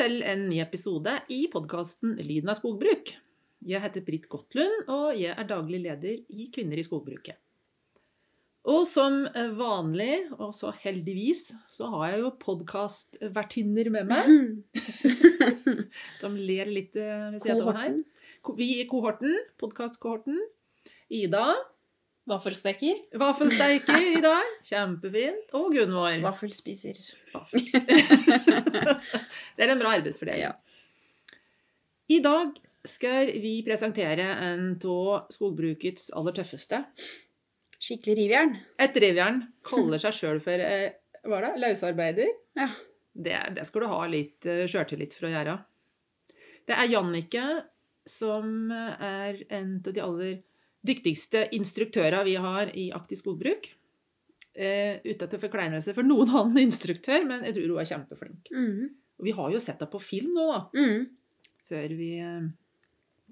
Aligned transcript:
Til 0.00 0.22
en 0.24 0.46
ny 0.48 0.62
episode 0.62 1.12
i 1.28 1.42
podkasten 1.52 2.14
Lyden 2.24 2.48
av 2.48 2.56
skogbruk. 2.56 3.10
Jeg 3.68 3.82
heter 3.82 4.04
Britt 4.06 4.30
Gottlund, 4.32 4.86
og 4.88 5.18
jeg 5.18 5.34
er 5.34 5.48
daglig 5.48 5.82
leder 5.82 6.22
i 6.32 6.46
Kvinner 6.54 6.80
i 6.80 6.84
skogbruket. 6.86 7.36
Og 8.70 8.86
som 8.88 9.26
vanlig, 9.58 10.22
og 10.38 10.54
så 10.56 10.72
heldigvis, 10.86 11.50
så 11.68 11.90
har 11.92 12.14
jeg 12.14 12.22
jo 12.22 12.30
podkastvertinner 12.40 13.92
med 13.92 14.08
meg. 14.08 14.32
De 16.22 16.32
ler 16.38 16.72
litt 16.72 16.96
eh, 16.96 17.26
ved 17.34 17.44
siden 17.44 17.60
av 17.68 17.80
her. 17.82 18.00
Vi 18.56 18.70
i 18.80 18.88
kohorten, 18.88 19.36
podkastkohorten. 19.60 20.40
Ida, 21.12 21.44
Vaffelsteker. 22.30 22.98
vaffelsteiker 23.18 24.02
i 24.18 24.20
dag. 24.22 24.50
Kjempefint. 24.66 25.50
Og 25.58 25.72
Gunvor. 25.74 26.14
Vaffelspiser. 26.22 26.98
Det 29.56 29.64
er 29.64 29.72
en 29.72 29.80
bra 29.80 29.94
arbeidsfordeling. 29.96 30.44
Ja. 30.44 30.52
I 32.10 32.20
dag 32.22 32.54
skal 32.86 33.32
vi 33.42 33.56
presentere 33.66 34.28
en 34.46 34.76
av 34.78 35.32
skogbrukets 35.34 36.10
aller 36.16 36.36
tøffeste. 36.38 36.84
Skikkelig 37.80 38.16
rivjern. 38.18 38.54
Et 38.78 38.96
rivjern 39.02 39.42
kaller 39.66 40.00
seg 40.02 40.14
sjøl 40.16 40.40
for 40.44 40.62
eh, 40.62 40.92
hva 41.26 41.40
er 41.40 41.48
det, 41.48 41.52
løsarbeider. 41.64 42.30
Ja. 42.58 42.68
Det, 43.10 43.36
det 43.56 43.66
skal 43.66 43.84
du 43.84 43.90
ha 43.90 44.00
litt 44.10 44.46
eh, 44.46 44.66
sjøltillit 44.70 45.16
for 45.16 45.28
å 45.28 45.34
gjøre. 45.34 45.56
Det 46.68 46.76
er 46.78 46.92
Jannicke 46.92 47.46
som 48.08 48.70
er 48.70 49.42
en 49.52 49.74
av 49.80 49.94
de 49.94 50.02
aller 50.04 50.38
dyktigste 50.86 51.46
instruktører 51.56 52.24
vi 52.26 52.36
har 52.40 52.72
i 52.76 52.90
aktiv 52.96 53.20
skogbruk. 53.20 53.68
Eh, 54.50 54.98
uten 55.06 55.30
til 55.30 55.40
forkleinelse 55.40 55.94
for 55.96 56.06
noen 56.06 56.32
annen 56.40 56.64
instruktør, 56.66 57.22
men 57.28 57.44
jeg 57.46 57.56
tror 57.56 57.70
hun 57.70 57.82
er 57.82 57.90
kjempeflink. 57.92 58.50
Mm. 58.54 58.88
Og 59.20 59.28
vi 59.28 59.36
har 59.36 59.52
jo 59.52 59.60
sett 59.62 59.78
henne 59.78 59.92
på 59.92 60.02
film 60.02 60.32
nå, 60.36 60.46
da. 60.50 60.60
Mm. 60.74 61.06
før 61.70 61.92
vi 61.94 62.10
eh, 62.18 62.48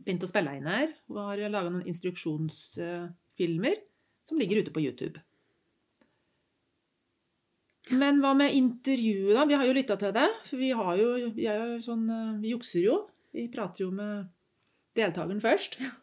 begynte 0.04 0.28
å 0.28 0.30
spille 0.30 0.58
inn 0.58 0.69
her. 0.70 0.92
Og 1.10 1.22
har 1.24 1.48
laga 1.50 1.72
noen 1.72 1.88
instruksjonsfilmer 1.91 3.80
som 4.28 4.38
ligger 4.38 4.62
ute 4.62 4.74
på 4.74 4.84
YouTube. 4.84 5.19
Men 7.88 8.20
hva 8.20 8.34
med 8.36 8.52
intervjuet, 8.52 9.32
da? 9.32 9.46
Vi 9.48 9.56
har 9.56 9.64
jo 9.64 9.76
lytta 9.76 9.96
til 10.00 10.12
det. 10.12 10.26
For 10.44 10.60
vi 10.60 10.74
har 10.76 10.98
jo 11.00 11.08
Vi, 11.34 11.46
jo 11.48 11.78
sånn, 11.84 12.04
eh, 12.12 12.34
vi 12.42 12.52
jukser 12.52 12.84
jo. 12.84 12.98
Vi 13.32 13.48
prater 13.52 13.86
jo 13.86 13.91
med 13.91 14.28
deltakeren 14.98 15.41
først. 15.41 15.80
Ja. 15.80 15.94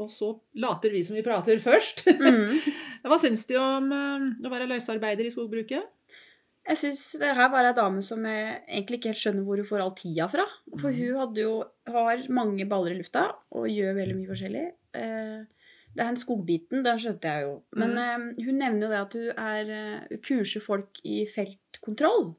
Og 0.00 0.10
så 0.12 0.30
later 0.60 0.92
vi 0.92 1.02
som 1.06 1.16
vi 1.16 1.24
prater 1.24 1.60
først. 1.62 2.04
Mm. 2.20 2.58
Hva 3.08 3.18
syns 3.20 3.46
du 3.48 3.56
om 3.60 3.90
eh, 3.94 4.26
å 4.44 4.52
være 4.52 4.68
løsarbeider 4.70 5.28
i 5.28 5.32
skogbruket? 5.34 5.90
Jeg 6.64 6.80
syns 6.80 7.02
det 7.20 7.34
her 7.36 7.50
var 7.52 7.66
ei 7.68 7.74
dame 7.76 8.00
som 8.04 8.22
jeg 8.24 8.44
egentlig 8.62 9.00
ikke 9.00 9.10
helt 9.12 9.20
skjønner 9.20 9.44
hvor 9.44 9.60
hun 9.60 9.68
får 9.68 9.82
all 9.84 9.92
tida 9.98 10.28
fra. 10.32 10.46
For 10.78 10.88
mm. 10.88 11.00
hun 11.00 11.18
hadde 11.20 11.44
jo, 11.44 11.58
har 11.92 12.22
mange 12.32 12.68
baller 12.68 12.94
i 12.94 13.00
lufta 13.02 13.26
og 13.52 13.68
gjør 13.68 13.98
veldig 13.98 14.16
mye 14.20 14.30
forskjellig. 14.32 14.64
Eh, 15.00 15.42
Det 15.94 16.02
er 16.02 16.08
den 16.10 16.18
skogbiten, 16.18 16.80
den 16.82 16.96
skjønte 16.98 17.30
jeg 17.30 17.44
jo. 17.44 17.52
Men 17.78 17.92
mm. 17.94 18.24
hun 18.46 18.56
nevner 18.58 18.86
jo 18.86 18.90
det 18.90 19.02
at 19.04 19.12
hun 19.14 19.44
er 19.44 19.68
eh, 19.76 20.08
hun 20.10 20.22
kurser 20.26 20.64
folk 20.64 20.98
i 21.06 21.20
feltkontroll. 21.30 22.32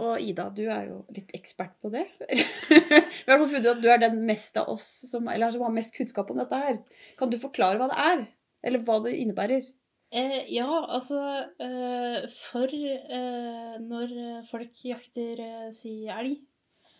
Og 0.00 0.22
Ida, 0.24 0.46
du 0.56 0.62
er 0.72 0.86
jo 0.88 1.02
litt 1.12 1.34
ekspert 1.36 1.74
på 1.82 1.90
det. 1.92 2.06
Vi 2.32 3.28
har 3.28 3.42
funnet 3.42 3.66
ut 3.66 3.72
at 3.74 3.82
du 3.82 3.90
er 3.92 4.00
den 4.00 4.22
mest 4.24 4.56
av 4.56 4.70
oss 4.72 4.86
som, 5.10 5.28
eller 5.28 5.52
som 5.52 5.66
har 5.66 5.74
mest 5.74 5.92
kunnskap 5.96 6.30
om 6.32 6.40
dette 6.40 6.60
her. 6.62 6.78
Kan 7.20 7.32
du 7.32 7.36
forklare 7.40 7.76
hva 7.80 7.90
det 7.92 7.98
er? 8.00 8.22
Eller 8.64 8.84
hva 8.86 8.96
det 9.04 9.12
innebærer? 9.20 9.68
Eh, 10.12 10.38
ja, 10.52 10.68
altså 10.68 11.18
eh, 11.60 12.24
For 12.32 12.72
eh, 12.72 13.76
når 13.84 14.16
folk 14.48 14.80
jakter 14.88 15.44
eh, 15.44 15.68
si 15.76 16.02
elg, 16.08 16.40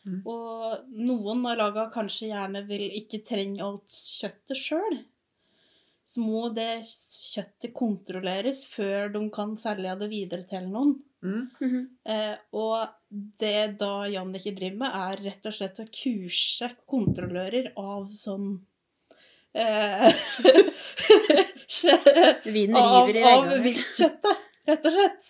Mm. 0.03 0.17
og 0.27 0.89
noen 0.99 1.45
av 1.47 1.61
laga 1.61 1.85
kanskje 1.95 2.33
gjerne 2.33 2.65
vil 2.67 2.89
ikke 2.99 3.21
trenge 3.23 3.63
alt 3.63 3.87
kjøttet 3.95 4.59
sjøl, 4.59 4.97
så 6.03 6.25
må 6.25 6.49
det 6.57 6.81
kjøttet 6.83 7.71
kontrolleres 7.79 8.65
før 8.67 9.13
de 9.15 9.23
kan 9.31 9.55
selge 9.63 9.95
det 10.01 10.09
videre 10.11 10.43
til 10.51 10.67
noen. 10.73 10.97
Mm. 11.23 11.85
Eh, 12.05 12.35
og 12.59 12.89
det 13.39 13.77
da 13.81 13.93
Jannicke 14.11 14.53
driver 14.57 14.79
med, 14.83 14.91
er 14.99 15.23
rett 15.29 15.47
og 15.47 15.55
slett 15.55 15.79
å 15.83 15.87
kurse 15.95 16.69
kontrollører 16.91 17.67
av 17.79 18.09
sånn 18.17 18.49
eh, 19.55 20.11
Vinen 22.45 22.77
av, 22.79 23.07
river 23.07 23.19
i 23.19 23.23
av 23.27 23.45
veggene. 23.47 23.63
viltkjøttet, 23.69 24.37
rett 24.71 24.87
og 24.89 24.93
slett. 24.97 25.23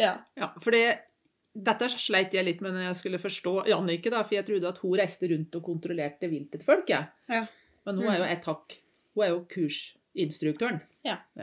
Ja. 0.00 0.12
Ja, 0.38 0.46
for 0.62 0.70
dette 0.74 1.88
sleit 1.92 2.34
jeg 2.34 2.44
litt 2.48 2.60
med 2.64 2.74
når 2.74 2.82
jeg 2.88 2.96
skulle 2.98 3.20
forstå 3.22 3.52
Jannicke, 3.70 4.10
da, 4.10 4.24
for 4.26 4.34
jeg 4.38 4.46
trodde 4.48 4.70
at 4.72 4.80
hun 4.82 4.96
reiste 4.98 5.28
rundt 5.30 5.54
og 5.54 5.62
kontrollerte 5.66 6.26
viltet 6.32 6.58
til 6.60 6.66
folk. 6.66 6.86
Jeg. 6.90 7.04
Ja. 7.30 7.44
Men 7.86 7.92
hun 8.00 8.08
er 8.10 8.18
jo 8.18 8.24
et 8.26 8.44
hakk. 8.48 8.66
Hun 9.14 9.22
er 9.26 9.30
jo 9.34 9.40
kursinstruktøren. 9.52 10.80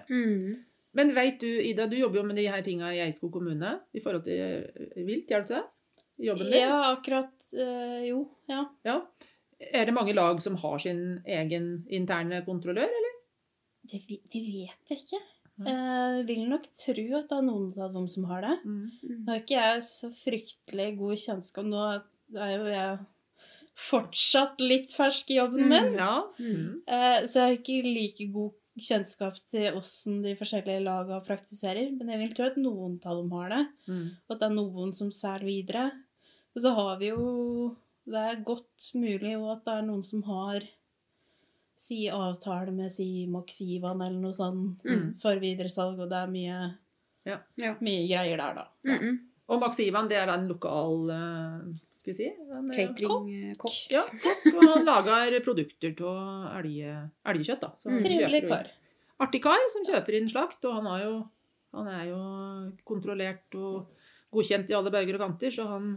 Mm. 0.09 0.65
Men 0.93 1.13
veit 1.15 1.39
du, 1.39 1.47
Ida, 1.47 1.85
du 1.87 1.95
jobber 1.95 2.19
jo 2.19 2.23
med 2.27 2.35
de 2.35 2.47
her 2.51 2.61
tinga 2.65 2.89
i 2.93 2.99
Eidskog 3.05 3.31
kommune 3.31 3.79
i 3.95 4.01
forhold 4.03 4.25
til 4.25 4.39
eh, 4.43 5.03
vilt, 5.07 5.29
gjør 5.29 5.45
du 5.45 5.53
ikke 5.53 5.59
det? 5.61 5.67
I 6.21 6.27
Jobben 6.27 6.49
din? 6.51 6.57
ja, 6.61 6.79
akkurat 6.91 7.53
Øh, 7.53 8.01
Jo, 8.09 8.19
ja. 8.49 8.65
Ja. 8.85 8.97
Er 9.73 9.85
det 9.85 9.93
mange 9.93 10.13
lag 10.13 10.41
som 10.41 10.55
har 10.57 10.77
sin 10.79 11.21
egen 11.25 11.85
interne 11.89 12.41
kontrollør, 12.45 12.89
eller? 12.89 13.15
Det, 13.91 13.99
det 14.07 14.41
vet 14.45 14.89
jeg 14.91 14.97
ikke. 15.05 15.19
Eh, 15.61 16.17
Jeg 16.17 16.27
vil 16.27 16.43
nok 16.49 16.67
tro 16.73 17.05
at 17.17 17.29
det 17.29 17.37
er 17.37 17.45
noen 17.47 17.71
av 17.81 17.93
dem 17.93 18.07
som 18.07 18.23
har 18.29 18.41
det. 18.45 18.55
Nå 18.65 19.27
har 19.31 19.41
ikke 19.41 19.57
jeg 19.61 19.83
så 19.87 20.09
fryktelig 20.13 20.87
god 20.97 21.15
kjennskap. 21.23 21.65
Nå 21.65 21.81
er 22.35 22.53
jo 22.57 22.65
jeg 22.71 22.99
fortsatt 23.81 24.61
litt 24.61 24.93
fersk 24.95 25.31
i 25.31 25.37
jobben 25.39 25.69
min. 25.71 25.93
Ja. 25.97 26.15
Mm. 26.39 26.81
Eh, 26.87 27.19
Så 27.27 27.39
jeg 27.39 27.47
har 27.47 27.57
ikke 27.57 27.81
like 27.87 28.27
god 28.33 28.51
kjennskap 28.79 29.35
til 29.51 29.73
åssen 29.77 30.21
de 30.23 30.35
forskjellige 30.39 30.83
laga 30.83 31.19
praktiserer. 31.25 31.91
Men 31.97 32.07
jeg 32.09 32.19
vil 32.19 32.33
tro 32.37 32.45
at 32.45 32.57
noen 32.57 32.99
av 33.05 33.17
dem 33.21 33.31
har 33.31 33.49
det, 33.49 33.67
Mm. 33.87 34.09
og 34.29 34.31
at 34.35 34.39
det 34.39 34.47
er 34.49 34.55
noen 34.55 34.93
som 34.95 35.09
selger 35.11 35.45
videre. 35.45 35.91
Og 36.55 36.61
så 36.61 36.73
har 36.75 36.97
vi 36.99 37.07
jo 37.09 37.77
Det 38.03 38.17
er 38.17 38.43
godt 38.43 38.91
mulig 38.95 39.33
jo 39.33 39.51
at 39.51 39.63
det 39.63 39.73
er 39.77 39.81
noen 39.85 40.03
som 40.03 40.23
har 40.23 40.61
si 41.77 42.07
avtale 42.09 42.71
med 42.73 42.91
si 42.91 43.27
Maxivan 43.29 44.01
eller 44.01 44.19
noe 44.19 44.33
sånt 44.33 44.81
Mm. 44.83 45.19
for 45.21 45.35
videresalg, 45.35 45.99
og 45.99 46.09
det 46.09 46.17
er 46.17 46.27
mye, 46.27 46.75
Ja. 47.25 47.37
Ja. 47.57 47.75
mye 47.79 48.07
greier 48.07 48.37
der, 48.37 48.53
da. 48.55 48.67
Mm-mm. 48.85 49.19
Og 49.49 49.59
Maxivan, 49.61 50.07
det 50.09 50.17
er 50.17 50.25
da 50.25 50.33
en 50.33 50.47
lokal 50.47 51.09
eh, 51.11 51.73
Skal 52.01 52.11
vi 52.11 52.17
si? 52.17 52.27
En, 52.49 52.69
eh, 52.71 52.77
Catering-kokk. 52.77 53.75
Ja, 53.93 54.03
kokk, 54.09 54.45
og 54.55 54.61
han 54.65 54.85
lager 54.87 55.35
produkter 55.45 55.93
av 56.09 56.57
elge, 56.63 56.95
elgkjøtt. 57.29 57.61
da. 57.61 57.71
Mm. 57.85 57.99
Trivelig 58.05 58.41
kar. 58.49 58.71
Artig 59.21 59.41
kar 59.43 59.61
som 59.69 59.85
kjøper 59.85 60.17
inn 60.17 60.29
slakt, 60.31 60.65
og 60.65 60.79
han, 60.79 60.87
har 60.89 61.03
jo, 61.05 61.13
han 61.77 61.89
er 61.93 62.07
jo 62.09 62.21
kontrollert 62.89 63.53
og 63.59 63.91
godkjent 64.33 64.71
i 64.71 64.77
alle 64.77 64.89
bauger 64.93 65.19
og 65.19 65.25
kanter, 65.27 65.53
så 65.53 65.67
han 65.69 65.91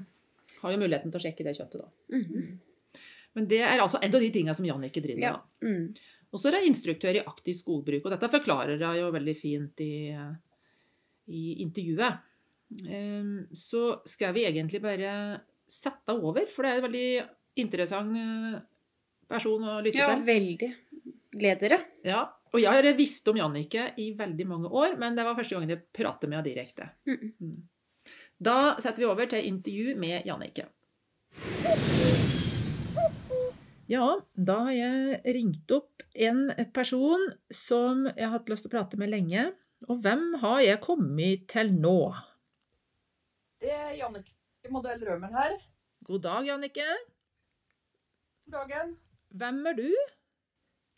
har 0.60 0.74
jo 0.74 0.80
muligheten 0.82 1.12
til 1.14 1.20
å 1.20 1.24
sjekke 1.24 1.46
det 1.46 1.56
kjøttet. 1.56 1.80
da. 1.86 2.18
Mhm. 2.18 2.60
Men 3.34 3.48
det 3.50 3.62
er 3.66 3.80
altså 3.82 3.98
en 3.98 4.12
av 4.14 4.20
de 4.22 4.28
tingene 4.30 4.54
som 4.54 4.66
Jannicke 4.68 5.00
driver 5.02 5.18
med. 5.18 5.24
Ja. 5.26 5.40
Mm. 5.66 5.88
Og 6.30 6.38
så 6.38 6.50
er 6.52 6.60
hun 6.60 6.68
instruktør 6.68 7.16
i 7.18 7.22
aktiv 7.26 7.56
skogbruk, 7.58 8.04
og 8.04 8.12
dette 8.12 8.28
forklarer 8.30 8.78
jeg 8.78 9.00
jo 9.00 9.08
veldig 9.10 9.34
fint 9.38 9.80
i, 9.82 10.12
i 11.30 11.42
intervjuet. 11.64 12.20
Ehm, 12.90 13.46
Så 13.54 14.00
skal 14.06 14.34
vi 14.36 14.44
egentlig 14.46 14.80
bare 14.82 15.40
sette 15.70 16.14
over, 16.14 16.46
for 16.50 16.64
det 16.64 16.70
er 16.70 16.80
en 16.80 16.86
veldig 16.88 17.08
interessant 17.62 18.16
eh, 18.18 18.56
person 19.30 19.68
å 19.68 19.80
lytte 19.84 20.00
ja, 20.00 20.10
til. 20.14 20.24
veldig. 20.26 20.70
Gled 21.34 21.62
dere. 21.64 21.78
Ja, 22.06 22.24
og 22.54 22.62
jeg 22.62 22.70
har 22.70 22.86
visst 22.94 23.26
om 23.30 23.38
Jannicke 23.38 23.88
i 23.98 24.12
veldig 24.14 24.46
mange 24.46 24.70
år, 24.70 24.94
men 25.00 25.16
det 25.16 25.24
var 25.26 25.34
første 25.34 25.56
gangen 25.56 25.72
jeg 25.74 25.86
pratet 25.96 26.30
med 26.30 26.38
henne 26.38 26.46
direkte. 26.46 26.92
Mm. 27.08 27.32
Mm. 27.42 28.12
Da 28.44 28.58
setter 28.82 29.02
vi 29.02 29.08
over 29.08 29.30
til 29.30 29.48
intervju 29.48 29.96
med 29.98 30.28
Jannicke. 30.28 30.68
Ja, 33.90 34.06
da 34.32 34.58
har 34.68 34.72
jeg 34.72 35.34
ringt 35.36 35.74
opp 35.74 36.04
en 36.14 36.46
person 36.76 37.26
som 37.52 38.06
jeg 38.12 38.22
har 38.22 38.36
hatt 38.38 38.52
lyst 38.52 38.64
til 38.64 38.70
å 38.70 38.76
prate 38.76 39.00
med 39.00 39.10
lenge. 39.12 39.50
Og 39.90 39.98
hvem 40.04 40.38
har 40.40 40.62
jeg 40.64 40.82
kommet 40.84 41.44
til 41.50 41.74
nå? 41.74 41.98
Det 43.60 43.74
er 43.74 43.92
Jannicke 43.98 44.33
Modell 44.72 45.04
Rømen 45.08 45.34
her. 45.34 45.56
God 46.04 46.22
dag, 46.24 46.46
Jannicke. 46.48 46.86
God 48.44 48.58
dagen. 48.58 48.96
Hvem 49.30 49.66
er 49.66 49.78
du? 49.78 49.88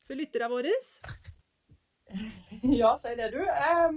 For 0.07 0.19
lytterne 0.19 0.51
våre? 0.53 0.75
Ja, 2.81 2.93
si 2.99 3.15
det, 3.19 3.33
du. 3.35 3.41
Jeg, 3.43 3.95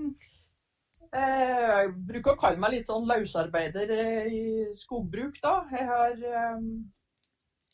jeg 1.13 1.91
bruker 2.09 2.33
å 2.33 2.39
kalle 2.41 2.61
meg 2.61 2.73
litt 2.73 2.89
sånn 2.89 3.05
løsarbeider 3.09 3.91
eh, 3.93 4.29
i 4.33 4.45
skogbruk, 4.77 5.37
da. 5.43 5.53
Jeg 5.73 5.85
har 5.89 6.23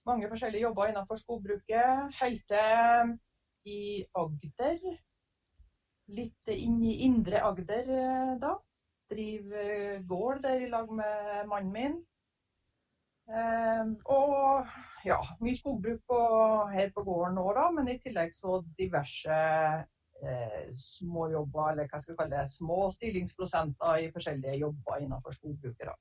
mange 0.06 0.30
forskjellige 0.30 0.68
jobber 0.68 0.92
innenfor 0.92 1.20
skogbruket. 1.20 2.20
Helt 2.20 2.44
til 2.52 3.16
i 3.66 4.06
Agder. 4.14 4.80
Litt 6.14 6.52
inn 6.54 6.82
i 6.86 7.00
indre 7.08 7.42
Agder, 7.48 7.88
eh, 7.90 8.34
da. 8.42 8.54
Driver 9.12 10.02
gård 10.10 10.44
der 10.44 10.66
i 10.66 10.70
lag 10.72 10.92
med 10.92 11.48
mannen 11.50 11.74
min. 11.74 11.98
Um, 13.26 13.96
og 14.06 14.68
ja, 15.06 15.18
mye 15.42 15.58
skogbruk 15.58 16.02
på, 16.10 16.18
her 16.70 16.92
på 16.94 17.04
gården 17.08 17.40
òg, 17.42 17.52
da, 17.58 17.66
men 17.74 17.90
i 17.90 17.98
tillegg 18.04 18.36
så 18.38 18.60
diverse 18.78 19.38
eh, 20.22 20.68
små 20.78 21.32
jobber, 21.32 21.72
eller 21.72 21.90
hva 21.90 22.02
skal 22.02 22.14
vi 22.14 22.20
kalle 22.20 22.36
det, 22.36 22.52
små 22.54 22.84
stillingsprosenter 22.94 24.04
i 24.04 24.12
forskjellige 24.14 24.60
jobber 24.62 25.02
innenfor 25.02 25.34
skogbruket. 25.38 25.90
da. 25.90 25.98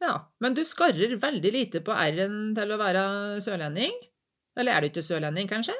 Ja, 0.00 0.14
men 0.40 0.54
du 0.56 0.62
skarrer 0.64 1.18
veldig 1.20 1.52
lite 1.52 1.82
på 1.84 1.92
r-en 1.92 2.54
til 2.56 2.70
å 2.72 2.80
være 2.80 3.04
sørlending? 3.44 3.98
Eller 4.58 4.76
er 4.76 4.80
du 4.80 4.90
ikke 4.90 5.04
sørlending, 5.04 5.50
kanskje? 5.50 5.74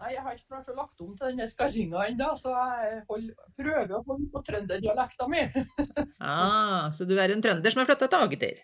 Nei, 0.00 0.14
jeg 0.14 0.22
har 0.24 0.36
ikke 0.36 0.54
klart 0.54 0.68
å 0.72 0.74
lagt 0.78 1.02
om 1.04 1.12
til 1.12 1.28
denne 1.28 1.46
skarringa 1.50 2.06
ennå, 2.08 2.30
så 2.40 2.54
jeg 2.56 3.00
hold, 3.10 3.26
prøver 3.58 3.90
å 3.92 4.00
holde 4.06 4.28
på 4.32 4.40
trønderdialekta 4.46 5.26
mi. 5.28 5.42
ah, 6.24 6.88
så 6.94 7.04
du 7.04 7.12
er 7.20 7.34
en 7.34 7.44
trønder 7.44 7.74
som 7.74 7.82
har 7.82 7.90
flytta 7.90 8.08
til 8.08 8.24
Agder? 8.24 8.62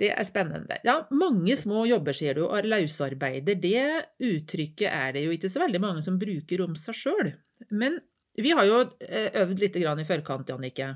Det 0.00 0.08
er 0.10 0.26
spennende. 0.26 0.80
Ja, 0.82 0.96
mange 1.14 1.54
små 1.60 1.84
jobber, 1.86 2.16
sier 2.16 2.40
du, 2.40 2.46
og 2.48 2.66
løsarbeider. 2.66 3.60
Det 3.62 3.84
uttrykket 4.26 4.88
er 4.88 5.14
det 5.14 5.26
jo 5.26 5.36
ikke 5.36 5.52
så 5.52 5.62
veldig 5.62 5.82
mange 5.84 6.02
som 6.02 6.18
bruker 6.18 6.64
om 6.64 6.74
seg 6.80 6.96
sjøl. 6.96 7.34
Men 7.70 8.00
vi 8.40 8.56
har 8.56 8.66
jo 8.66 8.80
eh, 9.04 9.28
øvd 9.44 9.62
litt 9.62 9.78
i 9.78 10.08
forkant, 10.08 10.50
Jannicke. 10.50 10.94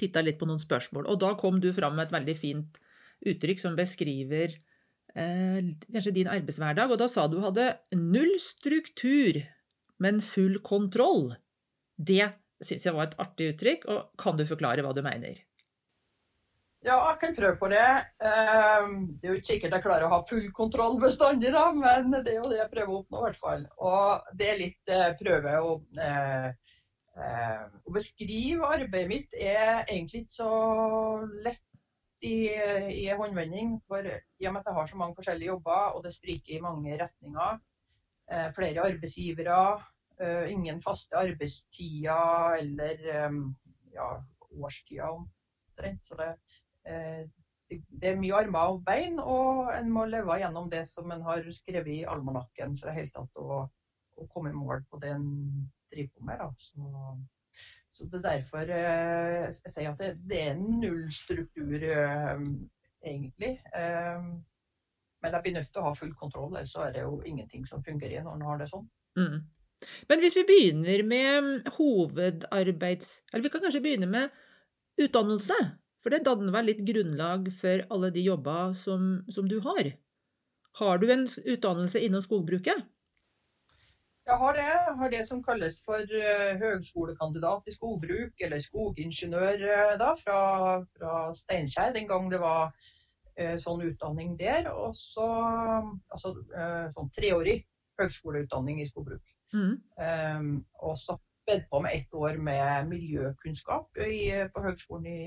Titta 0.00 0.22
litt 0.24 0.38
på 0.40 0.48
noen 0.48 0.62
spørsmål. 0.62 1.10
Og 1.10 1.20
da 1.20 1.34
kom 1.36 1.60
du 1.60 1.72
fram 1.74 1.98
med 1.98 2.08
et 2.08 2.16
veldig 2.16 2.36
fint 2.38 2.80
uttrykk 3.28 3.60
som 3.60 3.76
beskriver 3.76 4.56
kanskje 5.14 6.14
din 6.16 6.30
arbeidshverdag. 6.30 6.90
Og 6.90 7.00
da 7.00 7.08
sa 7.10 7.26
du 7.30 7.38
hadde 7.44 7.68
null 7.94 8.34
struktur, 8.42 9.40
men 10.02 10.22
full 10.24 10.58
kontroll. 10.66 11.34
Det 11.94 12.32
syns 12.64 12.86
jeg 12.86 12.96
var 12.96 13.08
et 13.08 13.18
artig 13.22 13.52
uttrykk, 13.52 13.88
og 13.90 14.14
kan 14.20 14.38
du 14.38 14.46
forklare 14.48 14.84
hva 14.84 14.94
du 14.96 15.02
mener? 15.04 15.42
Ja, 16.84 16.98
jeg 17.08 17.16
kan 17.22 17.36
prøve 17.36 17.56
på 17.56 17.68
det. 17.72 17.84
Ehm, 18.28 18.96
det 19.16 19.28
er 19.28 19.32
jo 19.32 19.38
ikke 19.40 19.50
sikkert 19.54 19.76
jeg 19.78 19.84
klarer 19.86 20.04
å 20.04 20.10
ha 20.12 20.18
full 20.28 20.50
kontroll 20.56 20.98
bestandig, 21.00 21.54
da, 21.54 21.70
men 21.72 22.12
det 22.12 22.34
er 22.34 22.42
jo 22.42 22.50
det 22.50 22.58
jeg 22.58 22.72
prøver 22.74 22.92
å 22.92 22.98
oppnå. 22.98 23.20
i 23.20 23.24
hvert 23.24 23.40
fall. 23.40 23.64
Og 23.80 24.34
det 24.40 24.50
er 24.50 24.60
litt 24.60 24.92
eh, 24.92 25.14
prøve 25.20 25.54
å, 25.64 25.70
eh, 26.08 26.50
eh, 27.16 27.62
å 27.88 27.94
beskrive 27.94 28.68
arbeidet 28.76 29.08
mitt 29.14 29.38
er 29.38 29.86
egentlig 29.86 30.26
ikke 30.26 30.36
så 30.36 30.50
lett 31.46 31.64
i, 32.24 32.48
i 33.04 33.06
håndvending. 33.12 33.76
For 33.88 34.04
i 34.04 34.48
og 34.48 34.54
med 34.56 34.62
at 34.62 34.70
jeg 34.70 34.78
har 34.78 34.90
så 34.90 35.00
mange 35.00 35.16
forskjellige 35.18 35.52
jobber, 35.52 35.94
og 35.94 36.04
det 36.04 36.14
spriker 36.14 36.56
i 36.56 36.62
mange 36.64 36.98
retninger, 37.00 37.58
flere 38.56 38.86
arbeidsgivere, 38.88 39.82
ingen 40.48 40.80
faste 40.80 41.16
arbeidstider 41.20 42.54
eller 42.58 43.02
ja, 43.92 44.08
årstider 44.50 45.10
omtrent. 45.12 46.06
Så 46.06 46.16
det, 46.18 46.30
Eh, 46.84 47.24
det 47.70 48.10
er 48.10 48.18
mye 48.20 48.36
armer 48.36 48.74
og 48.74 48.82
bein, 48.86 49.18
og 49.18 49.70
en 49.74 49.88
må 49.92 50.04
leve 50.08 50.36
gjennom 50.40 50.68
det 50.72 50.84
som 50.88 51.10
en 51.14 51.24
har 51.24 51.46
skrevet 51.56 51.92
i 51.94 52.02
almanakken 52.08 52.76
for 52.80 52.94
helt 52.94 53.14
tatt 53.16 53.40
å, 53.40 53.62
å 54.20 54.26
komme 54.34 54.52
i 54.52 54.58
mål 54.58 54.84
på 54.90 55.00
det 55.02 55.14
en 55.16 55.30
driver 55.92 56.12
på 56.12 56.28
med. 56.28 56.44
Så, 56.66 56.90
så, 57.94 58.06
det 58.10 58.18
er 58.18 58.24
derfor 58.26 58.70
eh, 58.74 59.44
jeg 59.46 59.70
sier 59.70 59.92
at 59.92 60.00
det, 60.28 60.40
er 60.40 60.58
null 60.58 61.04
struktur, 61.14 61.76
eh, 61.78 62.40
egentlig. 63.06 63.52
Men 65.22 65.36
jeg 65.36 65.44
blir 65.44 65.54
nødt 65.54 65.70
til 65.70 65.80
å 65.80 65.86
ha 65.86 65.92
full 65.96 66.14
kontroll, 66.18 66.50
ellers 66.56 66.74
er 66.80 66.94
det 66.96 67.04
jo 67.04 67.20
ingenting 67.24 67.66
som 67.68 67.84
fungerer 67.86 68.26
når 68.26 68.34
en 68.40 68.48
har 68.48 68.58
det 68.60 68.68
sånn. 68.72 68.88
Mm. 69.20 69.36
Men 70.10 70.22
hvis 70.24 70.36
vi 70.38 70.46
begynner 70.48 71.04
med 71.06 71.70
hovedarbeids... 71.76 73.18
Eller 73.32 73.46
vi 73.46 73.52
kan 73.52 73.64
kanskje 73.64 73.82
begynne 73.84 74.10
med 74.10 74.34
utdannelse? 75.00 75.56
For 76.04 76.12
det 76.12 76.24
danner 76.26 76.52
vel 76.52 76.68
litt 76.68 76.82
grunnlag 76.84 77.46
for 77.56 77.84
alle 77.94 78.10
de 78.12 78.24
jobber 78.26 78.74
som, 78.76 79.22
som 79.32 79.46
du 79.48 79.60
har. 79.64 79.94
Har 80.80 80.98
du 81.00 81.06
en 81.12 81.24
utdannelse 81.24 82.02
innen 82.02 82.24
skogbruket? 82.24 82.82
Jeg 84.26 84.36
har 84.40 84.56
det. 84.56 84.64
Jeg 84.64 84.96
har 85.00 85.10
det 85.12 85.22
som 85.28 85.42
kalles 85.44 85.80
for 85.84 86.00
uh, 86.00 86.52
høgskolekandidat 86.62 87.68
i 87.68 87.74
skogbruk, 87.76 88.44
eller 88.46 88.62
skogingeniør 88.64 89.64
uh, 89.64 89.94
da, 90.00 90.10
fra, 90.22 90.38
fra 90.96 91.18
Steinkjer, 91.36 91.92
den 91.96 92.08
gang 92.08 92.30
det 92.32 92.40
var 92.42 92.72
eh, 93.36 93.58
sånn 93.60 93.84
utdanning 93.84 94.38
der. 94.40 94.70
Og 94.72 94.96
så 94.98 95.28
altså, 96.14 96.34
sånn 96.96 97.12
treårig 97.18 97.58
høgskoleutdanning 98.00 98.80
i 98.82 98.88
skogbruk. 98.88 99.34
Mm. 99.54 99.76
Um, 100.00 100.48
og 100.82 100.96
så 100.98 101.18
bedt 101.46 101.68
på 101.70 101.82
med 101.84 101.92
ett 101.94 102.16
år 102.16 102.40
med 102.42 102.88
miljøkunnskap 102.88 104.00
i, 104.02 104.32
på 104.54 104.64
høgskolen 104.64 105.10
i 105.12 105.20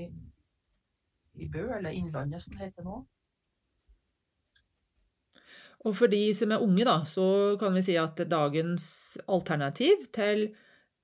i 1.38 1.48
Bø, 1.48 1.68
eller 1.76 1.90
Innlandet 1.94 2.42
som 2.42 2.54
det 2.54 2.66
heter 2.66 2.86
nå. 2.86 2.98
Og 5.88 5.94
for 5.96 6.12
de 6.12 6.20
som 6.36 6.52
er 6.52 6.62
unge, 6.62 6.84
da, 6.84 7.00
så 7.08 7.56
kan 7.60 7.72
vi 7.76 7.84
si 7.86 7.94
at 7.96 8.20
dagens 8.28 9.16
alternativ 9.24 10.04
til 10.12 10.50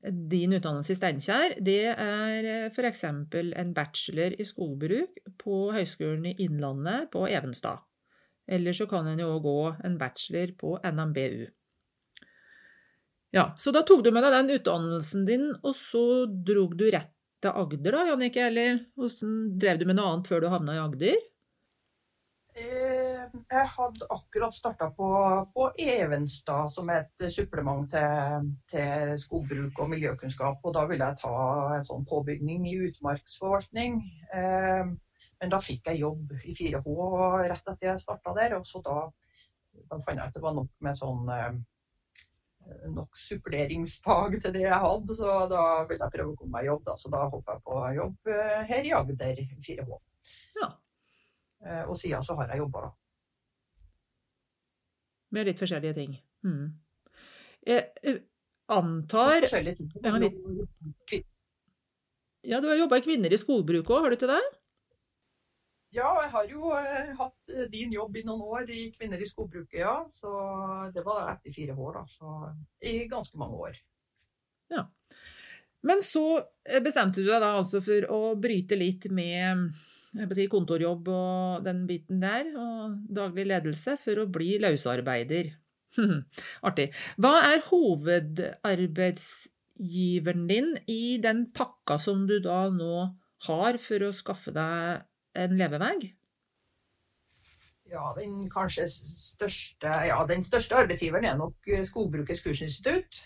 din 0.04 0.52
utdannelse 0.52 0.92
i 0.92 0.98
Steinkjer, 0.98 1.56
det 1.64 1.94
er 1.94 2.48
f.eks. 2.68 3.04
en 3.08 3.72
bachelor 3.76 4.36
i 4.36 4.44
skogbruk 4.44 5.22
på 5.40 5.60
Høgskolen 5.72 6.28
i 6.28 6.36
Innlandet 6.44 7.08
på 7.14 7.24
Evenstad. 7.30 7.80
Eller 8.44 8.76
så 8.76 8.84
kan 8.90 9.08
en 9.08 9.22
jo 9.22 9.38
gå 9.40 9.60
en 9.86 9.96
bachelor 9.96 10.52
på 10.60 10.76
NMBU. 10.84 11.46
Ja, 13.34 13.54
Så 13.58 13.72
da 13.74 13.82
tok 13.82 14.04
du 14.04 14.12
med 14.14 14.22
deg 14.22 14.36
den 14.36 14.52
utdannelsen 14.58 15.24
din, 15.26 15.48
og 15.64 15.72
så 15.74 16.26
drog 16.28 16.76
du 16.78 16.84
rett 16.92 17.10
til 17.42 17.56
Agder, 17.64 17.96
da, 17.96 18.04
Jannicke? 18.12 18.44
Eller 18.46 18.84
hvordan 18.94 19.32
drev 19.58 19.80
du 19.80 19.88
med 19.88 19.98
noe 19.98 20.12
annet 20.12 20.30
før 20.30 20.44
du 20.44 20.52
havna 20.52 20.76
i 20.76 20.84
Agder? 20.84 21.18
Eh, 22.54 23.03
jeg 23.32 23.68
hadde 23.74 24.08
akkurat 24.14 24.54
starta 24.54 24.90
på, 24.96 25.08
på, 25.54 25.66
Evenstad 25.80 26.70
som 26.72 26.90
et 26.94 27.24
supplement 27.32 27.88
til, 27.90 28.50
til, 28.70 29.14
skogbruk 29.20 29.80
og 29.82 29.90
miljøkunnskap. 29.92 30.60
Og 30.62 30.74
da 30.76 30.84
ville 30.90 31.10
jeg 31.10 31.20
ta 31.22 31.34
en 31.76 31.86
sånn 31.86 32.06
påbygning 32.08 32.66
i 32.70 32.76
utmarksforvaltning. 32.88 34.00
Eh, 34.34 34.94
men 35.40 35.52
da 35.52 35.60
fikk 35.60 35.90
jeg 35.90 36.02
jobb 36.04 36.34
i 36.40 36.56
4H 36.56 36.96
rett 37.50 37.70
etter 37.74 37.90
jeg 37.90 38.02
starta 38.02 38.34
der. 38.38 38.58
Og 38.58 38.66
så 38.68 38.82
da, 38.84 38.98
da 39.90 40.00
fant 40.00 40.18
jeg 40.18 40.26
at 40.26 40.36
det 40.36 40.44
var 40.44 40.56
nok 40.56 40.72
med 40.86 40.98
sånn 40.98 41.30
eh, 41.34 41.62
nok 42.94 43.18
suppleringsfag 43.18 44.38
til 44.40 44.54
det 44.56 44.64
jeg 44.64 44.80
hadde, 44.86 45.16
så 45.18 45.44
da 45.50 45.64
ville 45.88 46.00
jeg 46.06 46.14
prøve 46.16 46.32
å 46.32 46.38
komme 46.38 46.56
meg 46.56 46.66
i 46.66 46.70
jobb. 46.70 46.84
Da. 46.88 46.96
Så 47.00 47.12
da 47.12 47.26
hoppa 47.28 47.56
jeg 47.56 47.64
på 47.68 47.80
jobb 47.98 48.34
eh, 48.34 48.60
her 48.70 48.88
i 48.88 48.94
Agder 48.96 49.40
4H. 49.68 50.00
Ja. 50.60 50.70
Eh, 51.64 51.84
og 51.88 51.96
siden 52.00 52.24
så 52.24 52.36
har 52.40 52.52
jeg 52.52 52.64
jobba. 52.64 52.90
Med 55.34 55.48
litt 55.50 55.60
forskjellige 55.60 55.96
ting. 55.98 56.16
Mm. 56.46 56.66
Jeg 57.64 58.18
antar 58.70 59.44
Forskjellige 59.44 59.80
ting. 59.80 59.92
Ja, 60.04 60.18
litt... 60.20 61.30
ja 62.44 62.60
du 62.60 62.68
har 62.70 62.78
jobba 62.78 63.00
i 63.00 63.04
Kvinner 63.06 63.32
i 63.32 63.40
skogbruk 63.40 63.90
òg, 63.90 64.04
har 64.04 64.12
du 64.12 64.18
ikke 64.18 64.30
det? 64.30 64.42
Ja, 65.94 66.10
jeg 66.24 66.30
har 66.32 66.46
jo 66.50 66.72
eh, 66.74 67.10
hatt 67.14 67.52
eh, 67.54 67.66
din 67.70 67.92
jobb 67.94 68.16
i 68.18 68.24
noen 68.26 68.42
år 68.42 68.70
i 68.74 68.88
Kvinner 68.96 69.20
i 69.22 69.28
skogbruket, 69.28 69.78
ja. 69.84 69.94
Så 70.10 70.30
det 70.94 71.04
var 71.06 71.28
etter 71.30 71.54
fire 71.54 71.76
år, 71.78 72.00
da. 72.00 72.04
Så 72.10 72.88
i 72.90 72.96
ganske 73.10 73.38
mange 73.38 73.60
år. 73.68 73.78
Ja. 74.74 74.88
Men 75.86 76.02
så 76.02 76.24
eh, 76.66 76.82
bestemte 76.82 77.22
du 77.22 77.28
deg 77.28 77.38
da 77.44 77.52
altså 77.60 77.82
for 77.84 78.08
å 78.10 78.20
bryte 78.40 78.78
litt 78.80 79.06
med 79.14 79.68
si, 80.36 80.44
kontorjobb 80.50 81.08
og 81.12 81.64
den 81.66 81.86
biten 81.88 82.20
der, 82.22 82.44
og 82.54 82.96
daglig 83.16 83.46
ledelse, 83.50 83.92
for 84.00 84.14
å 84.22 84.30
bli 84.30 84.58
løsarbeider. 84.62 85.46
Artig. 86.68 86.88
Hva 87.22 87.34
er 87.52 87.60
hovedarbeidsgiveren 87.68 90.44
din 90.50 90.68
i 90.90 91.18
den 91.22 91.38
pakka 91.54 91.98
som 92.02 92.26
du 92.30 92.36
da 92.42 92.68
nå 92.72 92.94
har 93.48 93.74
for 93.82 93.98
å 94.06 94.12
skaffe 94.14 94.50
deg 94.54 95.02
en 95.34 95.56
levevei? 95.58 96.14
ja, 97.94 98.10
den 98.16 98.48
kanskje 98.50 98.86
største, 98.90 99.92
ja, 100.08 100.18
den 100.28 100.44
største 100.46 100.76
arbeidsgiveren 100.82 101.28
er 101.28 101.38
nok 101.38 101.70
Skogbrukets 101.86 102.42
kursinstitutt. 102.44 103.22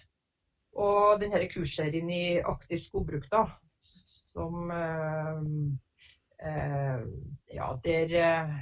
Og 0.79 1.19
denne 1.23 1.41
kursserien 1.51 2.11
i 2.13 2.39
aktivt 2.47 2.85
skogbruk, 2.85 3.25
da, 3.33 3.47
som 4.31 4.69
eh, 4.71 5.41
Ja, 6.41 7.69
der 7.85 8.13
eh, 8.15 8.57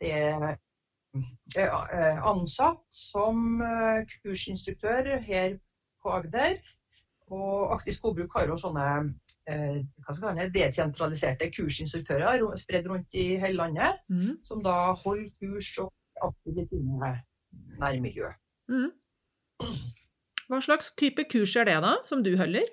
det 0.00 1.64
er 1.66 1.74
eh, 1.92 2.20
ansatt 2.24 2.80
som 2.94 3.60
eh, 3.60 4.06
kursinstruktør 4.24 5.18
her 5.20 5.58
på 6.02 6.12
Agder. 6.14 6.56
Og 7.30 7.74
Aktiv 7.74 7.92
skogbruk 7.98 8.32
har 8.34 8.48
jo 8.48 8.56
sånne 8.58 8.86
eh, 9.50 9.82
man 10.22 10.40
desentraliserte 10.54 11.50
kursinstruktører 11.54 12.42
spredt 12.58 12.88
rundt 12.90 13.14
i 13.14 13.36
hele 13.36 13.56
landet, 13.58 14.00
Mm. 14.08 14.38
som 14.44 14.62
da 14.62 14.92
holder 14.92 15.30
kurs 15.38 15.78
og 15.78 15.92
aktive 16.22 16.66
sine 16.68 17.12
nærmiljø. 17.78 18.32
Mm. 18.68 18.90
Hva 20.48 20.60
slags 20.62 20.92
type 20.98 21.24
kurs 21.30 21.54
er 21.56 21.64
det, 21.68 21.78
da, 21.82 21.96
som 22.06 22.24
du 22.24 22.36
holder? 22.36 22.66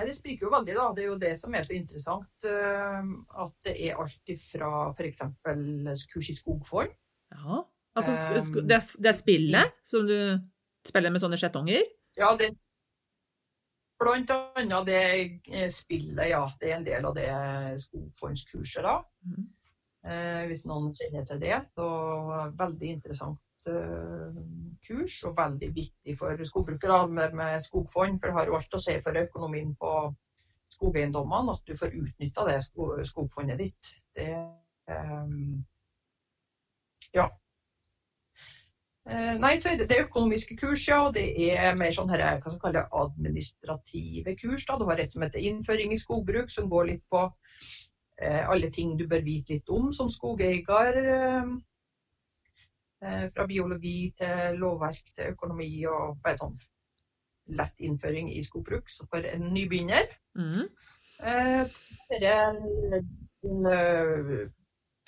Nei, 0.00 0.06
Det 0.08 0.16
spriker 0.16 0.46
jo 0.46 0.52
veldig, 0.54 0.76
da. 0.78 0.86
Det 0.96 1.02
er 1.04 1.10
jo 1.10 1.18
det 1.20 1.34
som 1.36 1.54
er 1.54 1.66
så 1.66 1.76
interessant. 1.76 2.46
eh, 2.48 3.10
At 3.44 3.52
det 3.66 3.76
er 3.76 4.00
alt 4.00 4.32
ifra 4.32 4.70
f.eks. 4.94 5.20
kurs 6.08 6.30
i 6.32 6.36
skogfond. 6.38 6.96
Ja. 7.36 7.60
Altså, 7.98 8.14
det, 8.64 8.76
er, 8.78 9.12
spillet 9.12 9.72
som 9.84 10.06
du 10.06 10.16
spiller 10.86 11.10
med 11.10 11.20
sånne 11.20 11.36
skjetonger? 11.36 11.82
Ja, 12.16 12.32
det 12.38 12.52
Blant 14.00 14.30
annet 14.32 14.86
det 14.88 15.00
eh, 15.52 15.68
spillet, 15.68 16.30
ja. 16.30 16.46
Det 16.56 16.70
er 16.70 16.78
en 16.78 16.86
del 16.86 17.04
av 17.04 17.18
det 17.18 17.28
skogfondskurset, 17.82 18.86
da. 18.86 18.94
Mm. 19.26 19.50
Eh, 20.08 20.44
hvis 20.48 20.64
noen 20.64 20.94
kjenner 20.96 21.26
til 21.28 21.42
det. 21.42 21.58
Så 21.76 21.88
veldig 22.56 22.94
interessant 22.94 23.42
kurs, 23.64 25.18
og 25.28 25.36
veldig 25.36 25.70
viktig 25.74 26.16
for 26.18 26.44
skogbrukere 26.48 27.00
med, 27.08 27.34
med 27.36 27.60
skogfond. 27.64 28.20
For 28.20 28.30
det 28.30 28.36
har 28.38 28.50
jo 28.50 28.58
alt 28.58 28.78
å 28.78 28.82
si 28.82 28.96
for 29.04 29.20
økonomien 29.20 29.74
på 29.80 29.94
skogeiendommene 30.76 31.56
at 31.56 31.66
du 31.66 31.76
får 31.76 31.98
utnytta 31.98 32.46
det 32.48 32.60
skogfondet 33.10 33.60
ditt. 33.60 33.92
Det 34.16 34.32
um, 34.88 35.60
Ja. 37.14 37.26
Eh, 39.10 39.36
Nei, 39.40 39.56
så 39.58 39.72
er 39.72 39.80
det, 39.80 39.88
det 39.90 40.04
økonomiske 40.04 40.56
kurs, 40.60 40.84
ja. 40.88 41.00
Det 41.12 41.24
er 41.56 41.78
mer 41.78 41.92
sånn 41.94 42.10
her, 42.12 42.22
hva 42.38 42.52
skal 42.52 42.60
kalle 42.66 42.84
administrative 43.02 44.36
kurs. 44.38 44.66
da. 44.68 44.76
Du 44.78 44.86
har 44.90 45.00
et 45.00 45.12
som 45.12 45.24
heter 45.24 45.42
innføring 45.50 45.92
i 45.92 45.98
skogbruk, 45.98 46.52
som 46.52 46.68
går 46.70 46.92
litt 46.92 47.02
på 47.10 47.24
eh, 48.22 48.44
alle 48.46 48.70
ting 48.70 48.94
du 49.00 49.08
bør 49.10 49.24
vite 49.26 49.56
litt 49.56 49.72
om 49.72 49.90
som 49.96 50.12
skogeier. 50.12 50.62
Eh, 53.02 53.22
eh, 53.24 53.30
fra 53.34 53.46
biologi 53.48 54.12
til 54.18 54.58
lovverk 54.60 55.12
til 55.16 55.32
økonomi 55.34 55.70
og 55.88 56.18
bare 56.24 56.36
sånn 56.40 56.56
lett 57.56 57.74
innføring 57.82 58.30
i 58.34 58.42
skogbruk. 58.44 58.90
Så 58.90 59.06
for 59.10 59.24
en 59.26 59.52
nybegynner 59.54 60.16
Mm. 60.38 60.68
de 62.10 62.26
er 62.26 62.52
den 63.42 63.66
eh, 63.66 64.48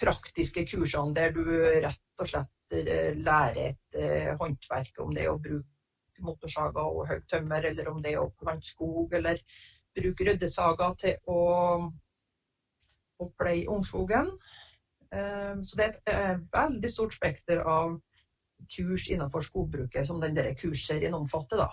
praktiske 0.01 0.65
kursene 0.67 1.15
der 1.15 1.31
du 1.31 1.45
rett 1.45 2.21
og 2.21 2.27
slett 2.29 2.75
eh, 2.75 3.15
lærer 3.15 3.69
et 3.69 3.95
eh, 3.95 4.33
håndverk, 4.41 4.99
om 4.99 5.15
det 5.15 5.23
er 5.23 5.31
å 5.31 5.39
bruke 5.39 5.69
motorsaga 6.19 6.83
og 6.83 7.07
høyt 7.09 7.29
tømmer, 7.31 7.65
eller 7.71 7.89
om 7.89 8.03
det 8.03 8.13
er 8.13 8.21
å 8.21 8.33
plante 8.39 8.67
skog, 8.67 9.15
eller 9.15 9.39
bruke 9.95 10.27
ryddesaga 10.27 10.91
til 10.99 11.17
å, 11.31 11.39
å 13.23 13.31
pleie 13.39 13.69
ungskogen. 13.71 14.35
Eh, 15.12 15.61
Så 15.62 15.76
det 15.76 15.85
er 15.85 15.92
et 15.92 16.12
eh, 16.12 16.40
veldig 16.54 16.90
stort 16.90 17.14
spekter 17.14 17.62
av 17.69 17.99
kurs 18.73 19.09
innenfor 19.11 19.45
skogbruket 19.45 20.07
som 20.07 20.21
den 20.23 20.37
der 20.37 20.54
kursserien 20.59 21.14
omfatter. 21.14 21.66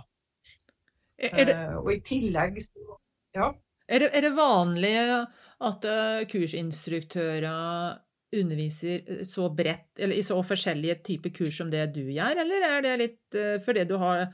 Er, 1.20 1.30
er, 1.32 1.46
det, 1.46 1.56
Eh, 1.56 1.78
Og 1.78 1.92
i 1.94 2.00
tillegg 2.02 2.62
så- 2.62 3.00
Ja. 3.36 3.54
er, 3.88 4.00
det, 4.00 4.10
er 4.14 4.22
det 4.22 4.36
vanlig 4.36 5.28
at 5.62 5.86
eh, 5.86 6.26
kursinstruktører 6.26 8.00
underviser 8.34 9.24
så 9.24 9.50
bredt, 9.50 9.98
eller 9.98 10.16
i 10.16 10.22
så 10.22 10.38
forskjellige 10.44 11.04
typer 11.04 11.30
kurs 11.34 11.58
som 11.58 11.72
det 11.72 11.94
du 11.94 12.04
gjør, 12.12 12.38
eller 12.44 12.62
er 12.62 12.82
det 12.82 12.98
litt 13.00 13.64
fordi 13.66 13.86
du 13.90 13.98
har 13.98 14.28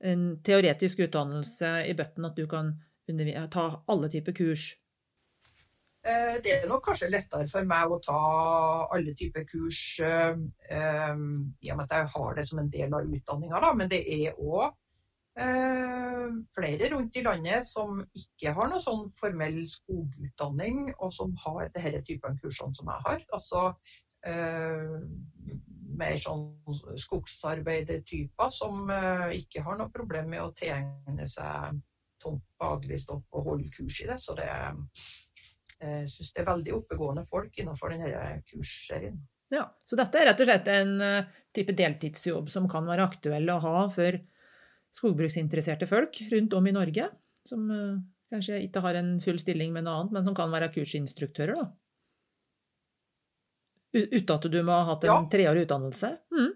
en 0.00 0.40
teoretisk 0.42 0.98
utdannelse 1.04 1.86
i 1.86 1.92
bøtten 1.92 2.24
at 2.24 2.34
du 2.36 2.46
kan 2.46 2.72
ta 3.50 3.82
alle 3.88 4.08
typer 4.08 4.32
kurs? 4.32 4.76
Eh, 6.02 6.42
Det 6.42 6.52
er 6.52 6.68
nok 6.68 6.82
kanskje 6.88 7.10
lettere 7.12 7.46
for 7.50 7.66
meg 7.68 7.92
å 7.94 8.00
ta 8.02 8.20
alle 8.94 9.12
typer 9.14 9.44
kurs 9.46 10.00
eh, 10.02 10.34
eh, 10.74 11.20
i 11.62 11.70
og 11.70 11.78
med 11.78 11.84
at 11.84 11.94
jeg 11.94 12.08
har 12.16 12.34
det 12.38 12.44
som 12.48 12.58
en 12.58 12.70
del 12.72 12.96
av 12.98 13.06
utdanninga, 13.06 13.74
men 13.78 13.90
det 13.92 14.02
er 14.02 14.38
òg 14.38 14.72
flere 15.32 16.90
rundt 16.92 17.14
i 17.16 17.22
landet 17.24 17.64
som 17.64 18.02
ikke 18.18 18.50
har 18.52 18.66
noe 18.68 18.82
sånn 18.84 19.06
formell 19.16 19.62
skogutdanning, 19.64 20.90
og 20.98 21.08
som 21.16 21.32
har 21.40 21.70
denne 21.72 22.02
typen 22.04 22.36
kursene 22.42 22.76
som 22.76 22.90
jeg 22.92 23.00
har. 23.06 23.22
Altså 23.32 23.62
mer 26.02 26.20
sånn 26.20 26.44
skogsarbeidertyper 27.00 28.52
som 28.52 28.92
ikke 29.32 29.64
har 29.64 29.80
noe 29.80 29.88
problem 29.96 30.28
med 30.34 30.44
å 30.44 30.52
tilegne 30.60 31.30
seg 31.32 31.80
tomt 32.20 32.44
faglig 32.60 33.00
stoff 33.00 33.24
og 33.32 33.48
holde 33.54 33.72
kurs 33.72 34.02
i 34.04 34.10
det. 34.12 34.20
Så 34.20 34.36
det 34.36 34.52
jeg 35.82 36.08
syns 36.12 36.32
det 36.32 36.42
er 36.42 36.48
veldig 36.48 36.74
oppegående 36.78 37.24
folk 37.28 37.58
innenfor 37.58 37.92
denne 37.94 38.42
kursserien. 38.48 39.18
Ja, 39.52 39.66
Så 39.84 39.98
dette 40.00 40.16
er 40.20 40.30
rett 40.30 40.40
og 40.40 40.48
slett 40.48 40.68
en 40.72 40.94
eh, 41.04 41.26
type 41.52 41.74
deltidsjobb 41.76 42.48
som 42.50 42.68
kan 42.72 42.86
være 42.88 43.04
aktuell 43.10 43.50
å 43.52 43.58
ha 43.60 43.82
for 43.92 44.16
skogbruksinteresserte 44.96 45.88
folk 45.88 46.16
rundt 46.32 46.54
om 46.56 46.66
i 46.68 46.72
Norge, 46.72 47.10
som 47.48 47.68
eh, 47.70 48.00
kanskje 48.32 48.62
ikke 48.64 48.80
har 48.84 48.96
en 49.00 49.14
full 49.20 49.38
stilling 49.42 49.72
med 49.74 49.84
noe 49.84 49.98
annet, 50.00 50.16
men 50.16 50.24
som 50.24 50.36
kan 50.36 50.52
være 50.52 50.70
kursinstruktører, 50.72 51.58
da. 51.60 51.68
Uten 53.92 54.32
at 54.38 54.48
du 54.48 54.58
må 54.64 54.72
ha 54.72 54.84
hatt 54.94 55.04
en 55.04 55.10
Ja. 55.12 55.28
treårig 55.28 55.66
utdannelse. 55.66 56.14
Mm. 56.32 56.52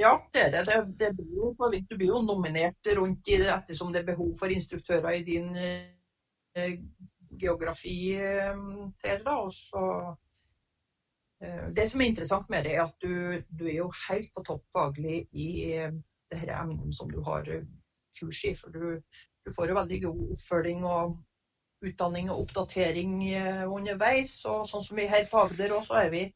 Ja, 0.00 0.14
det 0.32 0.40
er 0.46 0.50
det. 0.54 0.62
det, 0.64 0.76
det 0.96 1.10
blir 1.18 1.34
jo, 1.36 1.50
du 1.90 1.96
blir 1.98 2.08
jo 2.14 2.22
nominert 2.24 2.88
rundt 2.96 3.28
i 3.28 3.36
det 3.42 3.50
ettersom 3.52 3.92
det 3.92 4.00
er 4.00 4.14
behov 4.14 4.32
for 4.38 4.48
instruktører 4.48 5.18
i 5.18 5.24
din 5.26 5.50
eh, 5.60 6.78
geografi 7.40 7.96
eh, 8.16 8.60
til. 9.04 9.24
Da. 9.26 9.36
Og 9.46 9.54
så, 9.54 9.84
eh, 11.44 11.66
det 11.76 11.88
som 11.90 12.00
er 12.00 12.12
interessant 12.12 12.50
med 12.52 12.66
det, 12.66 12.76
er 12.76 12.84
at 12.86 12.96
du, 13.02 13.40
du 13.48 13.66
er 13.66 13.78
jo 13.80 13.90
helt 14.08 14.30
på 14.36 14.44
topp 14.46 14.64
faglig 14.76 15.24
i 15.32 15.50
eh, 15.78 15.96
det 16.30 16.44
her 16.44 16.54
emnet 16.60 16.94
som 16.96 17.10
du 17.10 17.20
har 17.26 17.48
kurs 18.18 18.44
i. 18.44 18.54
For 18.58 18.74
du, 18.74 19.00
du 19.46 19.52
får 19.56 19.72
jo 19.72 19.80
veldig 19.80 20.02
god 20.06 20.24
oppfølging 20.36 20.84
og 20.86 21.18
utdanning 21.86 22.28
og 22.30 22.44
oppdatering 22.44 23.14
underveis. 23.66 24.36
Og 24.50 24.68
sånn 24.68 24.84
som 24.84 25.00
vi 25.00 25.08
her 25.10 25.24
på 25.30 25.40
Agder 25.46 25.72
også, 25.74 25.96
er 26.04 26.12
vi 26.12 26.26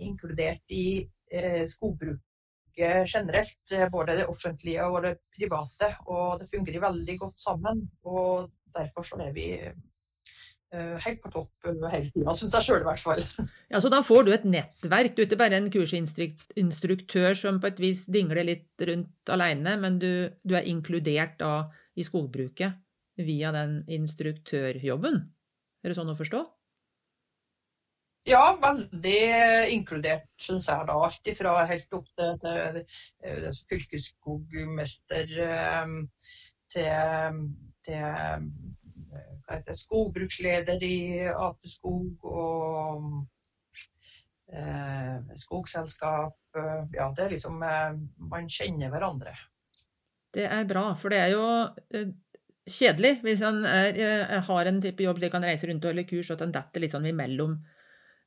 inkludert 0.00 0.62
i 0.72 1.08
eh, 1.32 1.64
skogbruket 1.68 3.10
generelt. 3.12 3.74
Både 3.92 4.16
det 4.16 4.26
offentlige 4.26 4.86
og 4.86 5.02
det 5.04 5.16
private. 5.36 5.92
Og 6.06 6.40
det 6.40 6.50
fungerer 6.50 6.86
veldig 6.86 7.18
godt 7.18 7.40
sammen. 7.40 7.84
Og 8.02 8.50
derfor 8.76 9.06
så 9.06 9.20
er 9.20 9.32
vi 9.36 9.48
helt 10.72 11.20
på 11.22 11.30
topp 11.32 11.68
eh, 11.68 11.82
hele 11.92 12.10
tida, 12.12 12.34
syns 12.36 12.54
jeg 12.56 12.66
sjøl 12.66 12.80
i 12.82 12.86
hvert 12.88 13.02
fall. 13.02 13.24
Ja, 13.72 13.80
Så 13.80 13.90
da 13.92 14.02
får 14.04 14.24
du 14.26 14.32
et 14.34 14.46
nettverk. 14.48 15.14
Du 15.16 15.22
er 15.22 15.28
ikke 15.28 15.40
bare 15.40 15.58
en 15.60 15.70
kursinstruktør 15.72 17.36
som 17.38 17.60
på 17.60 17.70
et 17.72 17.82
vis 17.82 18.06
dingler 18.12 18.46
litt 18.48 18.86
rundt 18.88 19.32
alene, 19.32 19.76
men 19.80 20.00
du, 20.02 20.10
du 20.44 20.56
er 20.58 20.68
inkludert 20.68 21.38
da 21.42 21.68
i 21.96 22.04
skogbruket 22.06 22.80
via 23.20 23.52
den 23.52 23.82
instruktørjobben. 23.92 25.22
Er 25.82 25.92
det 25.92 25.98
sånn 25.98 26.12
å 26.12 26.18
forstå? 26.18 26.42
Ja, 28.28 28.42
veldig 28.62 29.22
inkludert, 29.74 30.28
syns 30.38 30.68
jeg. 30.70 30.86
da. 30.86 30.94
Alt 30.94 31.26
ifra 31.26 31.56
helt 31.66 31.96
opp 31.96 32.06
til, 32.14 32.36
til, 32.44 32.78
til 33.24 33.58
fylkesskogmester 33.72 35.32
eh, 35.48 35.96
til, 36.72 37.42
til 37.88 38.06
eh, 38.06 38.46
heter 39.50 39.76
skogbruksleder 39.76 40.82
i 40.86 40.96
Ate 41.30 41.70
Skog 41.70 42.24
og 42.24 43.06
eh, 44.52 45.16
skogselskap. 45.40 46.36
eh, 46.56 46.82
Ja, 46.96 47.12
det 47.16 47.24
er 47.24 47.34
liksom 47.34 47.62
eh, 47.62 47.94
Man 48.18 48.48
kjenner 48.48 48.92
hverandre. 48.92 49.34
Det 50.32 50.46
er 50.48 50.64
bra, 50.64 50.94
for 50.96 51.12
det 51.12 51.20
er 51.20 51.34
jo 51.34 51.46
eh, 51.92 52.12
kjedelig 52.68 53.18
hvis 53.24 53.42
eh, 53.42 54.38
har 54.46 54.70
en 54.70 54.80
type 54.80 55.04
jobb 55.04 55.20
der 55.20 55.32
kan 55.32 55.44
reiser 55.44 55.68
rundt 55.68 55.84
og 55.84 55.92
holder 55.92 56.08
kurs, 56.08 56.30
og 56.30 56.38
at 56.38 56.46
han 56.46 56.54
detter 56.54 56.84
litt 56.84 56.94
sånn 56.94 57.10
imellom 57.10 57.58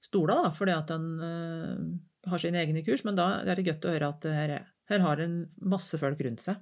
stoler, 0.06 0.44
da, 0.44 0.52
fordi 0.54 0.76
at 0.76 0.92
han 0.94 1.08
eh, 1.26 2.30
har 2.30 2.42
sine 2.42 2.62
egne 2.62 2.84
kurs. 2.86 3.06
Men 3.08 3.18
da 3.18 3.32
er 3.42 3.56
det 3.56 3.66
godt 3.72 3.88
å 3.88 3.94
høre 3.96 4.12
at 4.14 4.30
her, 4.30 4.56
her 4.92 5.06
har 5.08 5.24
en 5.24 5.40
masse 5.62 5.98
folk 6.02 6.22
rundt 6.26 6.44
seg. 6.44 6.62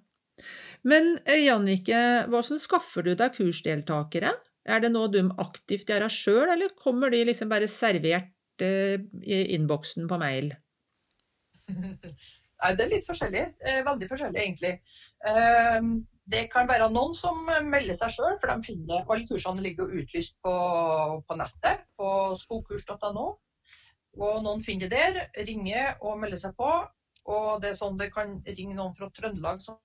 Men 0.88 1.18
eh, 1.24 1.46
Jannicke, 1.46 2.00
hvordan 2.32 2.62
skaffer 2.62 3.06
du 3.06 3.13
deg 3.20 3.36
kursdeltakere? 3.38 4.34
Er 4.63 4.84
det 4.84 4.94
noe 4.94 5.12
du 5.12 5.20
aktivt 5.42 5.90
gjør 5.92 6.08
sjøl, 6.12 6.48
eller 6.54 6.72
kommer 6.80 7.12
de 7.12 7.24
liksom 7.28 7.52
bare 7.52 7.68
servert 7.72 8.63
eh, 8.63 8.96
i 9.24 9.44
innboksen 9.58 10.08
på 10.08 10.20
mail? 10.22 10.54
Nei, 12.63 12.72
det 12.80 12.86
er 12.86 12.92
litt 12.94 13.08
forskjellig. 13.08 13.44
Eh, 13.60 13.82
veldig 13.84 14.08
forskjellig, 14.08 14.40
egentlig. 14.40 14.74
Eh, 15.28 15.80
det 16.32 16.46
kan 16.52 16.70
være 16.70 16.88
noen 16.96 17.16
som 17.18 17.42
melder 17.44 17.98
seg 18.00 18.13
sjøl, 18.16 18.38
for 18.40 18.52
de 18.54 18.68
finner 18.70 19.04
alle 19.04 19.28
kursene 19.28 19.63
ligger 19.66 19.92
utlyst 20.00 20.38
på, 20.44 20.54
på 21.28 21.40
nettet, 21.40 21.84
på 22.00 22.10
skogkurs.no. 22.40 23.25
Og 24.24 24.44
noen 24.46 24.62
finner 24.63 24.92
det 24.92 25.02
der, 25.18 25.25
ringer 25.48 25.98
og 26.06 26.22
melder 26.22 26.40
seg 26.40 26.56
på. 26.56 26.70
Og 27.34 27.50
det 27.63 27.74
er 27.74 27.80
sånn 27.80 28.00
det 28.00 28.13
kan 28.16 28.38
ringe 28.48 28.78
noen 28.78 28.96
fra 28.96 29.10
Trøndelag 29.16 29.60
som 29.63 29.80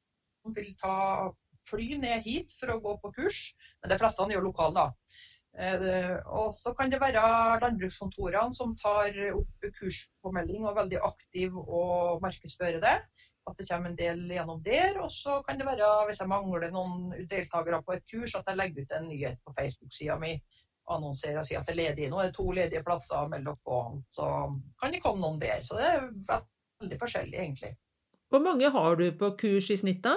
vil 0.57 0.75
ta 0.81 1.31
fly 1.69 1.99
ned 2.01 2.23
hit 2.25 2.55
for 2.61 2.73
å 2.73 2.81
gå 2.85 2.95
på 3.03 3.13
kurs. 3.21 3.43
Men 3.83 3.93
de 3.93 3.99
fleste 4.01 4.25
er 4.25 4.37
jo 4.37 4.47
lokale, 4.47 4.87
da. 4.87 5.19
Eh, 5.59 6.15
og 6.29 6.53
så 6.55 6.75
kan 6.79 6.93
det 6.93 7.01
være 7.03 7.23
landbrukskontorene 7.65 8.55
som 8.55 8.77
tar 8.79 9.17
opp 9.33 9.65
kurspåmelding 9.81 10.63
og 10.63 10.71
er 10.71 10.81
veldig 10.83 11.01
aktiv 11.09 11.57
og 11.65 12.23
markedsfører 12.23 12.79
det. 12.85 12.99
At 13.49 13.57
det 13.57 13.67
kommer 13.71 13.91
en 13.91 13.99
del 13.99 14.23
gjennom 14.29 14.63
der. 14.63 15.01
Og 15.03 15.11
så 15.13 15.41
kan 15.47 15.59
det 15.59 15.67
være, 15.67 15.89
hvis 16.07 16.21
jeg 16.23 16.31
mangler 16.31 16.71
noen 16.73 17.11
deltakere 17.31 17.83
på 17.83 17.97
et 17.97 18.07
kurs, 18.11 18.37
at 18.37 18.49
jeg 18.49 18.61
legger 18.61 18.85
ut 18.85 18.97
en 18.99 19.09
nyhet 19.09 19.43
på 19.45 19.55
Facebook-sida 19.57 20.19
mi. 20.21 20.37
Annonserer 20.89 21.43
og 21.43 21.45
sier 21.45 21.61
at 21.61 21.69
det 21.69 21.75
er 21.75 21.81
ledig. 21.83 22.07
Nå 22.09 22.21
er 22.21 22.31
det 22.31 22.37
to 22.39 22.47
ledige 22.53 22.85
plasser, 22.85 23.27
mellom 23.29 23.57
dere. 23.65 23.99
Så 24.17 24.29
kan 24.81 24.95
det 24.95 25.03
komme 25.05 25.21
noen 25.25 25.41
der. 25.41 25.61
Så 25.65 25.77
det 25.81 25.89
er 25.89 26.07
veldig 26.81 27.01
forskjellig, 27.01 27.37
egentlig. 27.41 27.75
Hvor 28.29 28.45
mange 28.45 28.71
har 28.73 28.97
du 29.01 29.09
på 29.17 29.33
kurs 29.41 29.71
i 29.73 29.77
snitt, 29.81 30.05
da? 30.05 30.15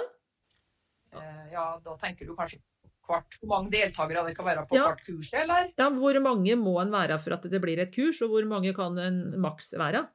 Eh, 1.12 1.52
ja, 1.52 1.66
da 1.84 1.96
tenker 2.00 2.26
du 2.26 2.34
kanskje 2.38 2.60
hvert, 3.08 3.34
hvor 3.40 3.48
mange 3.50 3.72
deltakere 3.74 4.22
det 4.28 4.36
kan 4.36 4.46
være 4.46 4.66
på 4.70 4.76
Ja. 4.78 4.84
hvert 4.88 5.04
kurs, 5.04 5.32
eller? 5.34 5.72
Ja, 5.76 5.90
hvor 5.90 6.20
mange 6.22 6.56
må 6.56 6.80
en 6.80 6.92
være 6.94 7.18
for 7.20 7.34
at 7.34 7.42
det 7.50 7.60
blir 7.60 7.78
et 7.82 7.92
kurs, 7.94 8.22
og 8.22 8.30
hvor 8.30 8.46
mange 8.48 8.72
kan 8.74 8.96
en 8.98 9.40
maks 9.40 9.72
være? 9.74 10.06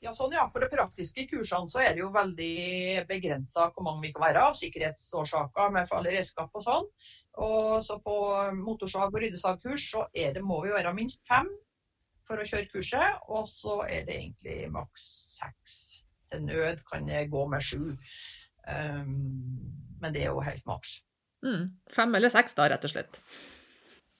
Ja, 0.00 0.12
sånn 0.14 0.32
ja. 0.32 0.44
På 0.48 0.60
de 0.62 0.68
praktiske 0.70 1.24
kursene 1.26 1.68
så 1.68 1.80
er 1.82 1.94
det 1.96 2.04
jo 2.04 2.12
veldig 2.14 3.06
begrensa 3.08 3.64
hvor 3.74 3.82
mange 3.82 4.02
vi 4.06 4.12
kan 4.14 4.22
være 4.22 4.44
av 4.46 4.54
sikkerhetsårsaker 4.54 5.72
med 5.74 5.88
farlige 5.90 6.20
redskap 6.20 6.54
og 6.54 6.62
sånn. 6.62 6.86
Og 7.38 7.82
så 7.82 7.98
på 8.02 8.14
motorsag- 8.54 9.10
og 9.12 9.18
ryddesagkurs 9.20 9.90
så 9.90 10.06
er 10.14 10.32
det, 10.34 10.42
må 10.42 10.62
vi 10.62 10.70
være 10.70 10.94
minst 10.94 11.26
fem 11.26 11.50
for 12.24 12.38
å 12.38 12.46
kjøre 12.46 12.70
kurset. 12.70 13.18
Og 13.28 13.48
så 13.50 13.80
er 13.88 14.06
det 14.06 14.14
egentlig 14.20 14.70
maks 14.70 15.02
seks. 15.34 16.02
Til 16.30 16.46
nød 16.46 16.84
kan 16.86 17.04
det 17.06 17.26
gå 17.30 17.48
med 17.50 17.60
sju. 17.60 17.96
Um, 18.68 19.87
men 20.02 20.14
det 20.14 20.24
er 20.24 20.32
jo 20.32 20.42
helt 20.44 20.66
maks. 20.68 20.98
Mm. 21.46 21.70
Fem 21.94 22.14
eller 22.18 22.32
seks, 22.32 22.56
da, 22.58 22.68
rett 22.70 22.84
og 22.84 22.92
slett. 22.92 23.20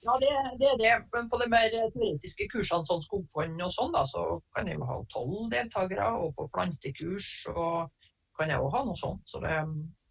Ja, 0.07 0.15
det, 0.23 0.31
det 0.61 0.69
er 0.71 0.79
det. 0.79 0.93
Men 1.15 1.29
på 1.31 1.41
de 1.41 1.49
mer 1.51 1.67
teoretiske 1.73 2.47
kursene, 2.53 2.87
sånn 2.87 3.03
skogfond 3.03 3.65
og 3.65 3.73
sånn, 3.75 3.95
da, 3.97 4.05
så 4.07 4.25
kan 4.55 4.71
jeg 4.71 4.79
jo 4.79 4.87
ha 4.89 4.99
tolv 5.15 5.49
deltakere. 5.53 6.13
Og 6.23 6.37
på 6.39 6.47
plantekurs 6.55 7.27
så 7.47 7.65
kan 8.39 8.53
jeg 8.53 8.63
jo 8.63 8.71
ha 8.75 8.85
noe 8.87 9.01
sånt. 9.01 9.25
Så, 9.27 9.43
det, 9.43 9.57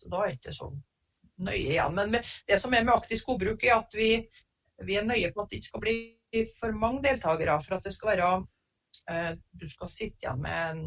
så 0.01 0.11
da 0.11 0.25
er 0.25 0.33
det 0.33 0.41
ikke 0.41 0.57
så 0.57 0.69
nøye 1.47 1.63
igjen. 1.63 1.95
Men 1.95 2.13
med, 2.17 2.35
det 2.49 2.59
som 2.61 2.75
er 2.75 2.83
med 2.83 2.97
aktiv 2.97 3.21
skogbruk, 3.21 3.63
er 3.63 3.79
at 3.79 3.95
vi, 3.95 4.11
vi 4.83 4.99
er 4.99 5.07
nøye 5.07 5.31
på 5.33 5.45
at 5.45 5.53
det 5.53 5.61
ikke 5.61 5.71
skal 5.71 5.85
bli 5.85 5.97
for 6.59 6.75
mange 6.75 7.05
deltakere. 7.07 7.57
For 7.63 7.79
at 7.79 7.87
det 7.87 7.95
skal 7.95 8.13
være 8.13 8.29
eh, 9.13 9.33
Du 9.55 9.67
skal 9.71 9.93
sitte 9.93 10.27
igjen 10.27 10.43
med 10.43 10.75
en, 10.75 10.85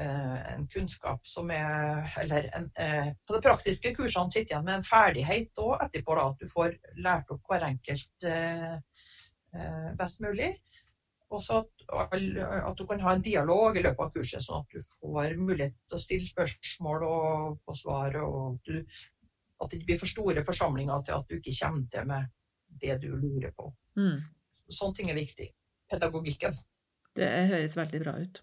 en, 0.00 0.62
eh, 0.62 0.66
kunnskap 0.72 1.26
som 1.26 1.50
er 1.50 2.10
Eller 2.20 2.50
en, 2.56 2.70
eh, 2.76 3.12
på 3.26 3.34
de 3.34 3.40
praktiske 3.40 3.94
kursene 3.94 4.30
sitter 4.30 4.54
igjen 4.54 4.64
med 4.64 4.74
en 4.74 4.86
ferdighet 4.86 5.50
òg 5.58 5.82
etterpå, 5.86 6.14
da, 6.18 6.28
at 6.28 6.38
du 6.40 6.48
får 6.50 6.76
lært 6.96 7.30
opp 7.30 7.42
hver 7.48 7.66
enkelt 7.68 8.24
eh, 8.24 8.78
best 9.98 10.20
mulig. 10.20 10.56
Og 11.30 11.42
så 11.42 11.60
at, 11.94 12.14
at 12.14 12.78
du 12.78 12.86
kan 12.86 13.00
ha 13.00 13.14
en 13.14 13.22
dialog 13.22 13.76
i 13.76 13.82
løpet 13.82 14.02
av 14.02 14.12
kurset, 14.14 14.42
sånn 14.42 14.62
at 14.62 14.74
du 14.74 14.96
får 15.00 15.36
mulighet 15.38 15.74
til 15.88 15.96
å 15.96 16.02
stille 16.02 16.26
spørsmål 16.26 17.06
og 17.06 17.58
få 17.64 17.74
svar. 17.78 18.18
og 18.22 18.54
at, 18.54 18.70
du, 18.70 18.84
at 19.62 19.70
det 19.70 19.78
ikke 19.78 19.90
blir 19.92 20.00
for 20.02 20.10
store 20.10 20.44
forsamlinger 20.46 21.06
til 21.06 21.18
at 21.18 21.28
du 21.30 21.38
ikke 21.38 21.56
kommer 21.60 21.86
til 21.90 22.08
med 22.10 22.30
det 22.82 22.98
du 23.02 23.10
lurer 23.14 23.54
på. 23.56 23.70
Mm. 23.98 24.18
Sånne 24.70 24.98
ting 24.98 25.10
er 25.10 25.18
viktig. 25.18 25.48
Pedagogikken. 25.90 26.58
Det 27.14 27.30
høres 27.50 27.76
veldig 27.78 28.02
bra 28.02 28.18
ut. 28.18 28.42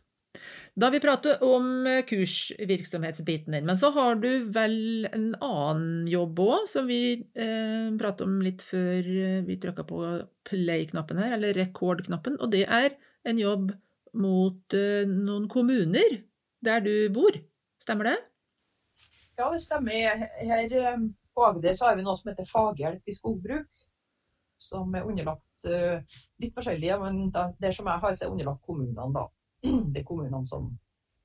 Da 0.73 0.87
vi 0.89 1.01
prater 1.03 1.41
om 1.43 1.87
eh, 1.87 2.03
kursvirksomhetsbiten 2.07 3.51
din, 3.51 3.65
men 3.67 3.77
så 3.77 3.89
har 3.91 4.15
du 4.15 4.29
vel 4.55 5.05
en 5.11 5.33
annen 5.43 6.07
jobb 6.07 6.39
òg, 6.39 6.67
som 6.71 6.87
vi 6.87 7.01
eh, 7.19 7.89
pratet 7.99 8.23
om 8.23 8.37
litt 8.43 8.63
før 8.63 8.99
eh, 9.03 9.41
vi 9.47 9.57
trykka 9.59 9.83
på 9.89 9.99
play-knappen 10.47 11.19
her, 11.19 11.35
eller 11.35 11.57
rekordknappen, 11.59 12.39
og 12.39 12.53
det 12.55 12.63
er 12.71 12.95
en 13.27 13.41
jobb 13.41 13.73
mot 14.15 14.77
eh, 14.77 15.03
noen 15.09 15.49
kommuner 15.51 16.21
der 16.63 16.85
du 16.87 16.93
bor. 17.11 17.35
Stemmer 17.83 18.13
det? 18.13 18.15
Ja, 19.41 19.49
det 19.51 19.59
stemmer. 19.65 20.23
Her 20.39 20.77
eh, 20.79 21.05
på 21.35 21.47
Agder 21.49 21.75
har 21.83 21.99
vi 21.99 22.07
noe 22.07 22.15
som 22.15 22.31
heter 22.31 22.47
faghjelp 22.47 23.11
i 23.11 23.17
skogbruk. 23.17 23.67
Som 24.61 24.95
er 24.95 25.07
underlagt 25.09 25.67
litt 26.41 26.53
forskjellige, 26.55 26.95
men 27.01 27.31
det 27.61 27.71
som 27.73 27.87
jeg 27.89 28.01
har, 28.01 28.15
så 28.17 28.27
er 28.27 28.33
underlagt 28.33 28.61
kommunene, 28.65 29.07
da. 29.13 29.25
Det 29.63 30.01
er 30.01 30.07
kommunene 30.07 30.43
som 30.49 30.71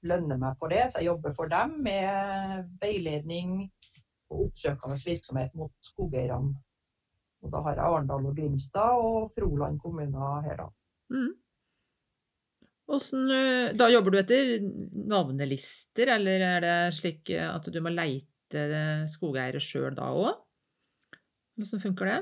lønner 0.06 0.38
meg 0.40 0.58
for 0.60 0.72
det, 0.72 0.84
så 0.92 1.00
jeg 1.00 1.10
jobber 1.10 1.34
for 1.36 1.50
dem 1.50 1.78
med 1.86 2.68
veiledning 2.82 3.56
og 4.30 4.48
oppsøkende 4.48 4.98
virksomhet 5.00 5.54
mot 5.58 5.72
skogeierne. 5.84 6.54
Og 7.44 7.52
da 7.52 7.62
har 7.64 7.76
jeg 7.76 7.86
Arendal 7.86 8.28
og 8.28 8.36
Grimstad 8.36 9.02
og 9.02 9.30
Froland 9.34 9.78
kommuner 9.82 10.40
her, 10.46 10.62
da. 10.62 10.68
Mm. 11.14 11.34
Hvordan, 12.86 13.30
eh, 13.34 13.74
da 13.74 13.88
jobber 13.90 14.14
du 14.14 14.18
etter 14.20 14.52
navnelister, 15.10 16.12
eller 16.16 16.44
er 16.48 16.60
det 16.62 16.76
slik 16.94 17.30
eh, 17.34 17.48
at 17.50 17.66
du 17.66 17.80
må 17.82 17.90
leite 17.90 18.66
skogeiere 19.10 19.62
sjøl 19.62 19.96
da 19.96 20.12
òg? 20.14 20.36
Hvordan 21.58 21.82
funker 21.82 22.12
det? 22.12 22.20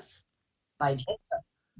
Nei, 0.80 0.94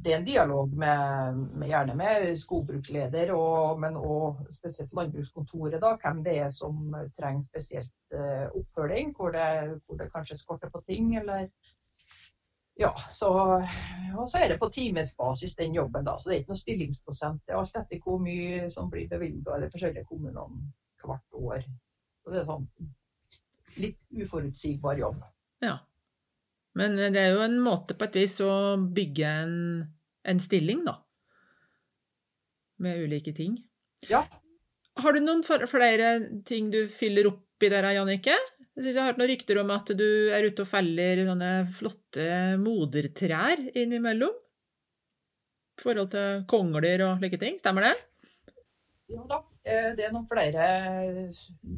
det 0.04 0.12
er 0.12 0.18
en 0.18 0.26
dialog 0.26 0.72
med, 0.76 1.36
med 1.58 1.68
gjerne 1.70 1.94
med 1.96 2.26
skogbruksleder, 2.36 3.32
og, 3.32 3.78
men 3.80 3.96
òg 3.96 4.42
spesielt 4.52 4.92
landbrukskontoret. 4.96 5.80
da, 5.82 5.94
Hvem 6.02 6.22
det 6.26 6.34
er 6.42 6.50
som 6.52 6.94
trenger 7.16 7.46
spesielt 7.46 8.16
eh, 8.16 8.46
oppfølging, 8.52 9.14
hvor 9.16 9.32
det, 9.32 9.46
hvor 9.86 10.00
det 10.00 10.10
kanskje 10.12 10.38
skorter 10.38 10.72
på 10.74 10.82
ting. 10.86 11.16
eller 11.16 11.48
ja, 12.76 12.90
så, 13.10 13.30
og 14.18 14.28
så 14.30 14.38
er 14.42 14.48
det 14.48 14.58
på 14.58 14.68
timesbasis 14.68 15.54
den 15.54 15.74
jobben, 15.74 16.04
da. 16.04 16.18
Så 16.18 16.30
det 16.30 16.36
er 16.36 16.42
ikke 16.42 16.54
noe 16.54 16.62
stillingsprosent. 16.62 17.42
Det 17.46 17.54
er 17.54 17.60
alt 17.60 17.76
etter 17.78 18.02
hvor 18.02 18.18
mye 18.22 18.68
som 18.74 18.90
blir 18.90 19.08
bevilga 19.08 19.56
i 19.56 19.64
de 19.64 19.70
forskjellige 19.72 20.08
kommunene 20.10 20.72
hvert 21.04 21.38
år. 21.38 21.64
Så 22.24 22.32
det 22.32 22.40
er 22.40 22.48
sånn 22.48 22.68
litt 23.78 24.00
uforutsigbar 24.22 24.98
jobb. 24.98 25.22
Ja. 25.64 25.78
Men 26.78 26.98
eh, 26.98 27.12
det 27.14 27.22
er 27.22 27.36
jo 27.36 27.44
en 27.44 27.60
måte 27.62 27.96
på 27.98 28.08
et 28.08 28.18
vis 28.18 28.40
å 28.42 28.54
bygge 28.76 29.34
en, 29.44 29.56
en 30.24 30.40
stilling, 30.40 30.84
da. 30.86 30.98
Med 32.82 33.04
ulike 33.04 33.32
ting. 33.36 33.58
Ja. 34.10 34.24
Har 35.00 35.12
du 35.16 35.20
noen 35.24 35.42
flere 35.46 36.10
ting 36.46 36.70
du 36.72 36.84
fyller 36.90 37.28
opp 37.30 37.62
i 37.64 37.70
der, 37.72 37.86
Jannicke? 37.96 38.34
Jeg 38.74 38.82
synes 38.82 38.94
jeg 38.96 39.02
har 39.02 39.12
hørt 39.12 39.20
noen 39.20 39.30
rykter 39.30 39.58
om 39.62 39.70
at 39.70 39.90
du 39.94 40.06
er 40.34 40.48
ute 40.50 40.64
og 40.64 40.68
feller 40.70 41.20
sånne 41.28 41.50
flotte 41.74 42.24
modertrær 42.58 43.60
innimellom. 43.78 44.34
I 45.78 45.82
forhold 45.82 46.10
til 46.14 46.42
kongler 46.50 47.02
og 47.06 47.18
slike 47.22 47.38
ting. 47.42 47.56
Stemmer 47.58 47.88
det? 47.88 47.94
Ja 49.14 49.22
da. 49.30 49.38
eh, 49.66 49.90
Det 49.98 50.06
er 50.06 50.12
noen 50.14 50.26
flere 50.30 50.66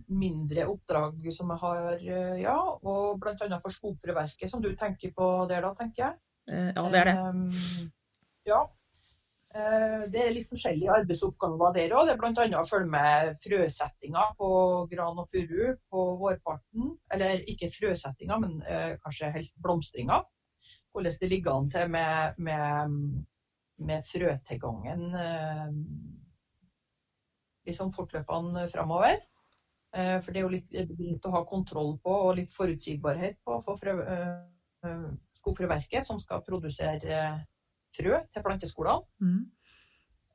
mindre 0.08 0.66
oppdrag 0.72 1.20
som 1.34 1.52
jeg 1.52 1.60
har, 1.64 1.94
eh, 2.00 2.36
ja. 2.42 2.56
Og 2.84 3.20
bl.a. 3.20 3.58
for 3.60 3.72
Skogfrøverket, 3.72 4.48
som 4.52 4.62
du 4.64 4.70
tenker 4.76 5.12
på 5.16 5.30
der 5.50 5.64
da, 5.64 5.74
tenker 5.76 6.02
jeg. 6.04 6.18
Eh, 6.52 6.72
Ja, 6.76 6.84
det 6.92 7.00
er 7.02 7.10
det. 7.10 7.16
Ehm, 7.16 7.90
ja. 8.46 8.62
Eh, 9.54 10.02
Det 10.12 10.22
er 10.22 10.32
litt 10.34 10.50
forskjellige 10.50 10.94
arbeidsoppgaver 11.00 11.74
der 11.76 11.94
òg. 11.96 12.06
Det 12.06 12.14
er 12.14 12.20
bl.a. 12.20 12.60
å 12.60 12.68
følge 12.68 12.90
med 12.92 13.36
frøsettinga 13.40 14.24
på 14.38 14.48
gran 14.90 15.22
og 15.22 15.28
furu 15.30 15.76
på 15.90 16.06
vårparten. 16.22 16.92
Eller 17.14 17.44
ikke 17.48 17.70
frøsettinga, 17.72 18.40
men 18.42 18.58
eh, 18.66 18.92
kanskje 19.02 19.32
helst 19.34 19.56
blomstringa. 19.62 20.20
Hvordan 20.92 21.18
det 21.20 21.30
ligger 21.30 21.56
an 21.56 21.70
til 21.72 21.90
med, 21.92 22.38
med, 22.40 22.94
med 23.84 24.06
frøtilgangen 24.08 25.02
liksom 27.66 27.90
fortløpende 27.92 28.62
framover. 28.72 29.18
For 29.92 30.30
det 30.30 30.40
er 30.40 30.44
jo 30.46 30.52
litt 30.54 30.70
greit 30.70 31.26
å 31.28 31.32
ha 31.34 31.42
kontroll 31.44 31.92
på 32.00 32.14
og 32.28 32.38
litt 32.38 32.52
forutsigbarhet 32.54 33.36
på 33.44 33.58
for 33.64 33.76
frø, 33.80 33.94
skogfrøverket, 35.40 36.06
som 36.06 36.20
skal 36.22 36.44
produsere 36.46 37.20
frø 37.96 38.20
til 38.32 38.44
planteskolene. 38.44 39.04
Mm. 39.22 39.44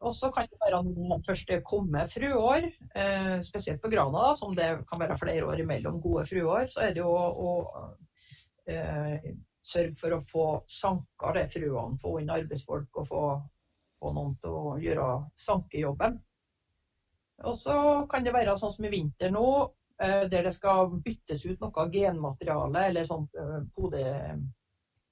Og 0.02 0.16
så 0.18 0.32
kan 0.34 0.48
det 0.50 0.58
være 0.64 0.80
noen 0.88 1.22
først 1.22 1.52
det 1.52 1.60
kommer 1.62 2.10
frøår, 2.10 2.66
eh, 2.98 3.36
spesielt 3.46 3.82
på 3.84 3.92
grana, 3.92 4.26
da, 4.26 4.34
som 4.38 4.56
det 4.58 4.70
kan 4.90 5.02
være 5.02 5.18
flere 5.20 5.46
år 5.46 5.62
imellom 5.62 6.02
gode 6.02 6.26
frøår, 6.26 6.66
så 6.74 6.88
er 6.88 6.96
det 6.96 7.04
jo 7.04 7.12
å, 7.14 7.28
å 7.38 8.72
eh, 8.74 9.30
sørge 9.62 9.94
for 10.00 10.18
å 10.18 10.24
få 10.26 10.46
sanka 10.66 11.36
de 11.38 11.46
frøene, 11.54 12.02
få 12.02 12.16
inn 12.18 12.34
arbeidsfolk 12.34 12.98
og 12.98 13.10
få 13.12 13.24
få 14.02 14.12
noen 14.16 14.34
til 14.42 14.56
å 14.56 14.78
gjøre 14.82 15.08
sankejobben. 15.38 16.18
Og 17.50 17.58
så 17.58 17.76
kan 18.10 18.26
det 18.26 18.34
være 18.36 18.58
sånn 18.60 18.74
som 18.74 18.86
i 18.86 18.92
vinter 18.94 19.32
nå, 19.34 19.46
eh, 20.02 20.26
der 20.32 20.48
det 20.48 20.54
skal 20.58 20.92
byttes 21.06 21.46
ut 21.46 21.62
noe 21.62 21.88
genmateriale 21.94 22.88
eller 22.90 23.08
sånn 23.08 23.28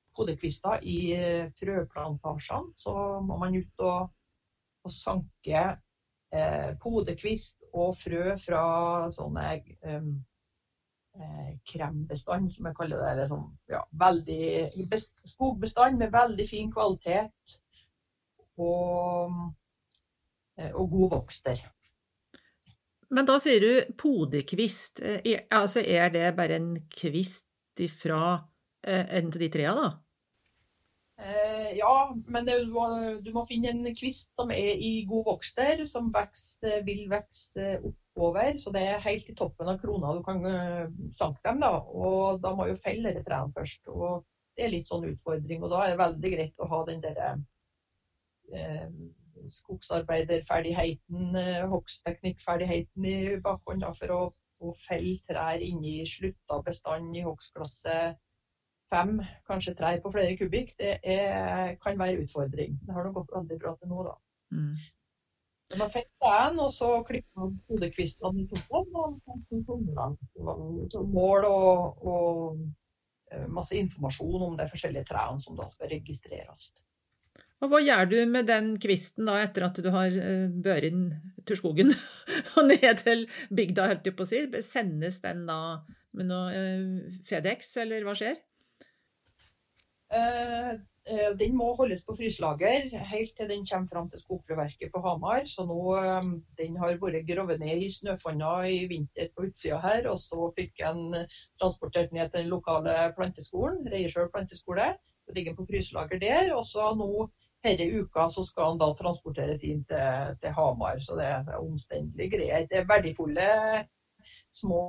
eh, 0.09 0.15
podekvister 0.15 0.79
i 0.83 1.13
eh, 1.15 1.51
frøplantasjene. 1.59 2.73
Så 2.75 2.93
må 3.25 3.37
man 3.37 3.55
ut 3.55 3.85
og, 3.85 4.09
og 4.83 4.91
sanke 4.93 5.63
eh, 6.33 6.75
podekvist 6.81 7.63
og 7.73 7.95
frø 7.97 8.35
fra 8.41 8.63
sånne 9.13 9.47
eh, 9.53 10.03
krembestand, 11.67 12.51
som 12.53 12.69
jeg 12.69 12.77
kaller 12.77 13.01
det. 13.01 13.09
Eller 13.13 13.31
sånn, 13.31 13.47
ja, 13.69 13.83
veldig, 13.91 14.69
skogbestand 15.25 15.99
med 15.99 16.13
veldig 16.13 16.47
fin 16.49 16.71
kvalitet 16.71 17.59
og, 18.59 19.35
og 20.59 20.85
god 20.91 21.11
vokster. 21.15 21.61
Men 23.09 23.25
da 23.25 23.39
sier 23.41 23.63
du 23.63 23.93
podekvist. 23.97 25.01
Altså 25.49 25.81
er 25.81 26.11
det 26.13 26.27
bare 26.37 26.59
en 26.59 26.73
kvist 26.93 27.47
ifra 27.81 28.37
en 28.87 29.33
av 29.33 29.41
de 29.41 29.49
trea, 29.51 29.73
da? 29.75 29.89
Eh, 31.19 31.77
ja, 31.77 32.17
men 32.27 32.45
det, 32.47 32.53
du, 32.63 33.31
må, 33.35 33.43
finne 33.49 33.73
en 33.73 33.95
kvist 33.95 34.29
som 34.39 34.53
er 34.55 34.79
i 34.79 35.03
god 35.07 35.25
vokst 35.27 35.57
der, 35.59 35.83
som 35.89 36.13
vekst, 36.15 36.63
vil 36.87 37.09
vokse 37.11 37.73
oppover. 37.83 38.55
Så 38.63 38.71
det 38.75 38.85
er 38.87 39.03
helt 39.03 39.27
i 39.27 39.35
toppen 39.35 39.67
av 39.67 39.81
krona 39.81 40.13
du 40.15 40.21
kan 40.23 40.39
uh, 40.45 40.85
sanke 41.15 41.43
dem. 41.43 41.59
da, 41.65 41.73
og 41.79 42.39
Da 42.43 42.53
må 42.55 42.69
jo 42.69 42.77
felle 42.79 43.11
disse 43.11 43.27
trærne 43.27 43.55
først. 43.55 43.91
og 43.91 44.23
Det 44.55 44.65
er 44.65 44.73
litt 44.75 44.87
sånn 44.87 45.09
utfordring. 45.11 45.63
og 45.63 45.73
Da 45.73 45.83
er 45.83 45.93
det 45.93 46.03
veldig 46.05 46.33
greit 46.37 46.63
å 46.63 46.69
ha 46.71 46.81
den 46.87 47.03
derre 47.03 47.33
eh, 48.55 48.87
skogsarbeiderferdigheten, 49.59 51.35
eh, 51.35 51.67
hogstteknikkferdigheten 51.73 53.11
i 53.11 53.19
bakhånd 53.43 53.83
for 53.99 54.15
å, 54.15 54.21
å 54.63 54.73
felle 54.87 55.19
trær 55.27 55.59
inni 55.63 55.99
slutta 56.07 56.61
bestand 56.63 57.15
i 57.15 57.27
hogstklasse 57.27 57.99
fem, 58.89 59.19
kanskje 59.47 59.75
trær 59.77 59.99
på 60.03 60.11
flere 60.13 60.37
kubikk, 60.39 60.73
det 60.79 60.95
er, 61.03 61.75
kan 61.83 61.99
være 61.99 62.23
utfordring. 62.23 62.79
Det 62.85 62.95
har 62.95 63.05
nå 63.05 63.13
gått 63.15 63.35
veldig 63.35 63.59
bra 63.61 63.75
til 63.77 63.91
nå, 63.91 64.07
da. 64.07 64.15
Mm. 64.55 64.73
Man 65.77 65.91
fetter 65.93 66.33
den, 66.33 66.59
og 66.63 66.71
så 66.73 66.89
klipper 67.05 67.43
man 67.43 67.57
hodekvistene 67.69 68.41
i 68.41 68.47
toppen. 68.49 68.95
og 70.95 71.09
Mål 71.13 71.45
og, 71.45 72.05
og, 72.13 72.61
eh, 73.31 73.45
masse 73.47 73.77
informasjon 73.77 74.47
om 74.47 74.57
de 74.57 74.65
forskjellige 74.71 75.11
trærne 75.11 75.41
som 75.43 75.59
da 75.59 75.69
skal 75.69 75.91
registreres. 75.93 76.71
Og 77.59 77.69
hva 77.69 77.81
gjør 77.83 78.09
du 78.09 78.17
med 78.31 78.47
den 78.47 78.71
kvisten 78.81 79.27
da 79.27 79.35
etter 79.43 79.67
at 79.67 79.77
du 79.83 79.91
har 79.93 80.09
eh, 80.09 80.49
båret 80.49 80.95
den 80.95 81.07
til 81.45 81.59
skogen 81.59 81.93
og 82.57 82.69
ned 82.71 83.03
til 83.03 83.25
bygda, 83.53 83.89
holdt 83.91 84.09
jeg 84.09 84.17
på 84.17 84.25
å 84.25 84.31
si? 84.31 84.45
Sendes 84.65 85.21
den 85.21 85.45
da 85.45 85.59
med 86.17 86.31
noe 86.31 86.49
eh, 86.55 87.17
Fedex, 87.29 87.75
eller 87.83 88.07
hva 88.07 88.17
skjer? 88.17 88.39
Eh, 90.09 90.79
den 91.39 91.55
må 91.57 91.71
holdes 91.77 92.03
på 92.05 92.13
fryselager 92.17 92.91
helt 93.11 93.31
til 93.37 93.49
den 93.49 93.63
kommer 93.65 93.89
fram 93.93 94.09
til 94.09 94.21
Skogfrøverket 94.21 94.91
på 94.93 95.01
Hamar. 95.05 95.41
Så 95.49 95.65
nå, 95.65 95.79
Den 96.57 96.77
har 96.77 96.97
vært 97.01 97.27
grovet 97.29 97.59
ned 97.59 97.83
i 97.85 97.89
snøfonna 97.89 98.53
i 98.69 98.85
vinter 98.91 99.29
på 99.35 99.47
utsida 99.49 99.79
her. 99.81 100.09
Og 100.11 100.19
så 100.21 100.51
fikk 100.57 100.77
den 100.77 101.27
transportert 101.61 102.13
ned 102.13 102.29
til 102.29 102.43
den 102.43 102.53
lokale 102.53 102.95
planteskolen, 103.17 103.85
Reiersjøl 103.89 104.29
planteskole. 104.33 104.93
Så 105.25 105.33
ligger 105.35 105.53
den 105.53 105.61
på 105.61 105.69
fryselager 105.71 106.21
der. 106.21 106.53
Og 106.55 106.65
så 106.65 106.93
nå 106.97 107.29
denne 107.65 107.89
uka 107.99 108.29
så 108.31 108.43
skal 108.47 108.73
den 108.73 108.81
da 108.83 108.93
transporteres 108.95 109.63
inn 109.67 109.81
til, 109.89 110.35
til 110.41 110.53
Hamar, 110.55 110.99
så 111.03 111.17
det 111.19 111.25
er 111.27 111.57
omstendelige 111.59 112.37
greier. 112.37 112.67
Det 112.71 112.77
er 112.79 112.87
verdifulle 112.87 113.49
små 114.55 114.81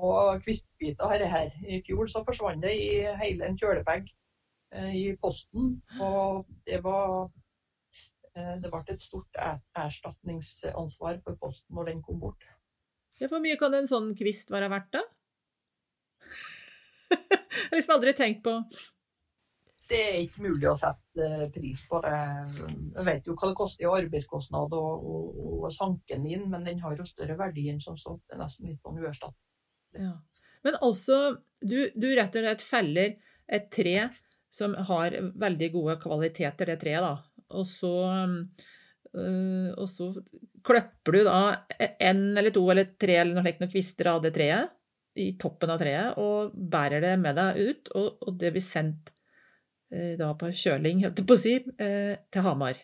kvistbiter 0.44 1.11
her, 1.11 1.26
her. 1.26 1.50
I 1.66 1.80
fjor 1.87 2.06
så 2.06 2.22
forsvant 2.26 2.62
det 2.62 2.76
i 2.78 2.90
hele 3.22 3.48
en 3.48 3.59
kjølebag 3.59 4.06
eh, 4.06 4.19
i 4.72 5.04
posten. 5.20 5.76
Og 6.00 6.46
det 6.66 6.80
var 6.85 7.30
eh, 8.37 8.56
det 8.62 8.70
ble 8.70 8.83
et 8.87 9.02
stort 9.02 9.40
erstatningsansvar 9.40 11.20
for 11.24 11.40
posten 11.42 11.76
når 11.76 11.92
den 11.92 12.02
kom 12.06 12.20
bort. 12.22 12.46
Ja, 13.20 13.28
Hvor 13.28 13.42
mye 13.42 13.59
kan 13.61 13.74
en 13.76 13.90
sånn 13.90 14.14
kvist 14.16 14.52
være 14.52 14.70
verdt, 14.72 14.96
da? 14.96 15.04
Jeg 17.11 17.66
har 17.70 17.78
liksom 17.78 17.96
aldri 17.96 18.12
tenkt 18.16 18.44
på 18.46 18.54
det 19.90 20.00
er 20.06 20.18
ikke 20.22 20.44
mulig 20.46 20.68
å 20.70 20.76
sette 20.78 21.26
eh, 21.26 21.46
pris 21.50 21.83
på 21.88 22.00
det. 22.04 22.16
Jeg 22.94 23.06
vet 23.09 23.26
jo 23.26 23.35
hva 23.35 23.50
det 23.50 23.59
koster 23.59 23.87
i 23.87 23.90
arbeidskostnad 23.90 24.74
å 24.76 25.70
sanke 25.74 26.14
den 26.14 26.28
inn, 26.30 26.46
men 26.52 26.66
den 26.66 26.83
har 26.85 26.94
jo 26.98 27.06
større 27.09 27.37
verdi 27.38 27.66
enn 27.72 27.83
som 27.83 27.98
så. 27.98 28.16
Det 28.26 28.37
er 28.37 28.42
nesten 28.44 28.70
litt 28.70 28.80
sånn 28.85 29.00
uerstattelig. 29.00 29.48
Ja. 29.98 30.14
Men 30.66 30.76
altså, 30.85 31.18
du, 31.59 31.78
du, 31.96 32.09
rett 32.14 32.37
og 32.37 32.44
slett 32.44 32.64
feller 32.64 33.16
et 33.50 33.70
tre 33.74 33.96
som 34.50 34.74
har 34.74 35.14
veldig 35.38 35.70
gode 35.74 35.96
kvaliteter, 36.02 36.72
det 36.72 36.80
treet, 36.82 37.04
da. 37.04 37.46
Og 37.58 37.66
så, 37.66 37.94
øh, 39.14 39.70
og 39.76 39.86
så 39.90 40.10
kløpper 40.66 41.16
du 41.16 41.22
da 41.26 41.40
en 41.78 42.26
eller 42.38 42.52
to 42.54 42.64
eller 42.70 42.92
tre 43.00 43.20
eller 43.22 43.38
noe 43.38 43.46
noen 43.46 43.72
kvister 43.72 44.10
av 44.12 44.22
det 44.24 44.34
treet 44.36 44.76
i 45.18 45.32
toppen 45.40 45.72
av 45.72 45.80
treet 45.80 46.18
og 46.22 46.52
bærer 46.54 47.02
det 47.02 47.16
med 47.22 47.38
deg 47.38 47.58
ut, 47.58 47.90
og, 47.98 48.20
og 48.26 48.36
det 48.38 48.52
blir 48.54 48.64
sendt 48.64 49.10
øh, 49.94 50.14
da 50.20 50.30
på 50.38 50.52
kjøling, 50.52 51.02
holdt 51.06 51.22
jeg 51.22 51.30
på 51.30 51.38
å 51.38 51.42
si, 51.42 51.56
øh, 51.58 52.14
til 52.30 52.46
Hamar. 52.46 52.78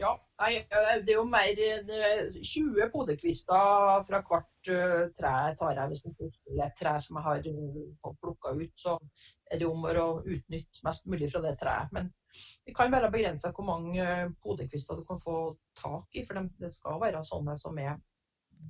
Ja, 0.00 0.16
det 0.40 1.12
er 1.12 1.14
jo 1.14 1.24
mer 1.30 1.60
20 2.42 2.88
podekvister 2.90 4.02
fra 4.08 4.20
hvert 4.26 4.70
tre 5.14 5.34
tar 5.54 5.78
jeg. 5.78 5.90
Hvis 5.92 6.02
det 6.02 6.30
er 6.56 6.64
et 6.66 6.74
tre 6.80 6.94
som 7.04 7.20
jeg 7.20 7.26
har 7.28 8.16
plukka 8.18 8.56
ut, 8.58 8.72
så 8.74 8.96
er 9.50 9.60
det 9.60 9.68
om 9.68 9.84
å 9.84 10.06
utnytte 10.22 10.84
mest 10.86 11.06
mulig 11.10 11.28
fra 11.32 11.42
det 11.44 11.54
treet. 11.60 11.92
Men 11.92 12.10
det 12.66 12.74
kan 12.76 12.92
være 12.92 13.12
begrensa 13.12 13.52
hvor 13.54 13.66
mange 13.68 14.06
podekvister 14.42 14.98
du 14.98 15.04
kan 15.08 15.20
få 15.20 15.36
tak 15.78 16.16
i, 16.16 16.24
for 16.26 16.40
det 16.60 16.72
skal 16.72 17.02
være 17.02 17.24
sånne 17.26 17.56
som 17.60 17.78
er 17.82 17.98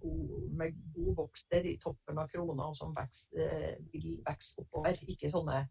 god, 0.02 0.34
med 0.58 0.76
god 0.96 1.14
vokster 1.22 1.66
i 1.70 1.78
toppen 1.82 2.18
av 2.18 2.28
krona, 2.32 2.68
og 2.70 2.76
som 2.76 2.94
vekst, 2.96 3.36
vil 3.92 4.18
vokse 4.26 4.60
oppover. 4.64 4.98
Ikke 5.08 5.30
sånne 5.32 5.62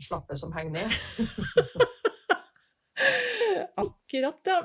slappe 0.00 0.36
som 0.38 0.52
henger 0.56 0.80
ned. 0.80 1.96
Akkurat, 3.82 4.40
ja. 4.46 4.60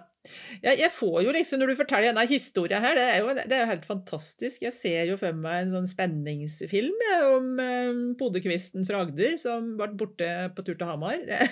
Jeg, 0.63 0.79
jeg, 0.79 0.89
får 0.89 1.17
jo 1.21 1.33
liksom, 1.35 1.59
Når 1.61 1.69
du 1.69 1.77
forteller 1.77 2.09
denne 2.09 2.23
historien 2.29 2.81
her, 2.81 2.95
det 2.97 3.03
er, 3.05 3.17
jo, 3.21 3.33
det 3.37 3.53
er 3.53 3.61
jo 3.61 3.71
helt 3.73 3.85
fantastisk. 3.85 4.63
Jeg 4.65 4.73
ser 4.73 5.11
jo 5.11 5.17
for 5.21 5.37
meg 5.37 5.65
en 5.65 5.75
sånn 5.75 5.91
spenningsfilm 5.91 7.03
ja, 7.09 7.19
om 7.35 7.61
eh, 7.61 7.91
podekvisten 8.19 8.87
fra 8.89 9.03
Agder 9.05 9.37
som 9.41 9.75
ble 9.79 9.91
borte 9.99 10.31
på 10.55 10.65
tur 10.65 10.79
til 10.79 10.89
Hamar. 10.89 11.19
Det, 11.27 11.43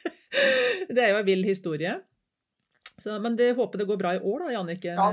det 0.94 1.06
er 1.06 1.14
jo 1.14 1.22
en 1.22 1.30
vill 1.30 1.46
historie. 1.48 1.96
Så, 2.96 3.16
men 3.20 3.36
det 3.38 3.54
håper 3.56 3.80
det 3.80 3.88
går 3.88 4.00
bra 4.00 4.14
i 4.16 4.20
år, 4.20 4.46
da, 4.46 4.52
Jannicke? 4.56 4.92
Ja. 4.96 5.08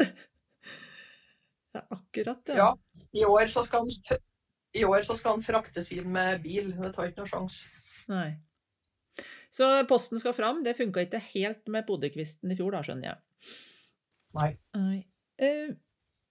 ja, 1.78 1.86
akkurat, 1.86 2.42
ja. 2.50 2.58
ja. 2.64 3.06
I 3.14 3.24
år 3.26 3.46
så 3.50 3.64
skal 3.66 3.86
han 3.86 4.20
i 4.72 4.84
år 4.86 5.02
så 5.02 5.16
skal 5.18 5.38
han 5.38 5.42
fraktes 5.42 5.90
inn 5.94 6.12
med 6.14 6.42
bil. 6.44 6.70
Det 6.76 6.92
tar 6.94 7.10
ikke 7.10 7.24
noe 7.24 7.30
sjanse. 7.30 7.82
Nei. 8.10 8.28
Så 9.50 9.66
posten 9.90 10.20
skal 10.22 10.34
fram. 10.36 10.62
Det 10.64 10.76
funka 10.78 11.04
ikke 11.04 11.22
helt 11.32 11.70
med 11.72 11.86
podekvisten 11.88 12.52
i 12.52 12.58
fjor, 12.58 12.76
da, 12.76 12.84
skjønner 12.86 13.10
jeg. 13.10 13.54
Nei. 14.38 14.50
Nei. 14.78 14.98
Uh, 15.42 15.72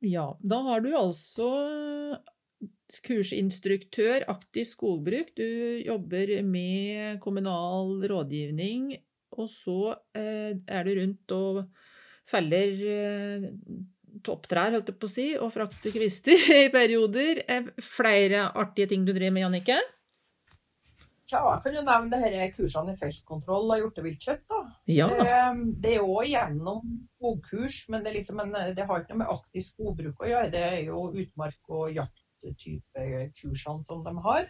ja, 0.05 0.25
da 0.39 0.61
har 0.69 0.83
du 0.85 0.93
altså 0.95 1.49
kursinstruktør, 3.05 4.23
aktiv 4.31 4.67
skogbruk. 4.69 5.33
Du 5.37 5.45
jobber 5.83 6.31
med 6.47 7.19
kommunal 7.23 7.99
rådgivning, 8.09 8.93
og 9.35 9.51
så 9.51 9.79
uh, 9.93 10.51
er 10.55 10.87
du 10.87 10.95
rundt 11.01 11.35
og 11.35 11.63
feller 12.29 12.75
uh, 12.87 13.47
topptrær, 14.25 14.73
holdt 14.73 14.91
jeg 14.93 14.99
på 14.99 15.09
å 15.09 15.11
si, 15.11 15.29
og 15.37 15.53
frakte 15.53 15.93
kvister 15.93 16.49
i 16.63 16.67
perioder. 16.73 17.43
Flere 17.83 18.47
artige 18.55 18.93
ting 18.93 19.03
du 19.03 19.11
driver 19.11 19.35
med, 19.35 19.47
Jannicke? 19.47 19.79
Ja, 21.29 21.41
jeg 21.53 21.61
kan 21.63 21.75
jo 21.77 21.83
nevne 21.85 22.11
det 22.13 22.19
her 22.23 22.53
kursene 22.55 22.95
i 22.95 22.99
feltkontroll 22.99 23.73
av 23.75 23.81
hjorteviltkjøtt. 23.83 24.45
da. 24.49 24.61
Ja. 24.89 25.09
Det 25.83 25.95
er 25.95 26.05
òg 26.05 26.29
gjennom 26.29 26.95
skogkurs, 27.17 27.81
men 27.93 28.05
det, 28.05 28.15
liksom 28.17 28.41
en, 28.43 28.55
det, 28.75 28.85
har 28.85 29.03
ikke 29.03 29.13
noe 29.13 29.23
med 29.23 29.33
aktiv 29.35 29.65
skogbruk 29.67 30.23
å 30.23 30.31
gjøre. 30.31 30.53
Det 30.55 30.63
er 30.71 30.79
jo 30.87 31.03
utmark- 31.11 31.75
og 31.75 31.91
jakttypekursene 31.97 33.85
som 33.89 34.01
de 34.07 34.15
har. 34.29 34.49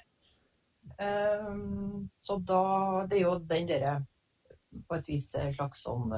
Så 2.26 2.40
da 2.48 2.64
Det 3.10 3.20
er 3.20 3.26
jo 3.26 3.36
den 3.52 3.68
derre 3.70 4.00
på 4.88 4.96
et 4.96 5.12
vis 5.12 5.28
slags 5.34 5.84
sånn 5.84 6.14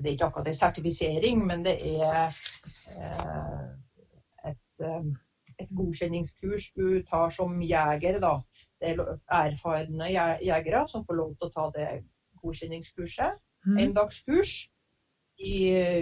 det 0.00 0.08
er 0.08 0.14
ikke 0.14 0.28
akkurat 0.30 0.48
en 0.48 0.56
sertifisering, 0.56 1.42
men 1.46 1.64
det 1.64 1.74
er 2.00 2.32
eh, 2.96 3.64
et, 4.48 4.84
eh, 4.86 5.08
et, 5.58 5.74
godkjenningskurs 5.76 6.70
du 6.76 7.02
tar 7.08 7.30
som 7.30 7.60
jeger. 7.62 8.18
Da. 8.22 8.38
Er 8.82 9.00
erfarne 9.38 10.10
jegere 10.10 10.84
som 10.90 11.04
får 11.06 11.18
lov 11.18 11.34
til 11.38 11.48
å 11.48 11.54
ta 11.54 11.70
det 11.76 11.88
godkjenningskurset. 12.42 13.40
Mm. 13.62 13.76
endagskurs 13.78 14.52
i 15.38 15.58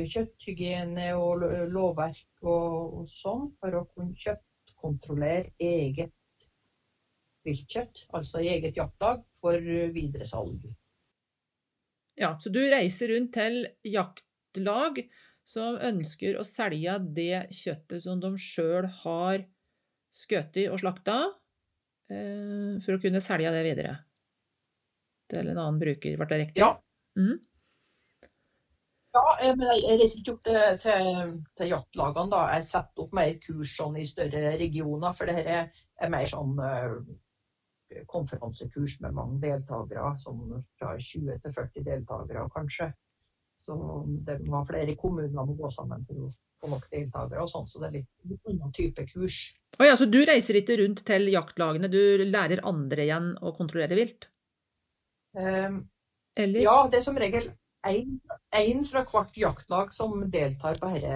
kjøtthygiene 0.08 1.10
og 1.12 1.44
lovverk 1.68 2.40
og, 2.40 3.02
og 3.02 3.10
sånn, 3.12 3.50
for 3.60 3.76
å 3.76 3.82
kunne 3.92 4.16
kjøttkontrollere 4.16 5.52
eget 5.60 6.14
viltkjøtt, 7.44 8.06
altså 8.16 8.40
i 8.40 8.50
eget 8.54 8.76
jaktlag, 8.80 9.22
for 9.36 9.60
videresalg. 9.94 10.64
Ja, 12.20 12.34
så 12.40 12.52
du 12.52 12.60
reiser 12.60 13.14
rundt 13.14 13.32
til 13.36 13.62
jaktlag 13.86 15.04
som 15.48 15.78
ønsker 15.80 16.36
å 16.36 16.44
selge 16.46 16.98
det 17.16 17.46
kjøttet 17.56 18.04
som 18.04 18.20
de 18.20 18.34
sjøl 18.40 18.88
har 19.02 19.46
skutt 20.14 20.58
og 20.66 20.80
slakta, 20.82 21.16
eh, 21.22 21.39
for 22.10 22.96
å 22.96 23.02
kunne 23.02 23.22
selge 23.22 23.52
det 23.54 23.62
videre 23.66 23.92
til 25.30 25.46
en 25.52 25.58
annen 25.58 25.78
bruker. 25.80 26.18
Ble 26.18 26.28
det 26.32 26.40
riktig? 26.44 26.62
Ja. 26.62 26.74
Mm. 27.18 27.38
Ja, 29.14 29.24
eh, 29.42 29.56
men 29.58 29.66
jeg 29.66 29.98
reiser 29.98 30.20
ikke 30.20 30.36
opp 30.36 30.44
til, 30.46 30.58
til, 30.82 31.32
til 31.58 31.72
jaktlagene, 31.72 32.30
da. 32.30 32.44
Jeg 32.54 32.68
setter 32.68 33.04
opp 33.04 33.16
mer 33.18 33.32
kurs 33.42 33.72
sånn 33.78 33.98
i 33.98 34.06
større 34.06 34.54
regioner, 34.60 35.16
for 35.18 35.30
dette 35.30 35.56
er, 35.56 35.82
er 35.98 36.12
mer 36.14 36.30
sånn 36.30 36.60
eh, 36.66 38.02
konferansekurs 38.10 39.00
med 39.02 39.16
mange 39.18 39.40
deltakere, 39.42 40.12
sånn 40.22 40.60
fra 40.78 40.94
20 40.94 41.42
til 41.42 41.56
40 41.56 41.86
deltakere 41.88 42.46
kanskje. 42.54 42.92
Så 43.62 43.74
det 44.24 44.38
var 44.48 44.64
flere 44.64 44.96
kommuner 44.96 45.44
må 45.44 45.54
gå 45.58 45.68
sammen 45.74 46.04
for 46.08 46.14
å 46.24 46.28
få 46.60 46.70
nok 46.72 46.86
deltakere 46.92 47.42
og 47.44 47.48
sånn, 47.50 47.66
så 47.68 47.80
det 47.82 47.88
er 47.88 47.96
litt, 47.98 48.08
litt 48.30 48.46
annen 48.48 48.72
type 48.72 49.04
kurs. 49.12 49.36
Oh 49.78 49.84
ja, 49.86 49.94
så 50.00 50.06
du 50.10 50.18
reiser 50.24 50.54
ikke 50.60 50.78
rundt 50.80 51.04
til 51.06 51.28
jaktlagene, 51.32 51.90
du 51.92 52.24
lærer 52.24 52.64
andre 52.64 53.04
igjen 53.04 53.34
å 53.44 53.52
kontrollere 53.56 53.96
vilt? 53.98 54.28
Um, 55.36 55.88
Eller? 56.36 56.60
Ja, 56.64 56.88
det 56.88 56.98
er 56.98 57.02
som 57.04 57.18
regel 57.20 57.50
én 57.84 58.84
fra 58.88 59.04
hvert 59.08 59.36
jaktlag 59.36 59.92
som 59.94 60.30
deltar 60.30 60.74
på 60.80 60.88
dette 60.94 61.14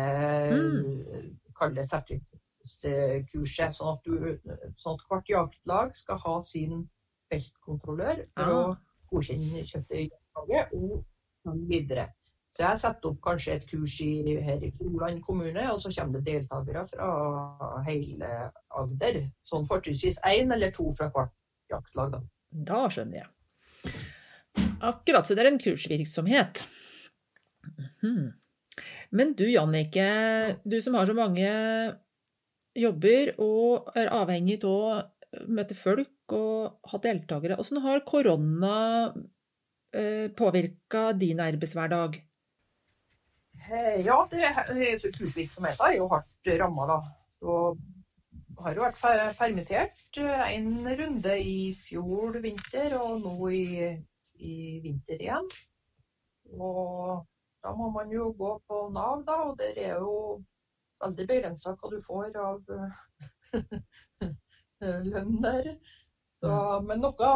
Mm. 0.55 1.39
kall 1.57 1.75
sertifiseringskurset. 1.77 3.73
Sånn, 3.73 3.93
at 3.95 4.03
du- 4.05 4.39
sånn 4.77 4.95
at 4.95 5.05
hvert 5.09 5.29
jaktlag 5.29 5.97
skal 5.97 6.19
ha 6.19 6.41
sin 6.43 6.89
feltkontrollør 7.31 8.27
for 8.35 8.45
å 8.45 8.71
Ah. 8.71 8.77
godkjenne 9.13 9.65
kjøttet 9.65 9.97
i 9.97 10.11
jaktlaget 10.11 10.73
og 10.73 11.05
videre. 11.69 12.13
Så 12.55 12.63
jeg 12.63 12.79
setter 12.79 13.11
opp 13.11 13.23
kanskje 13.25 13.57
et 13.57 13.65
kurs 13.67 13.97
i, 14.05 14.37
her 14.47 14.63
i 14.63 14.71
Froland 14.77 15.19
kommune, 15.27 15.65
og 15.73 15.81
så 15.83 15.91
kommer 15.97 16.21
det 16.21 16.29
deltakere 16.29 16.85
fra 16.87 17.09
hele 17.89 18.29
Agder. 18.79 19.25
Sånn 19.49 19.67
fortrinnsvis 19.67 20.21
én 20.31 20.55
eller 20.55 20.71
to 20.75 20.87
fra 20.95 21.09
hvert 21.11 21.35
jaktlag. 21.73 22.15
Da. 22.15 22.21
Da 22.69 22.85
skjønner 22.95 23.25
jeg. 23.25 23.95
Akkurat, 24.87 25.27
så 25.27 25.35
det 25.35 25.43
er 25.43 25.51
en 25.51 25.61
kursvirksomhet. 25.65 26.63
Mhm. 28.05 28.33
Men 29.15 29.33
du 29.39 29.45
Jannike, 29.47 30.07
du 30.65 30.81
som 30.83 30.95
har 30.99 31.07
så 31.07 31.15
mange 31.15 31.51
jobber 32.75 33.35
og 33.43 33.91
er 33.99 34.11
avhengig 34.15 34.61
av 34.67 34.71
å 34.71 35.49
møte 35.51 35.77
folk 35.79 36.35
og 36.35 36.91
ha 36.91 37.01
deltakere, 37.03 37.59
hvordan 37.59 37.83
har 37.83 38.05
korona 38.07 38.79
eh, 39.95 40.31
påvirka 40.35 41.13
din 41.19 41.43
arbeidshverdag? 41.43 42.19
Eh, 43.71 44.07
Ja, 44.07 44.29
det 44.31 44.55
kursvirksomheten 45.03 45.87
er 45.87 45.97
jo 45.97 46.09
hardt 46.13 46.51
ramma, 46.61 46.87
da. 46.87 46.97
Så 47.41 47.55
har 48.65 48.77
jo 48.77 48.85
vært 48.85 49.39
permittert 49.39 50.19
en 50.21 50.69
runde 51.01 51.37
i 51.41 51.73
fjor 51.79 52.37
vinter, 52.45 52.97
og 53.01 53.23
nå 53.25 53.51
i, 53.51 53.65
i 54.39 54.57
vinter 54.85 55.21
igjen. 55.21 55.49
Og 56.53 57.25
da 57.65 57.73
må 57.77 57.89
man 57.95 58.13
jo 58.13 58.29
gå 58.39 58.53
på 58.69 58.83
Nav, 58.93 59.25
da, 59.27 59.39
og 59.49 59.57
der 59.59 59.81
er 59.87 59.97
jo 59.99 60.43
veldig 61.05 61.27
begrensa 61.29 61.75
hva 61.81 61.91
du 61.93 61.99
får 62.05 62.37
av 62.41 62.75
eh, 62.77 63.65
lønn 65.15 65.41
der. 65.43 65.73
Så, 66.45 66.53
men 66.85 67.01
noe, 67.01 67.33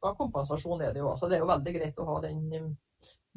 noe 0.00 0.16
kompensasjon 0.16 0.80
er 0.82 0.96
det 0.96 1.04
jo. 1.04 1.12
Altså, 1.12 1.28
det 1.28 1.36
er 1.38 1.44
jo 1.44 1.52
veldig 1.52 1.76
greit 1.76 2.00
å 2.00 2.08
ha 2.08 2.18
den 2.24 2.42
eh, 2.56 2.68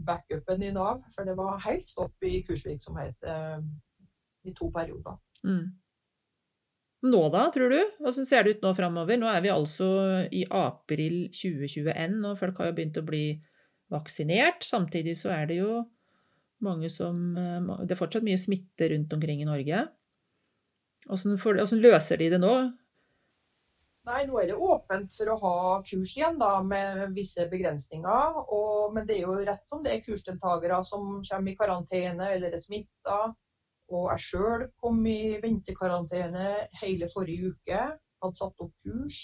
backupen 0.05 0.63
i 0.63 0.71
Nav, 0.75 1.03
for 1.15 1.27
det 1.27 1.35
var 1.37 1.59
helt 1.65 1.89
stopp 1.89 2.25
i 2.25 2.41
kursvirksomhet 2.47 3.27
eh, 3.27 3.59
i 4.47 4.55
to 4.55 4.69
perioder. 4.75 5.19
Mm. 5.43 5.67
Nå 7.09 7.21
da, 7.31 7.45
tror 7.55 7.71
du? 7.71 7.79
Hvordan 8.03 8.27
ser 8.27 8.43
det 8.43 8.57
ut 8.57 8.65
nå 8.65 8.73
framover? 8.75 9.19
Nå 9.19 9.29
er 9.31 9.43
vi 9.43 9.51
altså 9.53 9.87
i 10.35 10.43
april 10.51 11.29
2021, 11.31 12.19
og 12.27 12.39
folk 12.39 12.59
har 12.59 12.71
jo 12.71 12.75
begynt 12.75 12.99
å 12.99 13.05
bli 13.07 13.23
vaksinert. 13.93 14.67
Samtidig 14.67 15.15
så 15.19 15.31
er 15.35 15.47
det 15.49 15.61
jo 15.61 15.79
mange 16.65 16.89
som 16.91 17.37
eh, 17.39 17.85
Det 17.87 17.95
er 17.95 18.01
fortsatt 18.01 18.27
mye 18.27 18.39
smitte 18.39 18.91
rundt 18.91 19.15
omkring 19.15 19.43
i 19.43 19.47
Norge. 19.47 19.85
Hvordan, 21.07 21.39
hvordan 21.39 21.83
løser 21.83 22.19
de 22.19 22.27
det 22.33 22.41
nå? 22.43 22.53
Nei, 24.09 24.23
nå 24.25 24.39
er 24.41 24.47
det 24.49 24.55
åpent 24.57 25.13
for 25.13 25.29
å 25.29 25.35
ha 25.43 25.57
kurs 25.85 26.15
igjen, 26.17 26.39
da, 26.41 26.63
med 26.65 27.13
visse 27.13 27.45
begrensninger. 27.51 28.39
Og, 28.55 28.95
men 28.95 29.05
det 29.05 29.19
er 29.19 29.27
jo 29.27 29.35
rett 29.45 29.69
som 29.69 29.83
det 29.85 29.93
er 29.93 30.05
kursdeltakere 30.05 30.79
som 30.87 31.19
kommer 31.27 31.51
i 31.51 31.57
karantene 31.59 32.31
eller 32.33 32.55
er 32.57 32.63
smitta. 32.63 33.19
Og 33.93 34.07
jeg 34.13 34.25
sjøl 34.25 34.65
kom 34.81 35.01
i 35.09 35.37
ventekarantene 35.43 36.55
hele 36.81 37.09
forrige 37.13 37.53
uke. 37.53 37.83
Hadde 38.23 38.39
satt 38.41 38.65
opp 38.65 38.73
kurs 38.85 39.19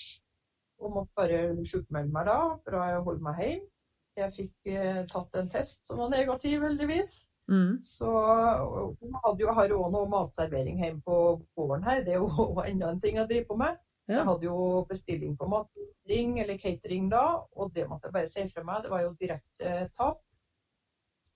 og 0.84 0.91
måtte 0.91 1.17
bare 1.17 1.65
sjukmelde 1.65 2.13
meg 2.13 2.28
da 2.28 2.39
for 2.62 2.78
å 2.78 2.86
holde 3.08 3.26
meg 3.26 3.41
hjemme. 3.41 3.71
Jeg 4.15 4.32
fikk 4.32 4.69
eh, 4.71 5.02
tatt 5.12 5.34
en 5.36 5.50
test 5.52 5.82
som 5.88 6.00
var 6.00 6.13
negativ, 6.13 6.62
heldigvis. 6.63 7.26
Mm. 7.52 7.82
Så 7.84 8.08
hun 8.08 9.17
hadde 9.26 9.43
jo, 9.43 9.50
har 9.58 9.74
òg 9.76 9.89
noe 9.91 10.08
matservering 10.10 10.80
hjemme 10.82 11.04
på 11.06 11.17
gården 11.58 11.84
her. 11.84 12.06
Det 12.06 12.15
er 12.15 12.24
jo 12.24 12.62
enda 12.63 12.93
en 12.93 13.02
ting 13.04 13.19
jeg 13.19 13.30
driver 13.32 13.50
på 13.50 13.60
med. 13.65 13.82
Ja. 14.06 14.20
Jeg 14.20 14.26
hadde 14.28 14.46
jo 14.46 14.86
bestilling 14.89 15.34
på 15.38 15.48
matring 15.50 16.39
eller 16.41 16.60
catering 16.62 17.10
da, 17.10 17.24
og 17.58 17.74
det 17.74 17.88
måtte 17.89 18.10
jeg 18.10 18.13
bare 18.13 18.30
si 18.30 18.46
fra 18.52 18.63
meg. 18.68 18.84
Det 18.84 18.91
var 18.94 19.02
jo 19.02 19.15
direkte 19.20 19.74
tap. 19.98 20.22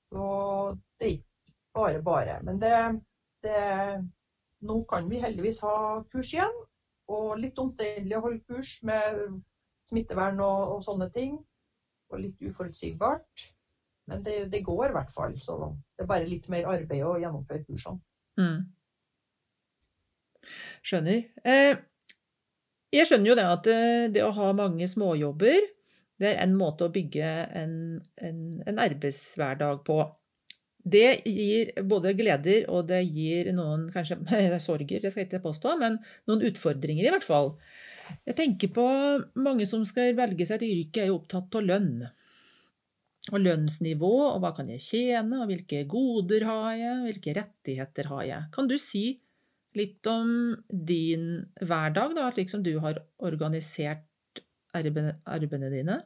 Så 0.10 0.26
det 1.02 1.12
gikk 1.14 1.54
bare 1.74 2.02
bare. 2.06 2.40
Men 2.46 2.62
det, 2.62 3.02
det 3.46 3.60
Nå 4.60 4.82
kan 4.90 5.06
vi 5.10 5.22
heldigvis 5.24 5.62
ha 5.64 6.02
kurs 6.12 6.34
igjen. 6.34 6.56
Og 7.10 7.38
litt 7.40 7.58
omstendelig 7.58 8.18
å 8.18 8.26
holde 8.26 8.42
kurs 8.46 8.74
med 8.86 9.22
smittevern 9.90 10.42
og, 10.44 10.74
og 10.76 10.84
sånne 10.86 11.08
ting. 11.16 11.38
Og 12.12 12.22
litt 12.22 12.42
uforutsigbart. 12.44 13.46
Men 14.10 14.26
det, 14.26 14.50
det 14.52 14.66
går 14.66 14.90
i 14.90 14.98
hvert 14.98 15.14
fall. 15.16 15.38
Så 15.40 15.56
det 15.96 16.04
er 16.04 16.12
bare 16.12 16.28
litt 16.28 16.50
mer 16.52 16.68
arbeid 16.70 17.06
å 17.06 17.16
gjennomføre 17.22 17.64
kursene. 17.66 18.02
Mm. 18.40 18.68
Skjønner. 20.86 21.24
Eh, 21.46 21.80
jeg 22.94 23.10
skjønner 23.10 23.32
jo 23.32 23.38
det 23.38 23.50
at 23.50 23.68
eh, 23.70 24.06
det 24.14 24.24
å 24.26 24.34
ha 24.36 24.54
mange 24.58 24.88
småjobber, 24.90 25.68
det 26.20 26.32
er 26.34 26.42
en 26.44 26.56
måte 26.60 26.88
å 26.88 26.94
bygge 26.94 27.28
en, 27.56 27.76
en, 28.20 28.40
en 28.68 28.82
arbeidshverdag 28.84 29.84
på. 29.88 30.00
Det 30.90 31.22
gir 31.28 31.72
både 31.88 32.16
gleder, 32.18 32.66
og 32.72 32.90
det 32.90 33.02
gir 33.06 33.52
noen 33.56 33.88
kanskje 33.94 34.20
sorger, 34.68 35.04
det 35.04 35.14
skal 35.14 35.24
jeg 35.26 35.30
ikke 35.30 35.46
påstå, 35.46 35.76
men 35.80 36.00
noen 36.28 36.44
utfordringer 36.50 37.08
i 37.08 37.14
hvert 37.14 37.28
fall. 37.28 37.54
Jeg 38.26 38.38
tenker 38.40 38.72
på 38.74 38.88
mange 39.38 39.68
som 39.70 39.84
skal 39.86 40.16
velge 40.18 40.48
seg 40.48 40.64
et 40.64 40.72
yrke, 40.72 41.04
er 41.04 41.12
jo 41.12 41.20
opptatt 41.20 41.60
av 41.60 41.68
lønn. 41.68 42.08
Og 43.30 43.42
lønnsnivå, 43.44 44.14
og 44.32 44.40
hva 44.42 44.54
kan 44.58 44.72
jeg 44.74 44.82
tjene, 44.82 45.44
og 45.44 45.52
hvilke 45.52 45.84
goder 45.90 46.48
har 46.50 46.72
jeg, 46.80 47.02
hvilke 47.06 47.36
rettigheter 47.38 48.10
har 48.10 48.24
jeg. 48.26 48.48
Kan 48.56 48.72
du 48.72 48.80
si 48.82 49.20
litt 49.78 50.08
om 50.10 50.30
din 50.70 51.26
hverdag, 51.62 52.16
da, 52.18 52.30
slik 52.34 52.50
som 52.52 52.64
du 52.66 52.76
har 52.84 53.02
organisert 53.22 54.06
arbeidene, 54.74 55.70
dine? 55.74 56.00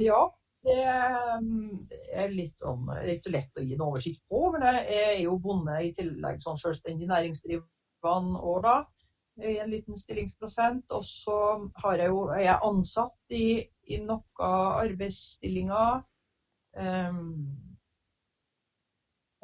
Ja, 0.00 0.20
det 0.66 0.82
er 0.82 2.34
litt 2.34 2.62
om, 2.66 2.90
så 3.24 3.32
lett 3.32 3.60
å 3.60 3.64
gi 3.64 3.76
en 3.76 3.86
oversikt 3.86 4.24
på, 4.28 4.48
men 4.54 4.66
jeg 4.66 4.84
er 5.04 5.20
jo 5.22 5.38
bonde 5.42 5.76
i 5.84 5.92
tillegg 5.96 6.42
sånn 6.44 6.60
selvstendig 6.60 7.08
næringsdrivende 7.10 8.42
år 8.52 8.64
da, 8.66 8.76
i 9.44 9.58
en 9.60 9.70
liten 9.70 10.00
stillingsprosent. 10.00 10.90
Og 10.96 11.04
så 11.06 11.38
jeg 12.02 12.12
jo, 12.12 12.26
er 12.32 12.46
jeg 12.48 12.64
ansatt 12.70 13.36
i, 13.36 13.46
i 13.92 14.00
noen 14.02 14.42
arbeidsstillinger. 14.86 16.02
Um, 16.76 16.82
eh, 16.82 17.65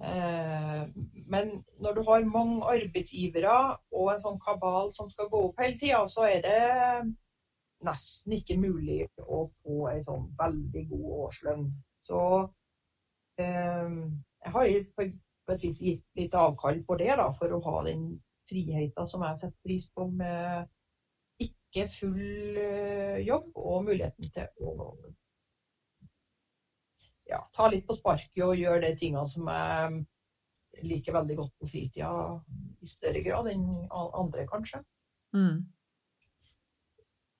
men 0.02 1.50
når 1.78 1.94
du 1.94 2.00
har 2.08 2.24
mange 2.26 2.64
arbeidsgivere 2.66 3.54
og 3.94 4.08
en 4.12 4.22
sånn 4.22 4.38
kabal 4.42 4.90
som 4.94 5.10
skal 5.12 5.28
gå 5.30 5.42
opp 5.48 5.62
hele 5.62 5.78
tida, 5.78 6.00
så 6.10 6.26
er 6.26 6.40
det 6.42 7.12
nesten 7.86 8.36
ikke 8.36 8.58
mulig 8.58 9.04
å 9.22 9.44
få 9.62 9.86
ei 9.92 10.02
sånn 10.04 10.28
veldig 10.38 10.84
god 10.90 11.06
årslønn. 11.26 11.64
Så 12.02 12.20
eh, 13.42 13.94
jeg 14.42 14.54
har 14.56 14.74
på 14.96 15.06
et 15.54 15.64
vis 15.66 15.80
gitt 15.82 16.04
litt 16.18 16.36
avkall 16.38 16.82
på 16.86 16.98
det, 17.00 17.10
da, 17.18 17.28
for 17.34 17.54
å 17.54 17.62
ha 17.66 17.82
den 17.88 18.06
friheten 18.50 19.08
som 19.08 19.24
jeg 19.26 19.40
setter 19.40 19.66
pris 19.66 19.88
på 19.94 20.06
med 20.10 20.70
ikke 21.42 21.86
full 21.90 22.58
eh, 22.60 23.18
jobb 23.26 23.50
og 23.58 23.86
muligheten 23.88 24.30
til 24.34 24.66
å 24.66 24.90
ja, 27.32 27.40
ta 27.54 27.68
litt 27.70 27.84
på 27.88 27.96
sparket 27.96 28.44
og 28.44 28.58
gjøre 28.58 28.86
de 28.86 28.92
tingene 28.98 29.26
som 29.28 29.48
jeg 29.48 30.86
liker 30.88 31.16
veldig 31.16 31.36
godt 31.36 31.52
på 31.60 31.68
fritida, 31.68 32.10
i 32.80 32.88
større 32.88 33.20
grad 33.24 33.50
enn 33.52 33.66
andre, 33.92 34.46
kanskje. 34.48 34.80
Mm. 35.36 35.62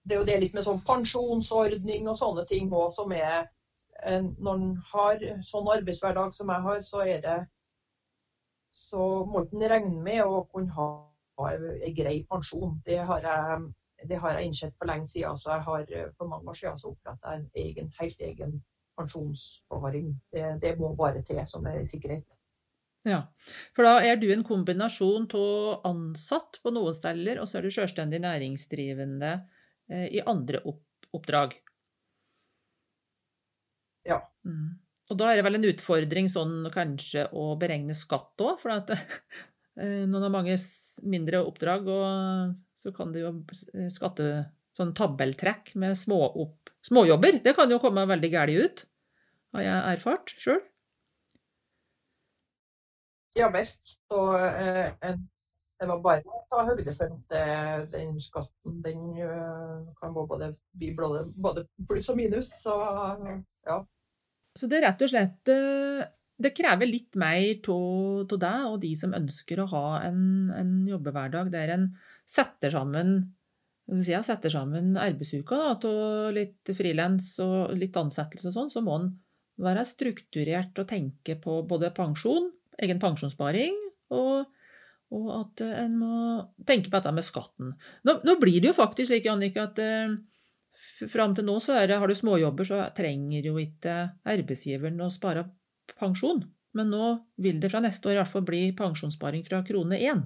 Det 0.03 0.15
er 0.15 0.21
jo 0.21 0.29
det 0.29 0.39
litt 0.43 0.55
med 0.57 0.67
sånn 0.67 0.83
pensjonsordning 0.85 2.09
og 2.11 2.19
sånne 2.19 2.45
ting 2.49 2.73
òg 2.75 2.91
som 2.95 3.13
er 3.15 3.45
Når 4.03 4.55
en 4.57 4.71
har 4.89 5.21
sånn 5.47 5.69
arbeidshverdag 5.71 6.33
som 6.35 6.49
jeg 6.51 6.65
har, 6.65 6.79
så 6.83 7.03
er 7.07 7.21
det 7.23 7.37
så 8.75 9.23
må 9.29 9.45
en 9.45 9.63
regne 9.71 10.01
med 10.03 10.25
å 10.25 10.41
kunne 10.51 10.73
ha 10.75 10.87
en 11.53 11.95
grei 11.95 12.17
pensjon. 12.27 12.81
Det 12.87 12.99
har 12.99 13.21
jeg 13.29 13.69
det 14.09 14.19
har 14.19 14.37
jeg 14.37 14.49
innsett 14.49 14.75
for 14.79 14.91
lenge 14.91 15.07
siden. 15.07 15.37
Så 15.37 15.51
jeg 15.53 15.63
har 15.67 15.93
eh, 15.93 16.11
for 16.17 16.31
mange 16.31 16.51
år 16.51 16.59
siden 16.59 16.81
oppretta 16.91 17.37
en 17.37 17.49
egen, 17.55 17.91
helt 18.01 18.21
egen 18.21 18.57
pensjonssparing. 18.99 20.13
Det, 20.33 20.45
det, 20.63 20.77
må 20.81 20.93
bare 20.99 21.23
til 21.27 21.41
som 21.49 21.67
er 21.71 21.83
sikkerhet. 21.89 22.27
Ja, 23.09 23.25
for 23.75 23.87
da 23.87 23.97
er 24.07 24.21
du 24.21 24.29
en 24.31 24.45
kombinasjon 24.47 25.27
av 25.35 25.89
ansatt 25.89 26.61
på 26.63 26.71
noen 26.75 26.95
steder, 26.95 27.41
og 27.43 27.49
så 27.51 27.59
er 27.59 27.67
du 27.67 27.75
selvstendig 27.75 28.21
næringsdrivende 28.23 29.33
eh, 29.91 30.07
i 30.19 30.23
andre 30.23 30.63
oppdrag. 31.11 31.57
Ja. 34.07 34.21
Mm. 34.47 34.79
Og 35.11 35.19
da 35.19 35.31
er 35.31 35.41
det 35.41 35.47
vel 35.49 35.59
en 35.59 35.69
utfordring 35.73 36.31
sånn 36.31 36.71
kanskje 36.73 37.27
å 37.35 37.53
beregne 37.59 37.97
skatt 37.97 38.39
òg, 38.43 38.55
for 38.63 38.77
at 38.77 38.95
eh, 38.95 40.05
noen 40.07 40.29
har 40.29 40.35
mange 40.39 40.57
mindre 41.03 41.43
oppdrag, 41.43 41.91
og 41.91 42.55
så 42.79 42.95
kan 42.95 43.11
det 43.15 43.27
jo 43.27 43.35
skatte 43.93 44.31
sånn 44.77 44.95
tabelltrekk 44.97 45.75
med 45.81 45.99
småopp, 45.99 46.72
småjobber. 46.87 47.41
Det 47.45 47.55
kan 47.57 47.71
jo 47.71 47.81
komme 47.83 48.07
veldig 48.11 48.31
galt 48.33 48.63
ut, 48.65 48.85
har 49.57 49.67
jeg 49.67 49.97
erfart 49.97 50.35
sjøl. 50.39 50.63
Ja 53.39 53.49
visst. 53.53 53.95
Så 54.13 54.23
eh, 54.37 55.15
det 55.81 55.89
var 55.89 56.03
bare 56.05 56.23
å 56.29 56.43
ta 56.53 56.67
høyde 56.69 56.93
for 56.95 57.15
at 57.17 57.93
den 57.95 58.19
skatten 58.21 58.83
den 58.85 59.07
kan 59.17 59.87
kan 60.01 60.15
både 60.15 60.53
bli 60.77 60.93
både, 60.95 61.25
både 61.33 61.65
pluss 61.89 62.11
og 62.13 62.21
minus. 62.21 62.53
Så 62.63 62.77
ja. 63.67 63.81
Så 64.59 64.69
det 64.69 64.79
er 64.79 64.91
rett 64.91 65.03
og 65.03 65.11
slett 65.11 65.49
uh, 65.49 66.05
det 66.43 66.53
krever 66.57 66.89
litt 66.89 67.17
mer 67.21 67.69
av 67.73 68.33
deg 68.33 68.67
og 68.69 68.81
de 68.83 68.93
som 68.99 69.15
ønsker 69.17 69.63
å 69.63 69.69
ha 69.73 69.87
en, 70.09 70.51
en 70.57 70.73
jobbehverdag 70.89 71.53
der 71.53 71.75
en 71.77 71.87
setter 72.29 72.73
sammen 72.75 73.33
si, 74.01 74.15
setter 74.25 74.53
sammen 74.53 74.97
arbeidsuka 75.01 75.59
av 75.73 75.85
litt 76.35 76.73
frilans 76.77 77.35
og 77.45 77.75
litt 77.77 77.97
ansettelse 77.99 78.49
og 78.51 78.57
sånn, 78.57 78.73
så 78.73 78.83
må 78.85 78.97
en 78.99 79.13
være 79.63 79.85
strukturert 79.87 80.79
og 80.81 80.89
tenke 80.91 81.37
på 81.41 81.61
både 81.69 81.93
pensjon, 81.95 82.49
egen 82.83 83.01
pensjonssparing, 83.03 83.77
og, 84.17 84.49
og 85.13 85.31
at 85.37 85.65
en 85.67 85.97
må 86.01 86.17
tenke 86.69 86.91
på 86.91 86.99
dette 86.99 87.15
med 87.15 87.27
skatten. 87.27 87.75
Nå, 88.09 88.19
nå 88.25 88.37
blir 88.41 88.61
det 88.63 88.73
jo 88.73 88.79
faktisk 88.79 89.13
slik, 89.13 89.29
Jannicke, 89.29 89.69
at 89.69 89.81
eh, 89.83 90.17
fram 91.13 91.37
til 91.37 91.47
nå 91.49 91.59
så 91.63 91.77
det, 91.85 92.01
har 92.01 92.09
du 92.09 92.17
småjobber, 92.17 92.69
så 92.69 92.83
trenger 92.97 93.51
jo 93.53 93.59
ikke 93.61 93.97
arbeidsgiveren 94.33 95.01
å 95.05 95.13
spare 95.13 95.47
pensjon, 95.99 96.45
men 96.77 96.93
nå 96.93 97.17
vil 97.43 97.61
det 97.61 97.71
fra 97.73 97.83
neste 97.85 98.09
år 98.09 98.17
i 98.17 98.23
hvert 98.23 98.33
fall 98.33 98.47
bli 98.49 98.63
pensjonssparing 98.77 99.45
fra 99.47 99.61
krone 99.67 100.01
én. 100.01 100.25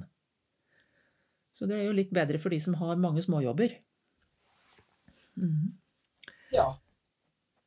Så 1.56 1.68
det 1.68 1.78
er 1.78 1.86
jo 1.88 1.96
litt 1.96 2.12
bedre 2.14 2.40
for 2.42 2.52
de 2.52 2.58
som 2.60 2.76
har 2.80 2.98
mange 3.00 3.22
småjobber. 3.24 3.72
Mm. 5.40 5.70
Ja. 6.52 6.74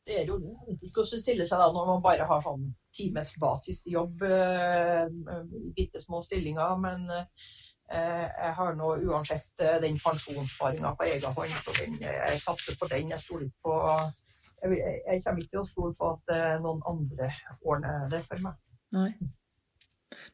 Det 0.05 0.21
er 0.21 0.29
jo 0.29 0.39
ikke 0.81 1.03
å 1.03 1.07
stille 1.07 1.45
seg 1.45 1.61
da 1.61 1.69
når 1.73 1.89
man 1.89 2.05
bare 2.05 2.25
har 2.29 2.39
sånn 2.41 2.69
times 2.97 3.35
basisjobb 3.41 4.23
eh, 4.25 5.05
i 5.05 5.73
bitte 5.75 6.01
små 6.01 6.23
stillinger, 6.25 6.79
men 6.81 7.03
eh, 7.13 8.25
jeg 8.25 8.53
har 8.57 8.77
nå 8.77 8.95
uansett 9.05 9.61
eh, 9.61 9.77
den 9.83 9.99
pensjonssparinga 10.01 10.95
på 10.97 11.05
egen 11.11 11.37
hånd, 11.37 11.53
så 11.61 11.75
den, 11.77 11.99
jeg 12.01 12.41
satser 12.41 12.79
på 12.81 12.89
den. 12.89 13.13
Jeg 13.13 13.21
stoler 13.21 13.53
på 13.61 13.77
jeg, 14.63 15.01
jeg, 15.07 15.21
kommer 15.23 15.41
ikke 15.41 15.53
til 15.53 15.61
å 15.61 15.67
stole 15.67 15.95
på 15.97 16.13
at 16.15 16.33
eh, 16.35 16.55
noen 16.63 16.81
andre 16.89 17.29
ordner 17.61 18.09
det 18.11 18.21
for 18.25 18.41
meg. 18.43 18.57
Nei. 18.95 19.11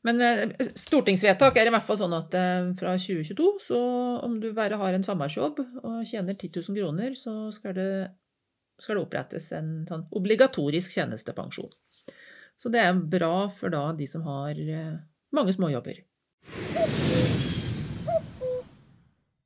Men 0.08 0.22
eh, 0.24 0.68
stortingsvedtak 0.80 1.58
er 1.60 1.70
i 1.70 1.74
hvert 1.74 1.88
fall 1.88 2.00
sånn 2.00 2.16
at 2.16 2.36
eh, 2.38 2.70
fra 2.80 2.96
2022, 3.00 3.48
så 3.68 3.80
om 4.26 4.38
du 4.42 4.52
bare 4.56 4.80
har 4.80 4.96
en 4.96 5.06
samarbeidsjobb 5.06 5.62
og 5.84 5.98
tjener 6.08 6.38
10 6.38 6.62
000 6.70 6.80
kroner, 6.80 7.18
så 7.20 7.36
skal 7.56 7.76
det, 7.78 7.90
skal 8.82 8.98
det 9.00 9.06
opprettes 9.06 9.52
en 9.58 9.72
sånn 9.90 10.08
obligatorisk 10.16 10.96
tjenestepensjon. 10.96 11.72
Så 12.56 12.72
det 12.72 12.86
er 12.86 12.96
bra 12.96 13.50
for 13.52 13.74
da 13.74 13.90
de 13.98 14.08
som 14.08 14.24
har 14.30 14.56
mange 15.36 15.56
småjobber. 15.56 16.00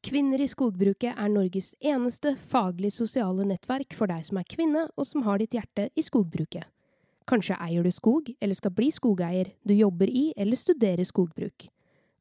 Kvinner 0.09 0.41
i 0.41 0.47
skogbruket 0.49 1.17
er 1.17 1.29
Norges 1.29 1.73
eneste 1.85 2.31
faglig 2.49 2.89
sosiale 2.95 3.45
nettverk 3.45 3.93
for 3.97 4.09
deg 4.09 4.23
som 4.25 4.39
er 4.41 4.47
kvinne 4.49 4.87
og 4.95 5.05
som 5.05 5.25
har 5.25 5.41
ditt 5.41 5.57
hjerte 5.57 5.89
i 5.93 6.05
skogbruket. 6.05 6.65
Kanskje 7.29 7.57
eier 7.61 7.85
du 7.85 7.91
skog, 7.93 8.31
eller 8.41 8.57
skal 8.57 8.73
bli 8.73 8.87
skogeier, 8.89 9.51
du 9.61 9.75
jobber 9.77 10.09
i 10.09 10.31
eller 10.37 10.57
studerer 10.57 11.05
skogbruk. 11.05 11.67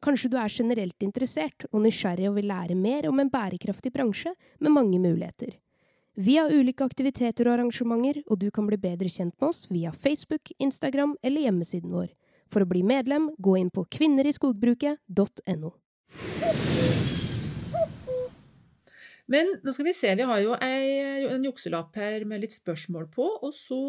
Kanskje 0.05 0.29
du 0.31 0.37
er 0.37 0.53
generelt 0.53 1.03
interessert 1.03 1.64
og 1.73 1.81
nysgjerrig 1.87 2.29
og 2.29 2.37
vil 2.37 2.51
lære 2.51 2.77
mer 2.77 3.09
om 3.09 3.18
en 3.23 3.31
bærekraftig 3.33 3.90
bransje 3.94 4.35
med 4.61 4.75
mange 4.75 5.01
muligheter. 5.01 5.57
Vi 6.18 6.37
har 6.37 6.53
ulike 6.53 6.85
aktiviteter 6.85 7.49
og 7.49 7.57
arrangementer, 7.57 8.21
og 8.27 8.38
du 8.42 8.51
kan 8.51 8.66
bli 8.68 8.77
bedre 8.77 9.09
kjent 9.09 9.35
med 9.38 9.49
oss 9.49 9.64
via 9.71 9.94
Facebook, 9.94 10.53
Instagram 10.59 11.16
eller 11.23 11.47
hjemmesiden 11.47 11.94
vår. 11.94 12.12
For 12.53 12.64
å 12.64 12.68
bli 12.68 12.85
medlem, 12.85 13.31
gå 13.38 13.57
inn 13.61 13.73
på 13.73 13.87
kvinneriskogbruket.no. 13.97 15.73
Men 19.29 19.53
nå 19.62 19.75
skal 19.77 19.88
vi 19.88 19.97
se, 19.97 20.14
vi 20.16 20.29
har 20.31 20.40
jo 20.44 20.57
en 20.61 21.44
jukselapp 21.44 21.97
her 22.01 22.25
med 22.29 22.44
litt 22.44 22.57
spørsmål 22.57 23.09
på, 23.14 23.29
og 23.44 23.53
så 23.55 23.81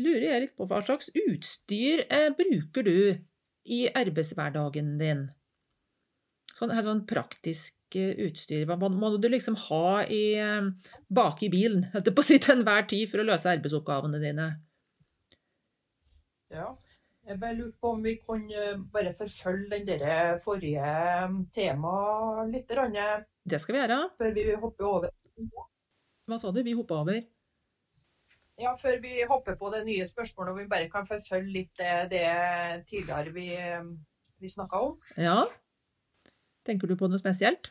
lurer 0.00 0.28
jeg 0.28 0.44
litt 0.44 0.54
på 0.58 0.66
hva 0.68 0.82
slags 0.84 1.10
utstyr 1.14 2.04
eh, 2.10 2.28
bruker 2.36 2.86
du 2.86 2.98
i 3.66 3.80
arbeidshverdagen 3.90 4.94
din? 5.00 5.26
Sånn, 6.56 6.72
sånn 6.84 7.02
praktisk 7.08 7.98
eh, 7.98 8.14
utstyr. 8.26 8.64
Hva 8.68 8.78
må 8.88 9.12
du 9.20 9.28
liksom 9.32 9.58
ha 9.66 10.04
i, 10.04 10.38
eh, 10.40 10.70
bak 11.12 11.42
i 11.44 11.50
bilen 11.52 11.84
på 11.92 12.24
si, 12.24 12.38
til 12.40 12.58
enhver 12.58 12.88
tid 12.88 13.10
for 13.10 13.22
å 13.22 13.28
løse 13.28 13.52
arbeidsoppgavene 13.52 14.22
dine? 14.22 14.48
Ja, 16.54 16.70
jeg 17.26 17.40
bare 17.42 17.56
lurte 17.58 17.76
på 17.82 17.90
om 17.96 18.02
vi 18.06 18.14
kunne 18.22 18.66
bare 18.94 19.12
forfølge 19.16 19.80
den 19.80 19.86
der 19.88 20.36
forrige 20.44 20.90
temaet 21.56 22.52
litt. 22.52 22.76
Det 23.42 23.58
skal 23.60 23.74
vi 23.74 23.80
gjøre. 23.82 24.02
Før 24.20 24.36
vi 24.36 24.44
hopper 24.54 24.92
over. 24.92 25.16
Hva 26.26 26.38
sa 26.38 26.52
du? 26.54 26.62
Vi 26.62 26.76
hopper 26.78 27.02
over? 27.02 27.18
Ja, 28.56 28.72
før 28.80 29.00
vi 29.02 29.20
hopper 29.28 29.56
på 29.60 29.70
det 29.74 29.82
nye 29.84 30.06
spørsmålet, 30.08 30.52
og 30.52 30.58
vi 30.62 30.68
bare 30.70 30.88
kan 30.92 31.04
forfølge 31.04 31.52
litt 31.52 31.72
det, 31.76 31.94
det 32.14 32.26
tidligere 32.88 33.32
vi, 33.34 33.50
vi 34.40 34.52
snakka 34.52 34.80
om. 34.88 34.94
Ja. 35.20 35.42
Tenker 36.66 36.88
du 36.88 36.96
på 36.98 37.10
noe 37.10 37.20
spesielt? 37.20 37.70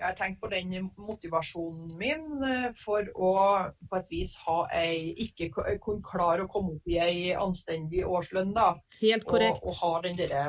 Jeg 0.00 0.06
har 0.06 0.14
tenkt 0.16 0.40
på 0.40 0.48
den 0.48 0.70
motivasjonen 0.96 1.90
min 2.00 2.44
eh, 2.46 2.70
for 2.72 3.04
å 3.20 3.32
på 3.90 3.98
et 3.98 4.06
vis 4.08 4.30
ha 4.46 4.62
ei 4.72 5.10
Ikke 5.26 5.50
kunne 5.52 6.00
klare 6.06 6.46
å 6.46 6.48
komme 6.48 6.78
opp 6.78 6.88
i 6.88 6.96
ei 7.04 7.34
anstendig 7.36 8.06
årslønn, 8.08 8.54
da. 8.56 8.70
Helt 9.02 9.26
korrekt. 9.28 9.60
Og, 9.60 9.74
og 9.74 9.82
ha 9.82 10.00
den 10.06 10.16
derre 10.16 10.44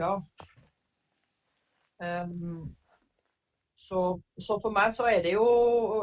Ja. 0.00 0.14
Um, 2.02 2.72
så, 3.92 4.02
så, 4.40 4.56
for 4.62 4.72
meg 4.72 4.92
så 4.96 5.04
er 5.10 5.20
det 5.24 5.34
jo 5.34 5.48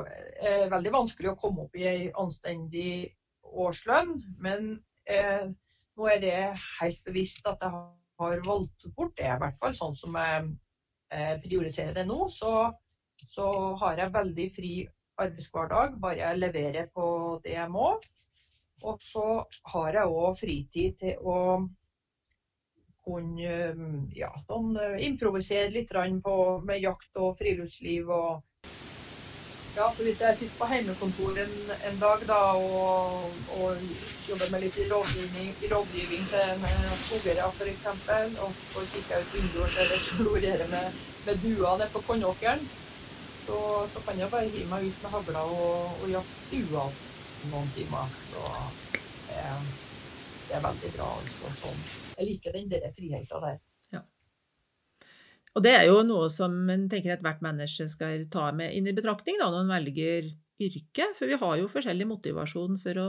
eh, 0.06 0.68
veldig 0.70 0.92
vanskelig 0.94 1.32
å 1.32 1.40
komme 1.42 1.64
opp 1.66 1.78
i 1.80 1.88
ei 1.90 2.04
anstendig 2.22 3.16
årslønn. 3.42 4.12
Men 4.46 4.76
eh, 5.10 5.48
nå 5.98 6.10
er 6.12 6.22
det 6.22 6.36
helt 6.80 7.02
bevisst 7.08 7.50
at 7.50 7.66
jeg 7.66 7.74
har 7.74 8.44
valgt 8.46 8.86
bort 8.94 9.16
det, 9.18 9.26
i 9.26 9.42
hvert 9.42 9.58
fall 9.58 9.74
sånn 9.74 9.98
som 9.98 10.20
jeg 10.22 10.52
eh, 11.16 11.34
prioriterer 11.42 11.98
det 11.98 12.06
nå. 12.12 12.28
Så, 12.30 12.54
så, 13.26 13.50
har 13.82 14.04
jeg 14.04 14.18
veldig 14.20 14.48
fri 14.54 14.74
arbeidshverdag, 15.20 15.98
bare 16.04 16.22
jeg 16.22 16.44
leverer 16.44 16.94
på 16.94 17.10
det 17.44 17.58
jeg 17.58 17.74
må. 17.74 17.96
Og 18.86 19.02
så 19.04 19.26
har 19.74 19.98
jeg 19.98 20.14
òg 20.22 20.38
fritid 20.40 21.02
til 21.02 21.26
å 21.26 21.40
kunne 23.10 24.12
ja, 24.16 24.30
sånn, 24.48 24.76
eh, 24.78 25.00
improvisere 25.08 25.72
litt 25.74 25.92
på, 26.24 26.36
med 26.66 26.82
jakt 26.84 27.18
og 27.18 27.36
friluftsliv. 27.40 28.10
Og, 28.10 28.44
ja, 29.78 29.88
så 29.96 30.06
hvis 30.06 30.22
jeg 30.22 30.38
sitter 30.38 30.58
på 30.60 30.70
hjemmekontor 30.70 31.40
en, 31.44 31.56
en 31.90 32.00
dag 32.02 32.26
da, 32.30 32.40
og, 32.58 33.30
og, 33.58 33.84
jobber 34.30 34.52
med 34.54 34.62
litt 34.66 34.78
rådgivning, 34.92 35.54
rådgivning 35.72 36.26
til 36.30 36.44
en 36.44 36.68
eh, 36.70 36.98
skogeier 37.06 37.46
f.eks., 37.50 37.88
og 38.46 38.54
så 38.60 38.86
kikker 38.94 39.16
jeg 39.16 39.26
ut 39.26 39.36
vinduet 39.38 39.66
og 39.66 39.74
ser 39.74 39.94
det 39.94 40.02
florerer 40.06 40.70
med, 40.74 41.02
med 41.26 41.42
duer 41.46 41.80
nede 41.80 41.90
på 41.94 42.04
kornåkeren, 42.08 42.62
så, 43.46 43.60
så, 43.90 44.02
kan 44.06 44.20
jeg 44.20 44.30
bare 44.30 44.50
hive 44.54 44.70
meg 44.70 44.86
ut 44.86 45.04
med 45.04 45.14
hagla 45.16 45.46
og, 45.50 46.02
og 46.04 46.12
jakte 46.12 46.50
duer 46.52 46.98
noen 47.50 47.72
timer. 47.74 48.18
Så 48.30 48.44
er, 49.34 49.64
det 50.50 50.58
er 50.58 50.66
veldig 50.66 50.94
bra. 50.98 51.10
altså 51.22 51.56
sånn. 51.64 51.82
Jeg 52.18 52.32
liker 52.34 52.56
den 52.58 52.72
der 52.74 52.92
friheten 52.98 53.48
der. 53.48 53.60
Og 55.58 55.66
det 55.66 55.72
er 55.76 55.88
jo 55.90 56.04
noe 56.06 56.28
som 56.32 56.54
en 56.70 56.86
tenker 56.92 57.16
at 57.16 57.24
hvert 57.26 57.42
menneske 57.44 57.88
skal 57.90 58.28
ta 58.32 58.50
med 58.56 58.76
inn 58.78 58.90
i 58.90 58.94
betraktning 58.96 59.40
da, 59.42 59.50
når 59.52 59.66
en 59.66 59.74
velger 59.74 60.30
yrke, 60.62 61.10
for 61.18 61.32
vi 61.32 61.40
har 61.42 61.56
jo 61.60 61.72
forskjellig 61.72 62.08
motivasjon 62.10 62.78
for 62.82 63.02
å, 63.02 63.08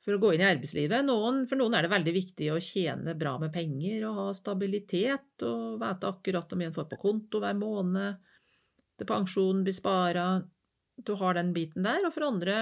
for 0.00 0.16
å 0.16 0.20
gå 0.22 0.32
inn 0.34 0.44
i 0.44 0.48
arbeidslivet. 0.48 1.04
Noen, 1.06 1.44
for 1.50 1.60
noen 1.60 1.76
er 1.76 1.84
det 1.84 1.92
veldig 1.92 2.14
viktig 2.16 2.48
å 2.54 2.60
tjene 2.64 3.16
bra 3.18 3.36
med 3.42 3.52
penger 3.54 4.08
og 4.08 4.18
ha 4.18 4.26
stabilitet 4.36 5.44
og 5.46 5.76
vite 5.82 6.10
akkurat 6.10 6.56
mye 6.56 6.72
en 6.72 6.78
får 6.78 6.88
på 6.94 7.00
konto 7.04 7.42
hver 7.42 7.58
måned, 7.60 8.18
til 9.00 9.08
pensjonen 9.08 9.62
blir 9.64 9.76
spara, 9.76 10.26
du 11.00 11.14
har 11.16 11.36
den 11.38 11.54
biten 11.56 11.84
der. 11.86 12.02
Og 12.04 12.12
for 12.16 12.26
andre 12.26 12.56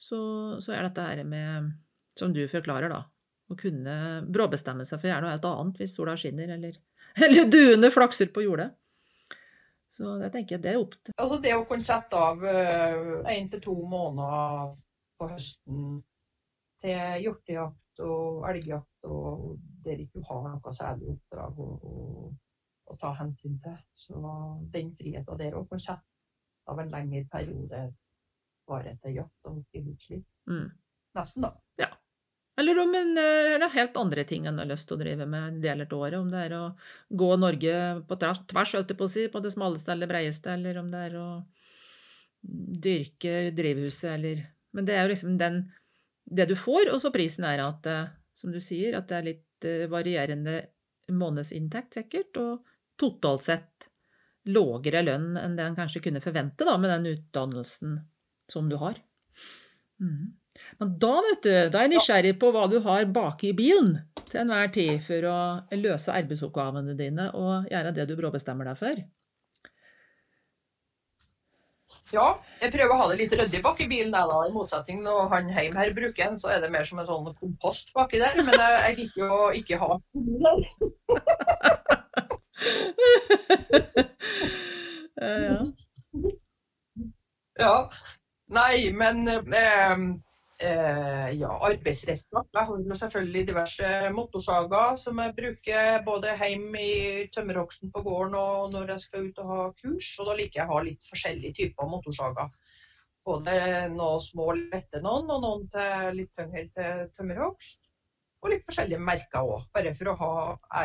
så, 0.00 0.20
så 0.60 0.76
er 0.76 0.86
dette 0.86 1.04
her 1.04 1.24
med, 1.28 1.72
som 2.16 2.30
du 2.36 2.44
forklarer, 2.48 2.92
da, 2.92 3.02
å 3.50 3.56
kunne 3.58 3.94
bråbestemme 4.30 4.86
seg 4.86 5.00
for 5.00 5.08
å 5.08 5.12
gjøre 5.12 5.24
noe 5.26 5.34
helt 5.34 5.48
annet 5.50 5.80
hvis 5.80 5.96
sola 5.98 6.16
skinner, 6.18 6.54
eller 6.56 6.78
eller 7.24 7.50
duene 7.50 7.90
flakser 7.90 8.30
på 8.34 8.44
jordet. 8.46 8.70
Så 9.90 10.14
jeg 10.22 10.30
tenker 10.30 10.60
det 10.62 10.70
er 10.70 10.78
opp 10.78 10.92
til 10.94 11.16
Altså 11.18 11.40
det 11.42 11.56
å 11.58 11.64
kunne 11.66 11.82
sette 11.82 12.14
av 12.14 12.44
én 12.46 13.48
til 13.50 13.62
to 13.64 13.74
måneder 13.90 14.76
på 15.18 15.28
høsten 15.32 15.98
til 16.80 17.24
hjortejakt 17.24 18.02
og 18.04 18.46
elgjakt, 18.48 19.08
og 19.08 19.58
der 19.84 20.00
ikke 20.00 20.20
du 20.20 20.28
har 20.28 20.44
noe 20.46 20.74
særlig 20.76 21.10
oppdrag 21.14 21.58
å, 21.60 21.66
å, 21.90 22.30
å, 22.88 22.96
ta 23.00 23.12
hensyn 23.18 23.58
til. 23.64 23.76
Så 23.96 24.20
den 24.72 24.94
friheten 24.96 25.40
der 25.40 25.58
å 25.58 25.66
kunne 25.68 25.84
sette 25.84 26.70
av 26.70 26.80
en 26.80 26.92
lengre 26.92 27.26
periode 27.32 27.82
bare 28.70 28.94
til 29.02 29.18
jakt 29.20 29.50
og 29.50 29.64
friluftsliv. 29.72 30.22
mm. 30.48 30.68
Nesten, 31.18 31.42
da. 31.42 31.56
Ja. 31.80 31.89
Eller 32.60 32.78
om 32.82 32.92
en 32.94 33.14
eh, 33.16 33.56
det 33.56 33.66
er 33.66 33.76
helt 33.78 33.96
andre 34.00 34.24
ting 34.28 34.46
en 34.46 34.60
har 34.60 34.68
lyst 34.68 34.88
til 34.88 34.98
å 34.98 35.00
drive 35.00 35.26
med 35.26 35.46
en 35.46 35.60
del 35.62 35.84
av 35.86 35.94
året. 35.96 36.18
Om 36.20 36.30
det 36.32 36.44
er 36.46 36.56
å 36.58 36.64
gå 37.22 37.30
Norge 37.40 37.74
på 38.08 38.18
tvers 38.20 38.74
holdt 38.76 38.92
jeg 38.92 38.98
på 38.98 39.08
å 39.08 39.12
si, 39.12 39.26
på 39.32 39.42
det 39.44 39.52
smaleste 39.54 39.94
eller 39.94 40.10
breieste, 40.10 40.52
eller 40.58 40.80
om 40.80 40.90
det 40.92 41.04
er 41.08 41.18
å 41.20 41.28
dyrke 42.88 43.50
drivhuset, 43.56 44.14
eller 44.16 44.48
Men 44.72 44.86
det 44.86 44.94
er 44.94 45.02
jo 45.02 45.10
liksom 45.10 45.38
den 45.38 45.64
Det 46.24 46.46
du 46.46 46.54
får, 46.54 46.92
og 46.94 47.00
så 47.02 47.10
prisen 47.10 47.44
er 47.44 47.58
at, 47.64 47.86
eh, 47.90 48.12
som 48.38 48.52
du 48.52 48.60
sier, 48.62 48.94
at 48.96 49.08
det 49.08 49.16
er 49.16 49.26
litt 49.26 49.64
eh, 49.66 49.88
varierende 49.90 50.60
månedsinntekt, 51.10 51.96
sikkert, 51.96 52.36
og 52.38 52.68
totalt 53.00 53.42
sett 53.42 53.88
lågere 54.46 55.02
lønn 55.02 55.34
enn 55.40 55.56
det 55.56 55.64
en 55.66 55.76
kanskje 55.76 56.04
kunne 56.04 56.22
forvente 56.22 56.64
da, 56.64 56.76
med 56.78 56.92
den 56.92 57.16
utdannelsen 57.16 57.98
som 58.46 58.68
du 58.70 58.76
har. 58.80 59.00
Mm. 60.00 60.38
Men 60.80 60.92
da, 61.02 61.14
vet 61.26 61.42
du, 61.44 61.52
da 61.72 61.80
er 61.80 61.86
jeg 61.88 61.94
nysgjerrig 61.94 62.34
på 62.40 62.50
hva 62.54 62.66
du 62.70 62.78
har 62.84 63.06
baki 63.12 63.50
i 63.52 63.56
bilen 63.56 63.94
til 64.30 64.42
enhver 64.44 64.70
tid 64.74 65.00
for 65.04 65.26
å 65.28 65.38
løse 65.76 66.14
arbeidsoppgavene 66.14 66.94
dine 66.98 67.30
og 67.36 67.70
gjøre 67.70 67.94
det 67.96 68.06
du 68.08 68.14
bråbestemmer 68.18 68.70
deg 68.70 68.78
for. 68.80 69.02
Ja, 72.10 72.26
jeg 72.58 72.72
prøver 72.74 72.90
å 72.90 72.98
ha 72.98 73.04
det 73.10 73.18
litt 73.20 73.34
ryddig 73.38 73.60
bak 73.62 73.78
i 73.82 73.86
bilen. 73.90 74.10
Jeg, 74.14 74.26
da, 74.30 74.38
I 74.46 74.50
motsetning 74.54 75.02
når 75.04 75.28
han 75.30 75.50
hjemme 75.54 75.78
her 75.78 75.92
bruker 75.94 76.24
den, 76.24 76.38
så 76.40 76.48
er 76.50 76.58
det 76.62 76.70
mer 76.74 76.84
som 76.86 76.98
en 76.98 77.06
sånn 77.06 77.28
kompost 77.38 77.92
baki 77.94 78.18
der. 78.22 78.34
Men 78.42 78.54
jeg, 78.56 78.72
jeg 78.82 78.94
liker 78.98 79.20
jo 79.22 79.30
å 79.36 79.52
ikke 79.60 79.78
ha 79.78 79.90
der. 80.46 80.58
ja. 85.50 85.60
ja. 87.62 87.76
Nei, 88.50 88.90
men 88.90 89.16
eh, 89.30 89.96
eh, 90.62 91.30
ja, 91.40 91.50
arbeidsredskap. 91.66 92.48
Jeg 92.54 92.68
jo 92.68 92.96
selvfølgelig 93.02 93.46
diverse 93.48 93.90
motorsager 94.14 94.96
som 95.00 95.20
jeg 95.22 95.34
bruker 95.38 96.02
både 96.06 96.34
hjemme 96.40 96.82
i 96.82 97.26
tømmerhogsten 97.34 97.92
på 97.94 98.02
gården 98.06 98.36
og 98.38 98.74
når 98.74 98.94
jeg 98.94 99.04
skal 99.06 99.28
ut 99.28 99.42
og 99.42 99.52
ha 99.54 99.66
kurs. 99.80 100.10
Og 100.18 100.30
da 100.30 100.36
liker 100.38 100.60
jeg 100.60 100.68
å 100.68 100.74
ha 100.74 100.82
litt 100.86 101.08
forskjellige 101.08 101.56
typer 101.60 101.90
motorsager. 101.94 102.52
Både 103.26 103.54
noen 103.92 104.24
små, 104.24 104.50
lette 104.72 105.00
noen, 105.04 105.28
og 105.30 105.42
noen 105.44 105.66
til 105.72 106.20
litt 106.20 106.32
tyngre 106.36 106.66
til 106.76 107.08
tømmerhogst. 107.16 107.80
Og 108.40 108.54
litt 108.54 108.64
forskjellige 108.64 109.04
merker 109.04 109.44
òg, 109.44 109.66
bare 109.76 109.92
for 109.92 110.08
å 110.08 110.16
ha 110.16 110.34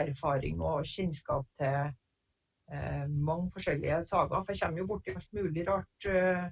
erfaring 0.01 0.59
og 0.59 0.83
kjennskap 0.89 1.45
til 1.61 1.77
eh, 1.87 3.05
mange 3.07 3.47
forskjellige 3.53 4.01
sager. 4.03 4.41
For 4.41 4.51
jeg 4.51 4.65
kommer 4.65 4.83
jo 4.83 4.89
borti 4.89 5.15
alt 5.15 5.37
mulig 5.37 5.63
rart. 5.69 6.09
Eh, 6.11 6.43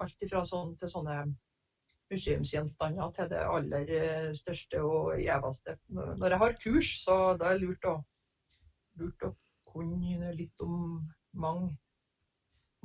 alt 0.00 0.24
ifra 0.24 0.42
sånn 0.44 0.72
til 0.80 0.90
sånne 0.92 1.18
museumsgjenstander 2.10 3.10
til 3.16 3.30
det 3.30 3.40
aller 3.42 3.90
eh, 4.00 4.28
største 4.38 4.82
og 4.82 5.16
gjeveste. 5.20 5.76
Når 5.88 6.28
jeg 6.34 6.42
har 6.42 6.60
kurs, 6.62 6.92
så 7.04 7.16
da 7.40 7.50
er 7.50 7.58
det 7.58 7.66
lurt 7.66 7.88
å, 7.90 7.96
lurt 9.00 9.26
å 9.26 9.32
kunne 9.66 10.32
litt 10.36 10.62
om 10.64 10.76
mange, 11.36 11.72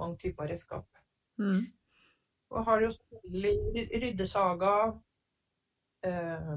mange 0.02 0.18
typer 0.24 0.50
redskap. 0.52 0.88
Mm. 1.42 1.68
Og 2.52 2.66
har 2.68 2.82
jo 2.84 2.90
selvfølgelig 2.96 4.02
ryddesaga. 4.04 4.74
Eh, 6.10 6.50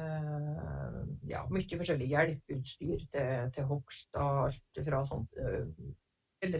eh, 0.00 0.98
ja, 1.28 1.44
mye 1.52 1.80
forskjellig 1.82 2.08
hjelpeutstyr 2.14 3.06
til, 3.12 3.52
til 3.54 3.70
hogst. 3.70 4.08
Alt 4.18 4.82
fra 4.88 5.04
sånt 5.06 5.38
eh, 5.38 6.58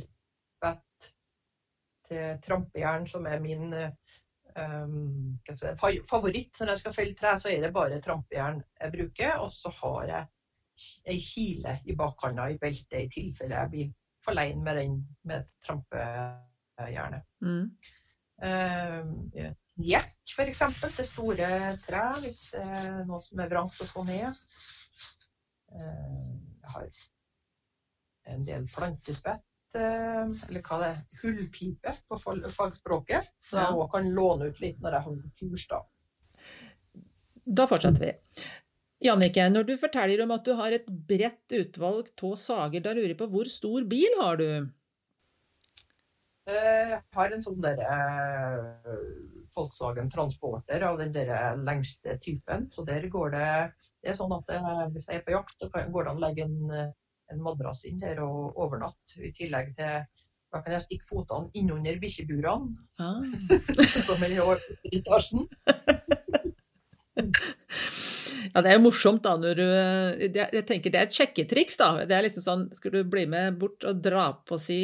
til 2.09 2.41
trampejern, 2.45 3.07
som 3.09 3.27
er 3.27 3.41
min 3.45 3.75
um, 3.75 5.39
si, 5.51 6.01
favoritt. 6.09 6.61
Når 6.61 6.73
jeg 6.73 6.83
skal 6.83 6.97
felle 6.97 7.15
tre, 7.19 7.37
så 7.39 7.53
er 7.53 7.63
det 7.65 7.75
bare 7.75 8.01
trampejern 8.05 8.63
jeg 8.81 8.95
bruker. 8.97 9.37
Og 9.45 9.53
så 9.53 9.73
har 9.83 10.03
jeg 10.13 10.27
ei 11.11 11.19
kile 11.23 11.79
i 11.91 11.97
bakhånda 11.99 12.49
i 12.53 12.59
beltet 12.61 13.01
i 13.01 13.09
tilfelle 13.11 13.57
jeg 13.57 13.73
blir 13.73 13.95
for 14.25 14.37
lein 14.37 14.61
med 14.63 14.79
den 14.79 14.99
med 15.27 15.49
trampejernet. 15.67 17.25
Mm. 17.43 17.71
Um, 18.39 19.15
jekk, 19.83 20.15
f.eks. 20.31 20.63
til 20.97 21.07
store 21.07 21.49
trær, 21.87 22.21
hvis 22.23 22.45
det 22.53 22.63
er 22.63 23.05
noe 23.09 23.23
som 23.25 23.43
er 23.43 23.51
vrangt 23.51 23.83
å 23.83 23.89
få 23.91 24.05
ned. 24.07 24.43
Um, 25.75 26.39
jeg 26.63 26.75
har 26.75 26.89
en 28.29 28.45
del 28.47 28.67
plantespett 28.71 29.48
eller 29.79 30.63
hva 30.65 30.79
det 30.83 30.89
er, 30.91 31.03
hullpipe 31.23 31.95
på 32.09 32.19
fagspråket. 32.21 33.29
Så 33.45 33.61
jeg 33.61 33.77
òg 33.77 33.91
kan 33.93 34.09
låne 34.15 34.51
ut 34.51 34.63
litt 34.63 34.81
når 34.83 34.99
jeg 34.99 35.07
holder 35.09 35.35
kurs, 35.41 35.67
da. 35.71 35.83
Da 37.49 37.67
fortsetter 37.71 38.05
vi. 38.05 38.13
Jannicke, 39.07 39.45
når 39.53 39.69
du 39.69 39.77
forteller 39.79 40.25
om 40.25 40.33
at 40.35 40.45
du 40.45 40.53
har 40.59 40.75
et 40.75 40.89
bredt 40.89 41.55
utvalg 41.55 42.11
av 42.27 42.35
sager, 42.41 42.83
da 42.83 42.93
lurer 42.97 43.13
jeg 43.13 43.21
på 43.21 43.31
hvor 43.31 43.51
stor 43.53 43.87
bil 43.89 44.19
har 44.19 44.41
du? 44.41 44.49
Jeg 46.49 46.99
har 47.15 47.35
en 47.35 47.45
sånn 47.45 47.61
der 47.61 47.83
Volkswagen 49.55 50.09
Transporter 50.11 50.83
av 50.89 50.97
den 50.99 51.13
der 51.13 51.31
lengste 51.61 52.17
typen. 52.25 52.71
Så 52.73 52.85
der 52.89 53.05
går 53.13 53.37
det 53.37 53.51
Det 53.99 54.13
er 54.13 54.17
sånn 54.17 54.31
at 54.33 54.51
hvis 54.95 55.09
jeg 55.11 55.19
er 55.19 55.25
på 55.27 55.35
jakt, 55.35 55.57
så 55.59 55.69
går 55.69 56.05
det 56.05 56.11
an 56.11 56.21
å 56.21 56.23
legge 56.23 56.45
en 56.47 56.93
en 57.33 57.43
madrass 57.45 57.85
inn 57.89 58.01
der 58.01 58.23
og 58.25 58.57
overnatte. 58.59 59.21
I 59.25 59.33
tillegg 59.37 59.75
til 59.79 60.07
da 60.49 60.63
kan 60.65 60.73
jeg 60.73 60.85
stikke 60.87 61.05
fotene 61.05 61.51
innunder 61.61 61.99
bikkjeburene. 62.01 62.73
Ah. 63.05 63.21
som 64.09 64.23
er 64.25 64.33
i 64.33 65.01
etasjen. 65.01 65.49
Ja, 68.49 68.63
det 68.63 68.71
er 68.71 68.77
jo 68.79 68.85
morsomt 68.85 69.25
da 69.25 69.33
når 69.37 69.59
du 69.59 69.65
Jeg 70.39 70.63
tenker 70.69 70.93
det 70.95 71.01
er 71.01 71.09
et 71.09 71.17
sjekketriks, 71.17 71.77
da. 71.81 71.89
Det 72.09 72.15
er 72.15 72.25
liksom 72.25 72.45
sånn 72.45 72.63
Skal 72.79 72.95
du 72.95 73.01
bli 73.11 73.25
med 73.29 73.59
bort 73.61 73.85
og 73.89 73.99
dra 74.03 74.29
på 74.47 74.57
si 74.63 74.79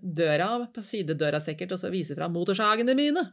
døra, 0.00 0.52
på 0.72 0.84
sidedøra 0.84 1.40
sikkert, 1.42 1.74
og 1.74 1.82
så 1.82 1.90
vise 1.92 2.16
fram 2.16 2.32
motorsagene 2.36 2.94
mine? 2.96 3.26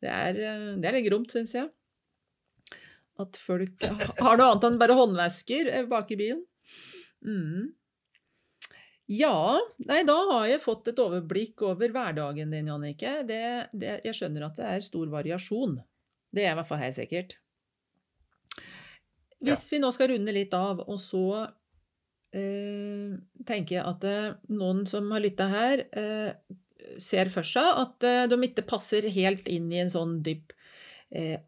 Det 0.00 0.08
er, 0.08 0.38
det 0.80 0.88
er 0.88 0.96
litt 0.96 1.08
gromt, 1.10 1.34
syns 1.34 1.52
jeg. 1.58 1.68
At 3.20 3.36
folk 3.36 3.84
har 3.84 4.40
noe 4.40 4.48
annet 4.54 4.68
enn 4.70 4.80
bare 4.80 4.96
håndvesker 4.96 5.74
bak 5.90 6.14
i 6.14 6.20
bilen. 6.22 6.44
Mm. 7.26 7.68
Ja, 9.10 9.58
nei, 9.88 10.04
da 10.06 10.14
har 10.28 10.44
jeg 10.46 10.62
fått 10.62 10.92
et 10.92 11.00
overblikk 11.02 11.64
over 11.66 11.90
hverdagen 11.90 12.52
din, 12.54 12.68
Jannicke. 12.70 13.20
Det, 13.26 13.42
det, 13.74 13.96
jeg 14.06 14.16
skjønner 14.16 14.46
at 14.46 14.60
det 14.60 14.68
er 14.70 14.84
stor 14.86 15.10
variasjon. 15.10 15.80
Det 16.30 16.44
er 16.44 16.52
i 16.52 16.58
hvert 16.60 16.68
fall 16.68 16.82
helt 16.84 16.94
sikkert. 16.94 17.34
Hvis 19.40 19.64
ja. 19.66 19.72
vi 19.72 19.80
nå 19.82 19.90
skal 19.96 20.12
runde 20.12 20.34
litt 20.36 20.54
av, 20.54 20.84
og 20.84 21.00
så 21.02 21.24
eh, 22.36 23.18
tenker 23.48 23.80
jeg 23.80 23.82
at 23.82 24.06
eh, 24.06 24.38
noen 24.54 24.84
som 24.86 25.10
har 25.10 25.24
lytta 25.24 25.48
her, 25.50 25.84
eh, 25.90 26.30
ser 27.02 27.32
for 27.34 27.46
seg 27.46 27.66
at 27.82 28.06
eh, 28.06 28.28
de 28.30 28.38
ikke 28.46 28.68
passer 28.68 29.10
helt 29.10 29.50
inn 29.50 29.72
i 29.74 29.82
en 29.82 29.90
sånn 29.90 30.20
dyp 30.22 30.54
eh, 31.10 31.40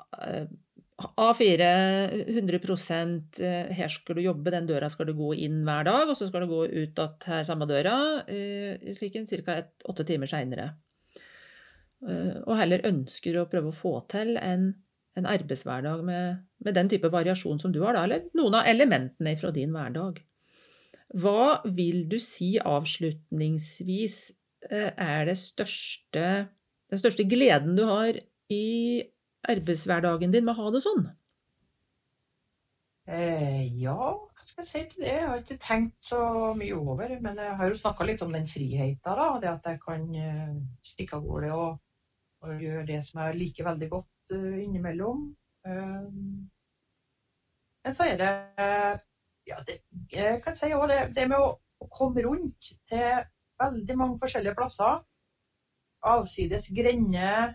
A4, 1.20 1.66
100 2.32 2.60
eh, 3.40 3.72
her 3.76 3.90
skal 3.92 4.18
du 4.18 4.22
jobbe, 4.24 4.52
den 4.54 4.68
døra 4.68 4.88
skal 4.92 5.08
du 5.10 5.14
gå 5.18 5.32
inn 5.46 5.62
hver 5.66 5.84
dag, 5.88 6.08
og 6.08 6.16
så 6.18 6.28
skal 6.28 6.44
du 6.44 6.52
gå 6.52 6.62
ut 6.68 7.02
igjen 7.02 7.26
her 7.28 7.44
samme 7.48 7.68
døra, 7.70 7.96
eh, 8.26 8.94
slik 8.98 9.16
en 9.16 9.26
ca. 9.26 9.58
åtte 9.88 10.06
timer 10.08 10.30
seinere. 10.30 10.72
Eh, 12.02 12.38
og 12.46 12.56
heller 12.58 12.86
ønsker 12.88 13.38
å 13.38 13.48
prøve 13.50 13.70
å 13.70 13.76
få 13.76 13.98
til 14.10 14.36
en 14.38 14.72
en 15.18 15.28
arbeidshverdag 15.28 16.04
med, 16.04 16.44
med 16.64 16.76
den 16.76 16.88
type 16.88 17.10
variasjon 17.12 17.60
som 17.60 17.72
du 17.72 17.82
har, 17.82 17.96
da, 17.96 18.04
eller 18.06 18.28
noen 18.38 18.56
av 18.58 18.68
elementene 18.68 19.34
fra 19.36 19.52
din 19.54 19.74
hverdag. 19.74 20.22
Hva 21.20 21.60
vil 21.76 22.06
du 22.08 22.16
si 22.22 22.54
avslutningsvis 22.56 24.18
er 24.72 25.32
største, 25.36 26.28
den 26.88 27.00
største 27.00 27.26
gleden 27.28 27.76
du 27.76 27.84
har 27.88 28.16
i 28.52 29.02
arbeidshverdagen 29.50 30.32
din 30.32 30.46
med 30.46 30.54
å 30.54 30.62
ha 30.62 30.72
det 30.74 30.82
sånn? 30.84 31.06
Eh, 33.10 33.66
ja, 33.82 33.96
hva 34.14 34.44
skal 34.46 34.62
jeg 34.62 34.68
si 34.68 34.82
til 34.92 35.04
det? 35.04 35.14
Jeg 35.16 35.28
har 35.28 35.40
ikke 35.40 35.58
tenkt 35.62 36.06
så 36.06 36.20
mye 36.58 36.76
over. 36.78 37.16
Men 37.24 37.40
jeg 37.42 37.56
har 37.58 37.70
jo 37.70 37.78
snakka 37.80 38.06
litt 38.06 38.22
om 38.22 38.34
den 38.34 38.46
friheten, 38.50 39.02
da. 39.02 39.28
Det 39.42 39.50
at 39.50 39.68
jeg 39.72 39.80
kan 39.82 40.06
eh, 40.14 40.54
stikke 40.86 41.18
av 41.18 41.26
gårde 41.26 41.52
og, 41.56 41.80
og, 42.44 42.54
gjøre 42.62 42.86
det 42.92 43.00
som 43.06 43.22
jeg 43.24 43.38
liker 43.40 43.68
veldig 43.70 43.88
godt 43.90 44.34
uh, 44.36 44.58
innimellom. 44.62 45.30
Um, 45.66 46.50
men 47.82 47.94
så 47.94 48.06
er 48.10 48.18
det 48.18 48.30
ja, 49.46 49.58
det, 49.66 49.80
jeg 50.12 50.40
kan 50.42 50.54
si 50.54 50.70
også 50.74 50.88
det, 50.90 50.98
det 51.16 51.26
med 51.30 51.42
å, 51.42 51.52
å 51.82 51.88
komme 51.90 52.22
rundt 52.22 52.72
til 52.90 53.24
veldig 53.62 53.96
mange 53.98 54.18
forskjellige 54.22 54.54
plasser. 54.58 55.02
Avsides 56.06 56.68
grender 56.74 57.54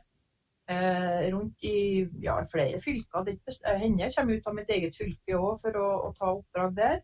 eh, 0.70 1.30
rundt 1.34 1.64
i 1.64 2.08
ja, 2.24 2.38
flere 2.52 2.80
fylker. 2.84 3.26
Det 3.28 3.38
hender 3.66 4.06
jeg 4.06 4.16
kommer 4.16 4.38
ut 4.38 4.50
av 4.50 4.58
mitt 4.58 4.74
eget 4.74 4.98
fylke 4.98 5.38
òg 5.38 5.62
for 5.64 5.80
å, 5.82 5.88
å, 6.08 6.12
ta 6.18 6.32
oppdrag 6.34 6.76
der. 6.78 7.00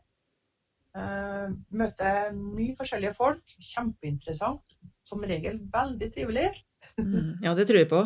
Eh, 0.97 1.47
møter 1.81 2.35
mye 2.37 2.75
forskjellige 2.79 3.15
folk. 3.17 3.55
Kjempeinteressant. 3.73 4.77
Som 5.07 5.25
regel 5.27 5.59
veldig 5.71 6.11
trivelig. 6.13 6.51
Mm, 6.95 7.39
ja, 7.43 7.51
det 7.57 7.67
tror 7.67 7.81
jeg 7.81 7.89
på. 7.91 8.03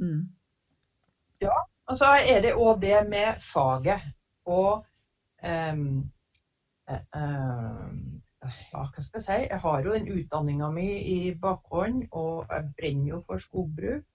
Mm. 0.00 0.24
Ja, 1.42 1.60
og 1.90 1.98
så 1.98 2.08
er 2.18 2.42
det 2.42 2.56
òg 2.58 2.80
det 2.82 2.96
med 3.10 3.38
faget. 3.42 4.02
Og 4.50 4.82
um, 5.46 5.84
um, 6.90 8.00
ja, 8.42 8.82
hva 8.82 9.02
skal 9.04 9.20
jeg 9.20 9.24
si? 9.26 9.38
Jeg 9.46 9.60
har 9.62 9.84
jo 9.84 9.94
den 9.94 10.08
utdanninga 10.10 10.70
mi 10.74 10.88
i 11.12 11.18
bakhånd, 11.38 12.08
og 12.10 12.50
jeg 12.50 12.72
brenner 12.78 13.12
jo 13.12 13.20
for 13.26 13.42
skogbruk. 13.42 14.06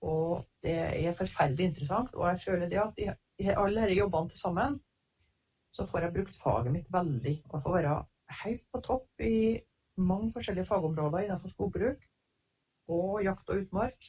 Og 0.00 0.46
det 0.64 0.76
er 0.80 1.16
forferdelig 1.16 1.70
interessant. 1.70 2.14
Og 2.16 2.28
jeg 2.28 2.40
føler 2.44 2.68
det 2.68 2.80
at 2.82 3.02
i, 3.02 3.08
alle 3.50 3.86
disse 3.88 3.98
jobbene 3.98 4.32
til 4.32 4.40
sammen, 4.40 4.78
så 5.72 5.86
får 5.86 6.06
jeg 6.06 6.14
brukt 6.14 6.38
faget 6.42 6.72
mitt 6.72 6.88
veldig. 6.92 7.34
Og 7.48 7.56
jeg 7.56 7.64
får 7.66 7.76
være 7.76 7.98
helt 8.44 8.64
på 8.72 8.80
topp 8.86 9.26
i 9.26 9.58
mange 10.00 10.32
forskjellige 10.32 10.68
fagområder 10.68 11.26
innenfor 11.26 11.52
skogbruk 11.52 12.06
og 12.90 13.22
jakt 13.24 13.52
og 13.52 13.62
utmark. 13.62 14.08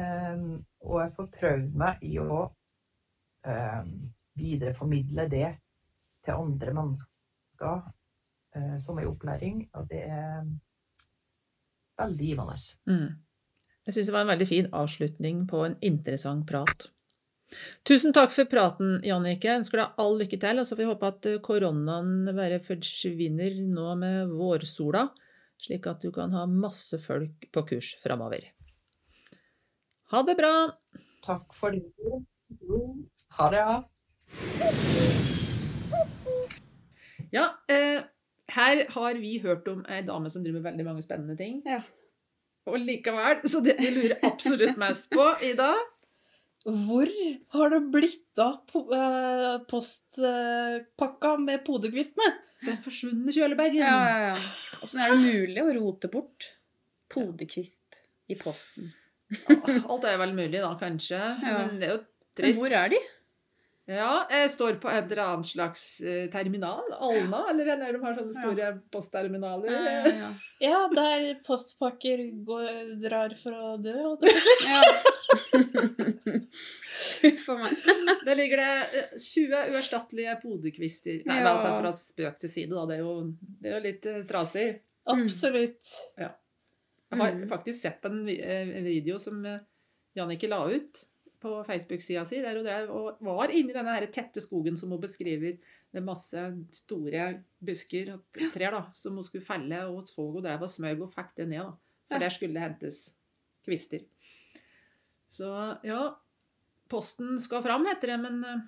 Um, 0.00 0.64
og 0.80 1.00
jeg 1.02 1.12
får 1.16 1.30
prøvd 1.38 1.72
meg 1.82 2.04
i 2.06 2.12
å 2.22 2.36
um, 2.46 3.90
videreformidle 4.38 5.26
det 5.32 5.48
til 6.24 6.36
andre 6.36 6.76
mennesker 6.76 7.80
uh, 7.82 8.76
som 8.80 8.98
er 8.98 9.04
i 9.04 9.10
opplæring. 9.10 9.64
Og 9.74 9.90
det 9.90 10.04
er 10.06 10.46
veldig 12.00 12.30
givende. 12.30 12.56
Mm. 12.86 13.10
Jeg 13.90 13.96
syns 13.96 14.06
det 14.06 14.14
var 14.14 14.22
en 14.22 14.30
veldig 14.30 14.46
fin 14.46 14.66
avslutning 14.70 15.38
på 15.50 15.64
en 15.66 15.72
interessant 15.82 16.44
prat. 16.46 16.84
Tusen 17.82 18.14
takk 18.14 18.30
for 18.30 18.46
praten, 18.46 19.00
Jannicke. 19.02 19.48
Jeg 19.48 19.64
ønsker 19.64 19.80
deg 19.80 19.98
all 19.98 20.14
lykke 20.20 20.38
til. 20.38 20.60
Og 20.62 20.68
så 20.68 20.76
får 20.76 20.82
vi 20.84 20.86
håpe 20.92 21.08
at 21.10 21.26
eh, 21.26 21.40
koronaen 21.42 22.30
bare 22.36 22.60
forsvinner 22.62 23.56
nå 23.66 23.88
med 23.98 24.30
vårsola, 24.30 25.08
slik 25.58 25.90
at 25.90 26.06
du 26.06 26.14
kan 26.14 26.30
ha 26.38 26.46
masse 26.46 27.02
folk 27.02 27.50
på 27.50 27.66
kurs 27.72 27.90
framover. 27.98 28.46
Ha 30.14 30.22
det 30.30 30.38
bra! 30.38 30.54
Takk 31.26 31.50
for 31.50 31.74
det. 31.74 31.82
Ha 33.40 33.50
det, 33.50 33.66
ja. 33.66 33.82
Ja, 37.34 37.46
eh, 37.66 38.06
her 38.54 38.86
har 38.94 39.18
vi 39.18 39.40
hørt 39.42 39.66
om 39.66 39.82
ei 39.90 40.04
dame 40.06 40.30
som 40.30 40.46
driver 40.46 40.62
med 40.62 40.70
veldig 40.70 40.92
mange 40.92 41.02
spennende 41.02 41.34
ting. 41.42 41.64
Ja. 41.66 41.82
Og 42.70 42.84
likevel, 42.84 43.40
så 43.50 43.62
det 43.64 43.76
vi 43.80 43.90
lurer 43.94 44.20
absolutt 44.28 44.78
mest 44.80 45.10
på, 45.12 45.24
Ida 45.46 45.72
Hvor 46.66 47.10
har 47.56 47.74
det 47.74 47.80
blitt 47.94 48.42
av 48.42 48.60
po 48.70 48.84
eh, 48.94 49.56
postpakka 49.70 51.34
med 51.42 51.64
podekvistene? 51.66 52.30
Den 52.60 52.80
forsvunne 52.84 53.32
kjølebagen. 53.32 53.80
Ja, 53.80 54.00
ja, 54.04 54.32
ja. 54.34 54.80
Åssen 54.84 55.00
er 55.00 55.14
det 55.14 55.20
mulig 55.22 55.62
å 55.64 55.76
rote 55.78 56.10
bort 56.12 56.50
podekvist 57.10 58.02
i 58.30 58.36
posten? 58.38 58.92
Alt 59.48 60.04
er 60.10 60.18
vel 60.20 60.34
mulig, 60.36 60.58
da, 60.60 60.74
kanskje. 60.78 61.18
Ja. 61.18 61.56
Men 61.62 61.80
det 61.80 61.88
er 61.88 61.96
jo 61.96 62.02
Men 62.44 62.56
hvor 62.58 62.76
er 62.82 62.92
de? 62.92 63.00
Ja, 63.90 64.10
jeg 64.30 64.50
står 64.52 64.76
på 64.82 64.86
en 64.92 65.02
eller 65.02 65.18
annen 65.24 65.42
slags 65.46 65.80
eh, 66.06 66.28
terminal. 66.30 66.84
Alna, 66.94 67.40
eller 67.50 67.72
når 67.80 67.96
de 67.96 68.00
har 68.04 68.14
sånne 68.20 68.36
store 68.38 68.68
postterminaler. 68.94 69.72
Ja, 69.72 69.80
ja, 69.82 70.12
ja. 70.20 70.28
Ja, 70.60 70.80
der 70.92 71.24
postpakker 71.46 72.20
går, 72.46 72.68
drar 73.02 73.32
for 73.40 73.56
å 73.56 73.70
dø. 73.82 73.94
holdt 74.04 74.22
jeg 74.28 74.36
på 74.36 74.38
å 74.38 74.44
si. 74.46 74.54
Ja. 74.68 74.82
Meg. 77.60 77.72
Der 78.26 78.36
ligger 78.38 78.60
det 78.60 78.68
eh, 79.00 79.16
20 79.18 79.72
uerstattelige 79.74 80.36
podekvister. 80.42 81.22
Nei, 81.26 81.38
Ja. 81.40 81.42
men 81.42 81.50
altså 81.54 81.72
fra 81.80 81.92
spøk 81.96 82.38
til 82.42 82.52
side, 82.52 82.74
da. 82.76 82.84
Det 82.90 82.98
er 82.98 83.02
jo, 83.04 83.14
det 83.40 83.70
er 83.72 83.76
jo 83.78 83.82
litt 83.88 84.06
eh, 84.10 84.20
trasig. 84.28 84.68
Absolutt. 85.10 85.94
Jeg 86.20 86.28
har 86.28 86.36
Mm. 87.34 87.48
faktisk 87.50 87.80
sett 87.82 87.96
på 88.02 88.06
en 88.12 88.20
vi- 88.24 88.38
eh, 88.40 88.68
en 88.78 88.84
video 88.86 89.16
som 89.18 89.40
eh, 89.46 89.58
Jannicke 90.14 90.48
la 90.48 90.60
ut 90.70 91.00
på 91.40 91.52
Facebook-sida 91.66 92.24
si, 92.28 92.40
der 92.44 92.58
hun 92.58 92.66
drev 92.66 92.90
og 92.92 93.20
var 93.24 93.52
inni 93.52 93.74
denne 93.74 93.94
her 93.96 94.06
tette 94.12 94.42
skogen 94.44 94.76
som 94.78 94.92
hun 94.92 95.00
beskriver, 95.02 95.58
med 95.90 96.06
masse 96.06 96.42
store 96.76 97.30
busker 97.66 98.12
og 98.14 98.42
trær 98.54 98.76
da, 98.76 98.82
som 98.94 99.16
hun 99.18 99.26
skulle 99.26 99.44
felle, 99.44 99.80
og 99.90 100.06
så 100.08 100.26
hun 100.28 100.44
drev 100.44 100.62
og 100.62 100.70
smøg 100.70 101.02
og 101.02 101.10
fikk 101.10 101.32
det 101.40 101.48
ned. 101.50 101.66
da. 101.66 101.72
For 102.10 102.22
der 102.22 102.34
skulle 102.34 102.54
det 102.54 102.62
hentes 102.64 103.00
kvister. 103.66 104.04
Så 105.30 105.50
ja, 105.86 106.00
posten 106.90 107.38
skal 107.42 107.62
fram, 107.62 107.86
heter 107.86 108.14
det, 108.14 108.18
men 108.24 108.44
eh, 108.46 108.66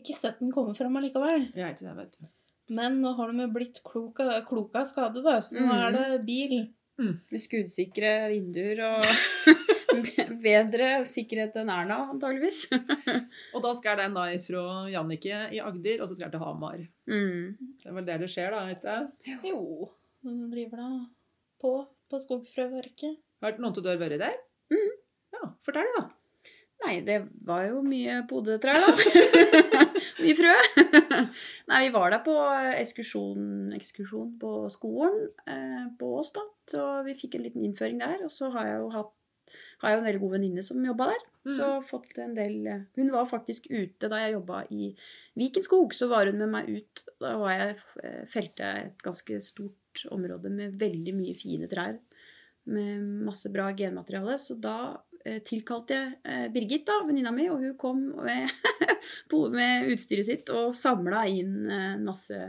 Ikke 0.00 0.16
støtten 0.16 0.50
kommer 0.54 0.74
fram 0.74 0.96
allikevel. 0.98 1.50
jeg 1.54 1.64
vet 1.64 1.82
ikke 1.82 1.88
det, 1.88 1.96
vet 1.96 2.18
du. 2.18 2.30
Men 2.70 3.00
nå 3.02 3.12
har 3.18 3.32
de 3.34 3.46
blitt 3.50 3.80
klok 3.86 4.20
av, 4.22 4.84
skade, 4.86 5.22
da. 5.24 5.38
Så 5.42 5.56
nå 5.56 5.66
mm. 5.66 5.72
er 5.78 5.96
det 5.96 6.20
bil. 6.26 6.60
Med 7.00 7.40
skuddsikre 7.40 8.28
vinduer 8.28 8.82
og 8.84 9.06
bedre 10.48 10.90
sikkerhet 11.08 11.56
enn 11.60 11.72
Erna, 11.72 12.02
antageligvis. 12.14 12.66
Og 13.54 13.64
da 13.64 13.74
skal 13.78 14.00
den 14.00 14.18
da 14.18 14.26
fra 14.46 14.64
Jannicke 14.92 15.46
i 15.54 15.62
Agder, 15.62 16.02
og 16.02 16.10
så 16.10 16.16
skal 16.16 16.28
den 16.28 16.38
til 16.38 16.44
Hamar. 16.44 16.82
Mm. 17.10 17.72
Det 17.80 17.88
er 17.88 17.96
vel 17.96 18.10
der 18.10 18.20
det 18.22 18.30
skjer, 18.32 18.52
da? 18.54 18.66
ikke 18.72 18.98
det? 18.98 19.38
Jo, 19.50 19.90
den 20.26 20.44
driver 20.52 20.84
da 20.84 20.92
på 21.60 21.74
på 22.10 22.20
skogfrøverket. 22.24 23.18
Har 23.44 23.60
noen 23.60 23.70
av 23.70 23.84
dere 23.84 24.00
vært 24.00 24.20
der? 24.20 24.40
Mm. 24.72 24.96
Ja, 25.36 25.52
fortell, 25.66 25.92
da. 25.96 26.08
Nei, 26.80 26.94
det 27.04 27.18
var 27.44 27.66
jo 27.68 27.82
mye 27.84 28.22
podetrær, 28.28 28.80
da. 28.80 28.94
mye 30.24 30.36
frø. 30.36 30.54
Nei, 31.68 31.80
vi 31.84 31.90
var 31.92 32.14
der 32.14 32.22
på 32.24 32.34
ekskursjon, 32.80 33.74
ekskursjon 33.76 34.32
på 34.40 34.52
skolen 34.72 35.26
eh, 35.44 35.86
på 36.00 36.14
Ås, 36.18 36.32
da. 36.36 36.46
Så 36.72 36.86
vi 37.06 37.16
fikk 37.18 37.36
en 37.36 37.44
liten 37.46 37.66
innføring 37.68 38.00
der. 38.00 38.24
Og 38.24 38.32
så 38.32 38.48
har 38.56 38.70
jeg 38.70 38.80
jo 38.80 38.90
hatt 38.96 39.12
har 39.82 39.92
jeg 39.92 40.00
en 40.00 40.06
veldig 40.06 40.22
god 40.22 40.34
venninne 40.36 40.64
som 40.66 40.86
jobba 40.86 41.10
der. 41.12 41.26
Mm. 41.48 41.52
Så 41.56 41.68
fått 41.88 42.18
en 42.20 42.34
del 42.36 42.66
eh, 42.68 42.82
Hun 43.00 43.12
var 43.14 43.28
faktisk 43.30 43.70
ute 43.70 44.10
da 44.12 44.20
jeg 44.24 44.34
jobba 44.36 44.62
i 44.70 44.90
Vikenskog. 45.40 45.94
Så 45.96 46.10
var 46.12 46.30
hun 46.30 46.40
med 46.42 46.52
meg 46.52 46.70
ut. 46.70 47.04
Da 47.22 47.34
var 47.40 47.56
jeg 47.56 48.26
felte 48.32 48.66
jeg 48.66 48.90
et 48.90 49.04
ganske 49.06 49.40
stort 49.44 50.04
område 50.14 50.52
med 50.52 50.78
veldig 50.80 51.14
mye 51.16 51.36
fine 51.38 51.68
trær. 51.70 51.98
Med 52.70 53.06
masse 53.26 53.50
bra 53.52 53.70
genmateriale. 53.76 54.36
Så 54.38 54.56
da 54.60 54.76
eh, 55.24 55.40
tilkalte 55.46 55.96
jeg 55.96 56.16
eh, 56.24 56.46
Birgit, 56.52 56.86
da, 56.88 57.00
venninna 57.06 57.32
mi, 57.34 57.48
og 57.52 57.62
hun 57.64 57.76
kom 57.80 58.02
med, 58.24 58.50
med 59.56 59.92
utstyret 59.94 60.28
sitt 60.28 60.52
og 60.54 60.74
samla 60.78 61.26
inn 61.30 61.54
eh, 61.70 61.94
masse 62.02 62.40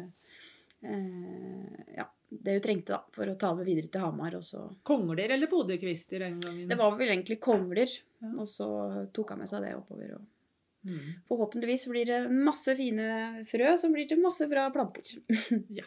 eh, 0.81 1.95
Ja, 1.97 2.07
det 2.31 2.53
hun 2.57 2.61
trengte 2.63 2.93
da, 2.95 3.01
for 3.11 3.27
å 3.27 3.37
ta 3.37 3.49
det 3.57 3.65
videre 3.67 3.89
til 3.91 4.01
Hamar. 4.01 4.35
Og 4.39 4.43
så 4.47 4.63
Kongler 4.87 5.29
eller 5.35 5.47
podekvister 5.51 6.19
den 6.23 6.39
gangen? 6.39 6.67
Det 6.69 6.77
var 6.79 6.95
vel 6.97 7.09
egentlig 7.11 7.39
kongler, 7.43 7.89
Ja. 8.21 8.29
og 8.39 8.47
så 8.47 8.67
tok 9.13 9.29
hun 9.35 9.39
med 9.43 9.49
seg 9.49 9.61
det 9.65 9.75
oppover. 9.75 10.13
Og 10.15 10.21
Mm. 10.81 11.21
forhåpentligvis 11.29 11.83
blir 11.91 12.05
det 12.09 12.31
masse 12.31 12.73
fine 12.75 13.43
frø 13.45 13.77
som 13.77 13.91
blir 13.93 14.07
til 14.09 14.17
masse 14.17 14.47
bra 14.49 14.63
planter. 14.73 15.19
ja. 15.69 15.83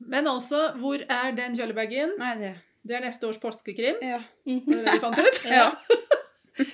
Men 0.00 0.24
altså, 0.26 0.72
hvor 0.80 1.02
er 1.04 1.32
den 1.36 1.54
kjølebagen? 1.54 2.16
Nei, 2.18 2.36
det 2.38 2.54
Det 2.84 2.96
er 2.96 3.00
neste 3.04 3.28
års 3.28 3.38
påskekrim. 3.38 4.00
Ja. 4.02 4.22
Var 4.46 4.60
det 4.66 4.84
det 4.86 4.92
vi 4.94 4.98
fant 5.04 5.18
ut? 5.18 5.44
Ja. 5.52 5.68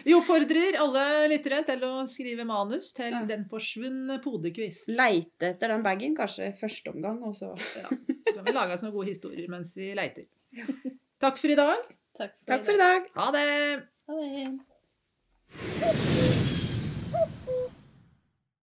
Vi 0.05 0.15
oppfordrer 0.17 0.75
alle 0.83 1.03
lyttere 1.31 1.61
til 1.67 1.81
å 1.87 1.91
skrive 2.11 2.45
manus 2.49 2.87
til 2.97 3.13
Ja. 3.13 3.21
'Den 3.25 3.45
forsvunne 3.51 4.19
podekvist'. 4.25 4.89
Leite 4.97 5.45
etter 5.55 5.69
den 5.69 5.83
bagen, 5.83 6.17
kanskje 6.17 6.53
første 6.59 6.89
omgang, 6.95 7.23
og 7.23 7.35
så 7.35 7.55
Ja. 7.77 7.89
Så 8.27 8.35
kan 8.35 8.45
vi 8.45 8.53
lage 8.53 8.73
oss 8.73 8.83
noen 8.83 8.93
gode 8.93 9.09
historier 9.09 9.49
mens 9.49 9.77
vi 9.77 9.95
leiter. 9.95 10.25
Takk 11.21 11.37
for 11.39 11.49
i 11.49 11.55
dag. 11.55 11.77
Takk 12.19 12.33
for, 12.37 12.47
Takk 12.47 12.65
for 12.65 12.73
i 12.73 12.77
dag. 12.83 13.03
Ha 13.15 13.31
det! 13.31 13.83
Ha 14.09 14.15
det. 14.19 14.59